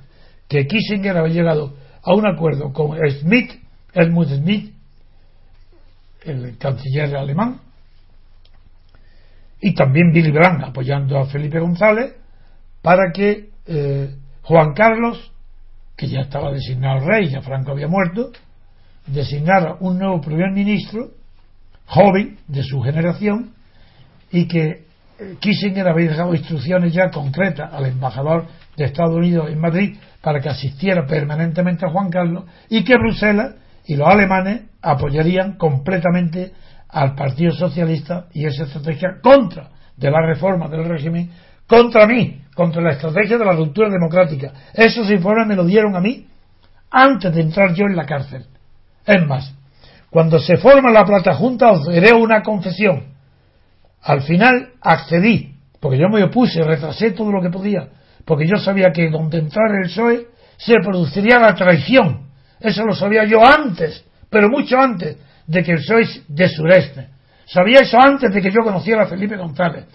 que 0.50 0.68
Kissinger 0.68 1.18
había 1.18 1.34
llegado 1.34 1.76
a 2.04 2.14
un 2.14 2.28
acuerdo 2.28 2.74
con 2.74 2.98
Smith, 3.10 3.52
Helmut 3.94 4.30
Schmidt, 4.30 4.79
el 6.24 6.58
canciller 6.58 7.16
alemán, 7.16 7.62
y 9.62 9.74
también 9.74 10.12
Billy 10.14 10.32
Brandt 10.32 10.64
apoyando 10.64 11.20
a 11.20 11.26
Felipe 11.26 11.60
González 11.60 12.16
para 12.82 13.12
que 13.12 13.50
eh, 13.66 14.16
Juan 14.44 14.74
Carlos, 14.74 15.32
que 15.96 16.08
ya 16.08 16.22
estaba 16.22 16.52
designado 16.52 17.06
rey, 17.06 17.30
ya 17.30 17.42
Franco 17.42 17.72
había 17.72 17.88
muerto, 17.88 18.32
designara 19.06 19.76
un 19.80 20.00
nuevo 20.00 20.22
primer 20.22 20.52
ministro, 20.52 21.12
joven, 21.86 22.38
de 22.48 22.64
su 22.64 22.82
generación, 22.82 23.54
y 24.32 24.48
que 24.48 24.86
eh, 25.20 25.36
Kissinger 25.40 25.88
había 25.88 26.12
dejado 26.12 26.34
instrucciones 26.34 26.94
ya 26.94 27.10
concretas 27.10 27.74
al 27.74 27.86
embajador 27.86 28.48
de 28.78 28.86
Estados 28.86 29.16
Unidos 29.16 29.50
en 29.50 29.60
Madrid 29.60 29.98
para 30.22 30.40
que 30.40 30.50
asistiera 30.50 31.06
permanentemente 31.06 31.86
a 31.86 31.90
Juan 31.90 32.10
Carlos 32.10 32.46
y 32.70 32.84
que 32.84 32.96
Bruselas 32.96 33.56
y 33.90 33.96
los 33.96 34.08
alemanes 34.08 34.62
apoyarían 34.84 35.58
completamente 35.58 36.54
al 36.90 37.16
Partido 37.16 37.52
Socialista 37.52 38.28
y 38.32 38.46
esa 38.46 38.66
estrategia 38.66 39.18
contra 39.20 39.70
de 39.98 40.12
la 40.12 40.22
reforma 40.22 40.68
del 40.68 40.86
régimen, 40.86 41.32
contra 41.66 42.06
mí, 42.06 42.40
contra 42.54 42.84
la 42.84 42.92
estrategia 42.92 43.40
de 43.40 43.46
la 43.46 43.54
ruptura 43.54 43.90
democrática. 43.90 44.54
Esos 44.76 45.10
informes 45.10 45.48
me 45.48 45.56
lo 45.56 45.66
dieron 45.66 45.96
a 45.96 46.02
mí 46.02 46.28
antes 46.92 47.34
de 47.34 47.42
entrar 47.42 47.74
yo 47.74 47.86
en 47.86 47.96
la 47.96 48.06
cárcel. 48.06 48.46
Es 49.08 49.26
más, 49.26 49.56
cuando 50.12 50.38
se 50.38 50.58
forma 50.58 50.92
la 50.92 51.04
Plata 51.04 51.34
Junta 51.34 51.72
os 51.72 51.88
daré 51.88 52.14
una 52.14 52.44
confesión. 52.44 53.16
Al 54.04 54.22
final 54.22 54.74
accedí, 54.82 55.56
porque 55.80 55.98
yo 55.98 56.10
me 56.10 56.22
opuse, 56.22 56.62
retrasé 56.62 57.10
todo 57.10 57.32
lo 57.32 57.42
que 57.42 57.50
podía, 57.50 57.90
porque 58.24 58.46
yo 58.46 58.58
sabía 58.58 58.92
que 58.92 59.10
donde 59.10 59.40
entrara 59.40 59.80
el 59.82 59.90
PSOE 59.90 60.28
se 60.58 60.76
produciría 60.76 61.40
la 61.40 61.56
traición. 61.56 62.29
Eso 62.60 62.84
lo 62.84 62.93
sabía 62.93 63.26
yo 63.26 63.45
antes, 63.45 64.05
pero 64.30 64.49
mucho 64.49 64.80
antes 64.80 65.18
de 65.47 65.64
que 65.64 65.78
sois 65.78 66.24
de 66.28 66.47
sureste. 66.49 67.07
Sabía 67.45 67.80
eso 67.82 67.97
antes 67.99 68.34
de 68.34 68.41
que 68.41 68.51
yo 68.51 68.62
conociera 68.64 69.03
a 69.03 69.07
Felipe 69.07 69.38
González, 69.38 69.86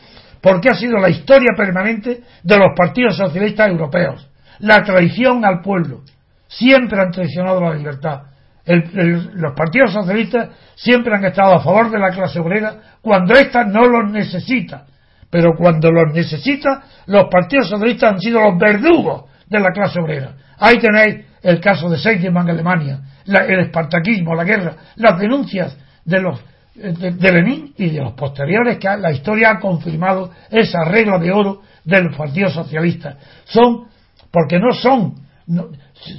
porque 0.40 0.70
ha 0.70 0.74
sido 0.74 0.98
la 0.98 1.10
historia 1.10 1.50
permanente 1.56 2.20
de 2.42 2.58
los 2.58 2.70
partidos 2.76 3.16
socialistas 3.16 3.68
europeos. 3.68 4.28
La 4.58 4.82
traición 4.82 5.44
al 5.44 5.60
pueblo. 5.60 6.02
Siempre 6.48 7.00
han 7.00 7.10
traicionado 7.10 7.60
la 7.60 7.74
libertad 7.74 8.22
los 8.66 9.52
partidos 9.54 9.92
socialistas 9.92 10.48
siempre 10.74 11.14
han 11.14 11.24
estado 11.24 11.54
a 11.54 11.60
favor 11.60 11.90
de 11.90 11.98
la 11.98 12.10
clase 12.10 12.40
obrera 12.40 12.74
cuando 13.00 13.34
ésta 13.34 13.64
no 13.64 13.86
los 13.86 14.10
necesita. 14.10 14.86
Pero 15.30 15.50
cuando 15.56 15.90
los 15.90 16.14
necesita, 16.14 16.82
los 17.06 17.26
partidos 17.30 17.68
socialistas 17.68 18.12
han 18.12 18.20
sido 18.20 18.40
los 18.40 18.58
verdugos 18.58 19.24
de 19.46 19.60
la 19.60 19.70
clase 19.70 20.00
obrera. 20.00 20.32
Ahí 20.58 20.78
tenéis 20.78 21.26
el 21.44 21.60
caso 21.60 21.88
de 21.88 21.98
Seidemann 21.98 22.48
en 22.48 22.54
Alemania, 22.54 23.00
el 23.26 23.60
espartaquismo, 23.60 24.34
la 24.34 24.44
guerra, 24.44 24.76
las 24.96 25.18
denuncias 25.18 25.76
de 26.04 26.20
los 26.20 26.40
de, 26.74 27.32
Lenin 27.32 27.72
y 27.76 27.90
de 27.90 28.00
los 28.00 28.14
posteriores 28.14 28.78
que 28.78 28.88
la 28.98 29.12
historia 29.12 29.50
ha 29.50 29.60
confirmado 29.60 30.30
esa 30.50 30.84
regla 30.84 31.18
de 31.18 31.30
oro 31.30 31.62
de 31.84 32.02
los 32.02 32.16
partidos 32.16 32.52
socialistas. 32.52 33.16
Son, 33.44 33.86
porque 34.32 34.58
no 34.58 34.72
son, 34.72 35.14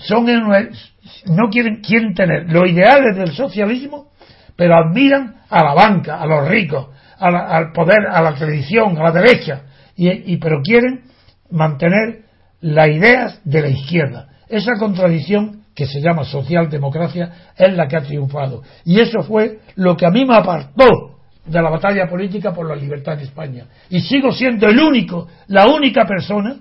son 0.04 0.26
no 0.26 1.50
quieren, 1.50 1.82
quieren 1.82 2.14
tener 2.14 2.52
los 2.52 2.70
ideales 2.70 3.18
del 3.18 3.34
socialismo, 3.34 4.12
pero 4.56 4.76
admiran 4.76 5.36
a 5.50 5.64
la 5.64 5.74
banca, 5.74 6.22
a 6.22 6.26
los 6.26 6.48
ricos, 6.48 6.88
al 7.20 7.72
poder, 7.72 8.08
a 8.10 8.22
la 8.22 8.34
tradición, 8.36 8.98
a 8.98 9.04
la 9.04 9.12
derecha, 9.12 9.64
y, 9.96 10.38
pero 10.38 10.62
quieren 10.62 11.04
mantener 11.50 12.26
las 12.62 12.88
ideas 12.88 13.42
de 13.44 13.62
la 13.62 13.70
izquierda. 13.70 14.28
Esa 14.48 14.74
contradicción 14.80 15.64
que 15.76 15.86
se 15.86 16.00
llama 16.00 16.24
socialdemocracia 16.24 17.32
es 17.58 17.74
la 17.76 17.88
que 17.88 17.98
ha 17.98 18.02
triunfado. 18.02 18.64
Y 18.86 19.00
eso 19.00 19.22
fue 19.24 19.60
lo 19.76 19.98
que 19.98 20.06
a 20.06 20.10
mí 20.12 20.26
me 20.26 20.36
apartó 20.36 21.16
de 21.46 21.62
la 21.62 21.70
batalla 21.70 22.08
política 22.08 22.54
por 22.54 22.68
la 22.68 22.76
libertad 22.76 23.16
en 23.16 23.20
España. 23.22 23.66
Y 23.90 24.00
sigo 24.02 24.32
siendo 24.32 24.68
el 24.68 24.80
único, 24.80 25.28
la 25.48 25.68
única 25.68 26.06
persona 26.06 26.58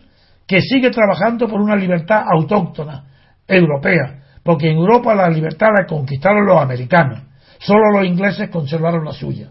que 0.46 0.60
sigue 0.60 0.90
trabajando 0.90 1.48
por 1.48 1.60
una 1.60 1.76
libertad 1.76 2.24
autóctona, 2.30 3.04
europea, 3.46 4.22
porque 4.42 4.70
en 4.70 4.76
Europa 4.76 5.14
la 5.14 5.28
libertad 5.28 5.68
la 5.74 5.86
conquistaron 5.86 6.46
los 6.46 6.60
americanos, 6.60 7.22
solo 7.58 7.92
los 7.92 8.06
ingleses 8.06 8.50
conservaron 8.50 9.04
la 9.04 9.12
suya. 9.12 9.50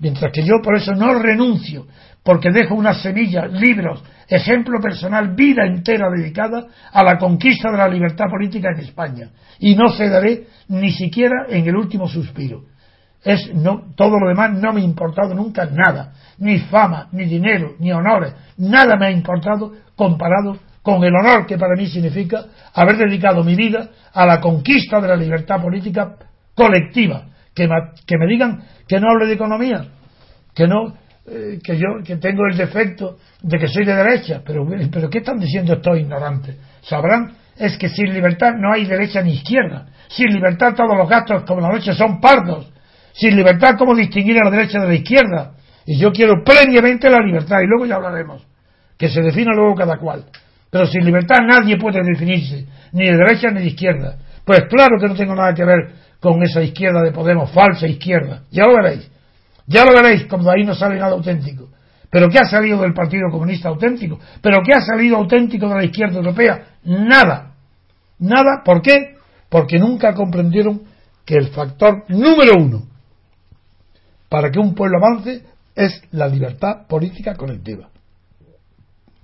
Mientras 0.00 0.32
que 0.32 0.42
yo 0.42 0.54
por 0.62 0.76
eso 0.76 0.92
no 0.92 1.14
renuncio, 1.14 1.86
porque 2.22 2.50
dejo 2.50 2.74
unas 2.74 3.02
semillas, 3.02 3.52
libros, 3.52 4.02
ejemplo 4.28 4.80
personal, 4.80 5.34
vida 5.34 5.66
entera 5.66 6.08
dedicada 6.10 6.66
a 6.92 7.02
la 7.02 7.18
conquista 7.18 7.70
de 7.70 7.78
la 7.78 7.88
libertad 7.88 8.26
política 8.30 8.70
en 8.74 8.80
España. 8.80 9.28
Y 9.58 9.74
no 9.74 9.90
cederé 9.90 10.46
ni 10.68 10.92
siquiera 10.92 11.46
en 11.48 11.66
el 11.66 11.76
último 11.76 12.08
suspiro. 12.08 12.64
Es, 13.22 13.50
todo 13.94 14.18
lo 14.18 14.28
demás 14.28 14.52
no 14.52 14.72
me 14.72 14.80
ha 14.80 14.84
importado 14.84 15.34
nunca 15.34 15.66
nada. 15.66 16.14
Ni 16.38 16.58
fama, 16.58 17.08
ni 17.12 17.26
dinero, 17.26 17.74
ni 17.78 17.92
honores. 17.92 18.32
Nada 18.56 18.96
me 18.96 19.06
ha 19.06 19.10
importado 19.10 19.72
comparado 19.94 20.56
con 20.82 21.04
el 21.04 21.14
honor 21.14 21.46
que 21.46 21.58
para 21.58 21.76
mí 21.76 21.86
significa 21.86 22.46
haber 22.72 22.96
dedicado 22.96 23.44
mi 23.44 23.54
vida 23.54 23.90
a 24.14 24.24
la 24.24 24.40
conquista 24.40 25.00
de 25.00 25.08
la 25.08 25.16
libertad 25.16 25.60
política 25.60 26.16
colectiva. 26.54 27.24
Que 27.60 27.68
me, 27.68 27.74
que 28.06 28.16
me 28.16 28.26
digan 28.26 28.62
que 28.88 28.98
no 28.98 29.10
hable 29.10 29.26
de 29.26 29.34
economía, 29.34 29.84
que 30.54 30.66
no, 30.66 30.94
eh, 31.26 31.58
que 31.62 31.76
yo 31.76 32.02
que 32.02 32.16
tengo 32.16 32.46
el 32.50 32.56
defecto 32.56 33.18
de 33.42 33.58
que 33.58 33.68
soy 33.68 33.84
de 33.84 33.94
derecha, 33.94 34.40
pero, 34.42 34.66
pero 34.90 35.10
¿qué 35.10 35.18
están 35.18 35.38
diciendo 35.38 35.74
estos 35.74 35.98
ignorantes? 35.98 36.56
Sabrán, 36.80 37.34
es 37.58 37.76
que 37.76 37.90
sin 37.90 38.14
libertad 38.14 38.54
no 38.58 38.72
hay 38.72 38.86
derecha 38.86 39.20
ni 39.20 39.34
izquierda. 39.34 39.88
Sin 40.08 40.28
libertad 40.28 40.72
todos 40.74 40.96
los 40.96 41.06
gastos 41.06 41.42
como 41.42 41.60
la 41.60 41.68
noche 41.68 41.92
son 41.92 42.18
pardos. 42.18 42.72
Sin 43.12 43.36
libertad, 43.36 43.74
¿cómo 43.78 43.94
distinguir 43.94 44.38
a 44.38 44.44
la 44.46 44.50
derecha 44.50 44.80
de 44.80 44.88
la 44.88 44.94
izquierda? 44.94 45.52
Y 45.84 45.98
yo 45.98 46.12
quiero 46.12 46.42
previamente 46.42 47.10
la 47.10 47.20
libertad, 47.20 47.60
y 47.60 47.66
luego 47.66 47.84
ya 47.84 47.96
hablaremos. 47.96 48.42
Que 48.96 49.10
se 49.10 49.20
defina 49.20 49.52
luego 49.54 49.74
cada 49.74 49.98
cual. 49.98 50.24
Pero 50.70 50.86
sin 50.86 51.04
libertad 51.04 51.40
nadie 51.46 51.76
puede 51.76 52.00
definirse, 52.02 52.64
ni 52.92 53.04
de 53.04 53.18
derecha 53.18 53.50
ni 53.50 53.60
de 53.60 53.66
izquierda. 53.66 54.16
Pues 54.46 54.62
claro 54.70 54.96
que 54.98 55.08
no 55.08 55.14
tengo 55.14 55.34
nada 55.34 55.52
que 55.52 55.66
ver 55.66 55.92
con 56.20 56.42
esa 56.42 56.62
izquierda 56.62 57.02
de 57.02 57.12
Podemos, 57.12 57.50
falsa 57.50 57.86
izquierda. 57.86 58.42
Ya 58.50 58.66
lo 58.66 58.74
veréis. 58.74 59.10
Ya 59.66 59.84
lo 59.84 59.92
veréis 59.92 60.26
cuando 60.26 60.50
ahí 60.50 60.64
no 60.64 60.74
sale 60.74 60.98
nada 60.98 61.12
auténtico. 61.12 61.68
¿Pero 62.10 62.28
qué 62.28 62.38
ha 62.38 62.44
salido 62.44 62.80
del 62.80 62.92
Partido 62.92 63.30
Comunista 63.30 63.68
auténtico? 63.68 64.18
¿Pero 64.42 64.58
qué 64.64 64.72
ha 64.74 64.80
salido 64.80 65.16
auténtico 65.16 65.68
de 65.68 65.74
la 65.76 65.84
izquierda 65.84 66.16
europea? 66.16 66.66
Nada. 66.84 67.54
Nada. 68.18 68.62
¿Por 68.64 68.82
qué? 68.82 69.16
Porque 69.48 69.78
nunca 69.78 70.12
comprendieron 70.14 70.82
que 71.24 71.36
el 71.36 71.48
factor 71.48 72.04
número 72.08 72.52
uno 72.58 72.82
para 74.28 74.50
que 74.50 74.58
un 74.58 74.74
pueblo 74.74 74.98
avance 74.98 75.44
es 75.74 76.02
la 76.12 76.28
libertad 76.28 76.86
política 76.88 77.34
colectiva. 77.34 77.88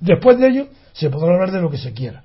Después 0.01 0.39
de 0.39 0.49
ello 0.49 0.69
se 0.93 1.11
podrá 1.11 1.35
hablar 1.35 1.51
de 1.51 1.61
lo 1.61 1.71
que 1.71 1.79
se 1.79 1.93
quiera. 1.93 2.23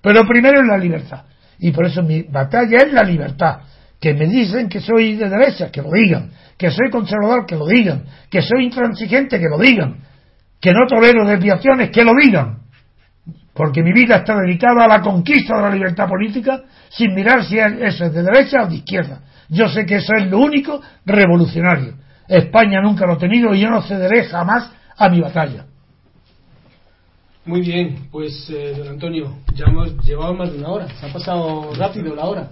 Pero 0.00 0.24
primero 0.26 0.60
es 0.60 0.66
la 0.66 0.78
libertad. 0.78 1.24
Y 1.58 1.72
por 1.72 1.86
eso 1.86 2.02
mi 2.02 2.22
batalla 2.22 2.78
es 2.78 2.92
la 2.92 3.02
libertad. 3.02 3.60
Que 4.00 4.14
me 4.14 4.26
dicen 4.26 4.68
que 4.68 4.80
soy 4.80 5.16
de 5.16 5.28
derecha, 5.28 5.70
que 5.70 5.82
lo 5.82 5.90
digan. 5.90 6.30
Que 6.56 6.70
soy 6.70 6.90
conservador, 6.90 7.46
que 7.46 7.56
lo 7.56 7.66
digan. 7.66 8.04
Que 8.30 8.42
soy 8.42 8.64
intransigente, 8.64 9.38
que 9.38 9.48
lo 9.48 9.58
digan. 9.58 9.98
Que 10.60 10.72
no 10.72 10.86
tolero 10.86 11.24
desviaciones, 11.24 11.90
que 11.90 12.04
lo 12.04 12.12
digan. 12.14 12.58
Porque 13.54 13.82
mi 13.82 13.92
vida 13.92 14.16
está 14.16 14.36
dedicada 14.36 14.84
a 14.84 14.88
la 14.88 15.00
conquista 15.00 15.56
de 15.56 15.62
la 15.62 15.70
libertad 15.70 16.08
política 16.08 16.62
sin 16.90 17.12
mirar 17.14 17.44
si 17.44 17.58
eso 17.58 18.04
es 18.04 18.12
de 18.12 18.22
derecha 18.22 18.62
o 18.62 18.68
de 18.68 18.76
izquierda. 18.76 19.20
Yo 19.48 19.68
sé 19.68 19.84
que 19.84 19.96
eso 19.96 20.12
es 20.16 20.30
lo 20.30 20.38
único 20.38 20.80
revolucionario. 21.04 21.94
España 22.28 22.80
nunca 22.80 23.06
lo 23.06 23.14
ha 23.14 23.18
tenido 23.18 23.54
y 23.54 23.60
yo 23.60 23.70
no 23.70 23.82
cederé 23.82 24.24
jamás 24.24 24.70
a 24.96 25.08
mi 25.08 25.20
batalla. 25.20 25.64
Muy 27.46 27.62
bien, 27.62 28.08
pues 28.12 28.50
eh, 28.50 28.74
don 28.76 28.88
Antonio, 28.88 29.38
ya 29.54 29.64
hemos 29.66 29.96
llevado 30.04 30.34
más 30.34 30.52
de 30.52 30.58
una 30.58 30.68
hora, 30.68 30.88
se 31.00 31.06
ha 31.06 31.12
pasado 31.12 31.70
rápido 31.78 32.14
la 32.14 32.26
hora. 32.26 32.50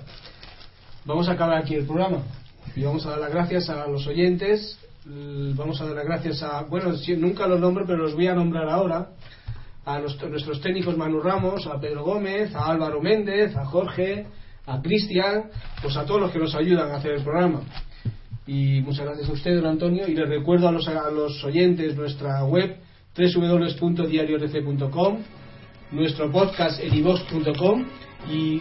Vamos 1.06 1.28
a 1.28 1.32
acabar 1.32 1.58
aquí 1.58 1.74
el 1.76 1.86
programa. 1.86 2.22
Y 2.74 2.82
vamos 2.82 3.06
a 3.06 3.10
dar 3.10 3.20
las 3.20 3.30
gracias 3.30 3.70
a 3.70 3.86
los 3.86 4.04
oyentes, 4.08 4.76
vamos 5.54 5.80
a 5.80 5.86
dar 5.86 5.94
las 5.94 6.04
gracias 6.04 6.42
a, 6.42 6.62
bueno, 6.62 6.92
nunca 7.18 7.46
los 7.46 7.60
nombro, 7.60 7.86
pero 7.86 7.98
los 7.98 8.14
voy 8.14 8.26
a 8.26 8.34
nombrar 8.34 8.68
ahora, 8.68 9.10
a 9.84 10.00
nuestros 10.00 10.60
técnicos 10.60 10.96
Manu 10.96 11.20
Ramos, 11.20 11.64
a 11.68 11.78
Pedro 11.80 12.02
Gómez, 12.04 12.52
a 12.56 12.66
Álvaro 12.66 13.00
Méndez, 13.00 13.56
a 13.56 13.66
Jorge, 13.66 14.26
a 14.66 14.82
Cristian, 14.82 15.44
pues 15.80 15.96
a 15.96 16.04
todos 16.04 16.22
los 16.22 16.32
que 16.32 16.40
nos 16.40 16.56
ayudan 16.56 16.90
a 16.90 16.96
hacer 16.96 17.12
el 17.12 17.22
programa. 17.22 17.60
Y 18.44 18.80
muchas 18.80 19.06
gracias 19.06 19.28
a 19.28 19.32
usted, 19.32 19.54
don 19.56 19.66
Antonio, 19.66 20.08
y 20.08 20.14
les 20.14 20.28
recuerdo 20.28 20.66
a 20.68 20.72
los, 20.72 20.88
a 20.88 21.08
los 21.10 21.44
oyentes 21.44 21.96
nuestra 21.96 22.44
web 22.44 22.78
www.diariorc.com, 23.16 25.18
nuestro 25.92 26.32
podcast 26.32 26.80
edivox.com 26.80 27.86
y, 28.28 28.60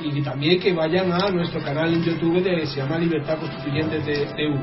y 0.00 0.22
también 0.22 0.60
que 0.60 0.72
vayan 0.72 1.12
a 1.12 1.28
nuestro 1.30 1.62
canal 1.62 1.92
en 1.92 2.02
YouTube 2.02 2.42
de 2.42 2.66
se 2.66 2.76
llama 2.76 2.98
Libertad 2.98 3.38
Constituyente 3.38 3.98
de 4.00 4.26
TV. 4.26 4.58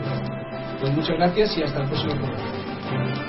Pues 0.79 0.93
muchas 0.93 1.17
gracias 1.17 1.57
y 1.57 1.63
hasta 1.63 1.81
el 1.81 1.87
próximo 1.87 2.13
programa. 2.15 3.28